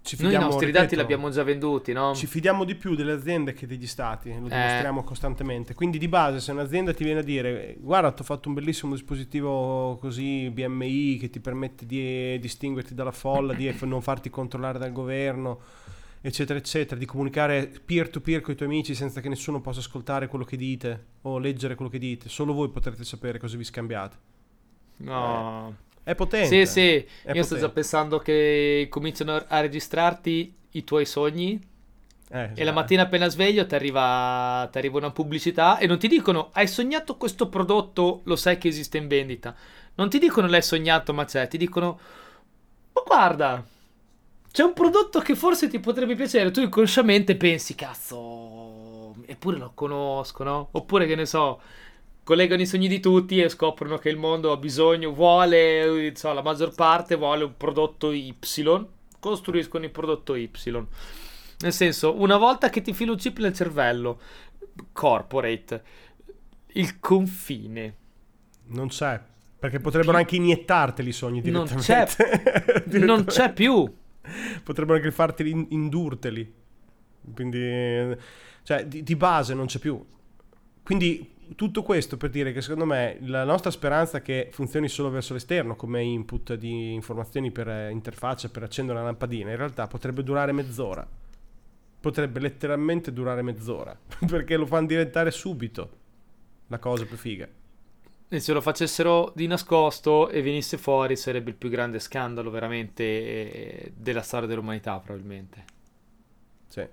Ci 0.01 0.17
Noi 0.23 0.35
i 0.35 0.39
nostri 0.39 0.67
ripeto, 0.67 0.83
dati 0.85 0.95
li 0.95 1.01
abbiamo 1.01 1.29
già 1.31 1.43
venduti, 1.43 1.93
no? 1.93 2.15
Ci 2.15 2.29
fidiamo 2.29 2.63
di 2.63 2.77
più 2.77 2.95
delle 2.95 3.11
aziende 3.11 3.53
che 3.53 3.67
degli 3.67 3.89
stati, 3.89 4.29
lo 4.29 4.47
Eh. 4.47 4.49
dimostriamo 4.49 5.03
costantemente. 5.03 5.75
Quindi 5.75 5.99
di 5.99 6.07
base 6.07 6.39
se 6.39 6.53
un'azienda 6.53 6.95
ti 6.95 7.03
viene 7.03 7.19
a 7.19 7.23
dire 7.25 7.75
guarda 7.81 8.13
ti 8.13 8.23
ho 8.23 8.25
fatto 8.25 8.47
un 8.49 8.55
bellissimo 8.55 8.93
dispositivo 8.93 9.97
così 10.01 10.49
BMI 10.51 11.17
che 11.19 11.29
ti 11.31 11.41
permette 11.41 11.85
di 11.85 12.39
distinguerti 12.39 12.95
dalla 12.95 13.11
folla, 13.11 13.53
di 13.55 13.75
non 13.83 14.01
farti 14.01 14.31
controllare 14.31 14.79
dal 14.79 14.93
governo, 14.93 15.59
eccetera 16.21 16.57
eccetera, 16.57 17.01
di 17.01 17.07
comunicare 17.07 17.73
peer 17.85 18.09
to 18.09 18.21
peer 18.21 18.43
con 18.43 18.55
i 18.55 18.57
tuoi 18.57 18.69
amici 18.69 18.95
senza 18.95 19.21
che 19.21 19.29
nessuno 19.29 19.61
possa 19.61 19.81
ascoltare 19.81 20.29
quello 20.29 20.45
che 20.45 20.57
dite 20.57 21.05
o 21.23 21.39
leggere 21.39 21.75
quello 21.75 21.91
che 21.91 21.99
dite, 21.99 22.29
solo 22.29 22.53
voi 22.53 22.69
potrete 22.71 23.03
sapere 23.03 23.41
cosa 23.41 23.57
vi 23.57 23.65
scambiate. 23.65 24.17
No. 24.99 25.77
È 26.07 26.15
potente. 26.15 26.47
Sì, 26.47 26.67
sì, 26.67 26.81
io 27.31 27.43
È 27.43 27.43
sto 27.43 27.57
già 27.57 27.69
potente. 27.69 27.75
pensando 27.75 28.19
che 28.19 28.87
cominciano 28.89 29.35
a 29.49 29.61
registrarti 29.61 30.55
i 30.71 30.85
tuoi 30.85 31.05
sogni 31.05 31.61
Eh, 32.31 32.51
e 32.55 32.65
la 32.65 32.73
mattina 32.73 33.03
appena 33.03 33.29
sveglio 33.29 33.67
ti 33.67 33.75
arriva, 33.75 34.69
ti 34.71 34.79
arriva 34.79 34.99
una 34.99 35.11
pubblicità 35.11 35.79
e 35.79 35.87
non 35.87 35.99
ti 35.99 36.09
dicono 36.09 36.51
hai 36.53 36.69
sognato 36.69 37.17
questo 37.17 37.49
prodotto, 37.49 38.21
lo 38.25 38.37
sai 38.37 38.59
che 38.59 38.69
esiste 38.69 38.99
in 38.99 39.09
vendita. 39.09 39.55
Non 39.97 40.09
ti 40.09 40.19
dicono 40.19 40.47
l'hai 40.47 40.63
sognato 40.63 41.13
ma 41.13 41.25
c'è, 41.25 41.49
ti 41.49 41.59
dicono 41.59 41.99
ma 42.93 43.03
guarda, 43.07 43.65
c'è 44.51 44.63
un 44.63 44.73
prodotto 44.73 45.21
che 45.21 45.35
forse 45.37 45.69
ti 45.69 45.81
potrebbe 45.81 46.15
piacere, 46.15 46.51
tu 46.51 46.61
inconsciamente 46.61 47.37
pensi 47.37 47.75
cazzo, 47.75 49.15
eppure 49.27 49.59
lo 49.59 49.73
conosco, 49.75 50.45
no? 50.45 50.69
Oppure 50.73 51.07
che 51.07 51.15
ne 51.15 51.27
so, 51.27 51.61
collegano 52.27 52.61
i 52.61 52.67
sogni 52.67 52.89
di 52.89 52.99
tutti 52.99 53.41
e 53.41 53.49
scoprono 53.49 53.99
che 53.99 54.09
il 54.09 54.17
mondo 54.17 54.51
ha 54.51 54.57
bisogno, 54.57 55.13
vuole, 55.13 56.13
so, 56.17 56.33
la 56.33 56.43
maggior 56.43 56.75
parte 56.75 57.15
vuole 57.15 57.45
un 57.45 57.57
prodotto 57.57 58.11
Y, 58.11 58.35
costruiscono 59.21 59.85
il 59.85 59.93
prodotto 59.93 60.35
Y. 60.35 60.51
Nel 61.59 61.73
senso, 61.73 62.21
una 62.21 62.37
volta 62.37 62.69
che 62.69 62.83
ti 62.83 62.93
filo 62.95 63.13
un 63.13 63.19
chip 63.19 63.39
nel 63.39 63.53
cervello, 63.53 64.21
corporate, 64.91 65.83
il 66.73 66.99
confine. 66.99 67.95
Non 68.71 68.89
c'è. 68.89 69.23
Perché 69.61 69.79
potrebbero 69.79 70.17
anche 70.17 70.35
iniettarteli 70.35 71.09
i 71.09 71.13
sogni 71.13 71.41
Non 71.49 71.67
direttamente. 71.79 72.99
Non 72.99 73.25
c'è 73.25 73.53
più. 73.53 73.95
Potrebbero 74.65 74.97
anche 74.97 75.13
farteli 75.13 75.51
in- 75.51 75.67
indurteli. 75.69 76.53
Quindi, 77.33 77.59
eh, 77.59 78.19
cioè, 78.65 78.85
di, 78.85 79.05
di 79.05 79.15
base 79.15 79.55
non 79.55 79.67
c'è 79.67 79.79
più. 79.79 80.05
Quindi, 80.83 81.35
tutto 81.55 81.83
questo 81.83 82.17
per 82.17 82.31
dire 82.31 82.53
che 82.53 82.61
secondo 82.61 82.85
me 82.85 83.19
la 83.21 83.45
nostra 83.45 83.71
speranza 83.71 84.21
che 84.21 84.49
funzioni 84.53 84.89
solo 84.89 85.11
verso 85.11 85.33
l'esterno 85.33 85.77
come 85.77 86.03
input 86.03 86.55
di 86.55 86.93
informazioni 86.93 87.51
per 87.51 87.69
eh, 87.69 87.91
interfaccia 87.91 88.49
per 88.49 88.65
accendere 88.65 88.99
una 88.99 89.07
lampadina, 89.07 89.51
in 89.51 89.57
realtà 89.57 89.87
potrebbe 89.87 90.23
durare 90.23 90.53
mezz'ora. 90.53 91.07
Potrebbe 92.01 92.41
letteralmente 92.41 93.13
durare 93.13 93.43
mezz'ora. 93.43 93.97
Perché 94.27 94.57
lo 94.57 94.67
fanno 94.67 94.87
diventare 94.87 95.31
subito 95.31 95.91
la 96.69 96.79
cosa 96.79 97.05
più 97.05 97.17
figa. 97.17 97.49
E 98.29 98.41
se 98.41 98.53
lo 98.53 98.61
facessero 98.61 99.33
di 99.37 99.47
nascosto 99.47 100.29
e 100.29 100.43
venisse 100.43 100.79
fuori 100.79 101.15
sarebbe 101.15 101.51
il 101.51 101.57
più 101.57 101.69
grande 101.69 102.01
scandalo 102.01 102.51
veramente 102.51 103.05
eh, 103.05 103.93
della 103.97 104.23
storia 104.23 104.49
dell'umanità 104.49 104.99
probabilmente. 104.99 105.65
Sì. 106.67 106.87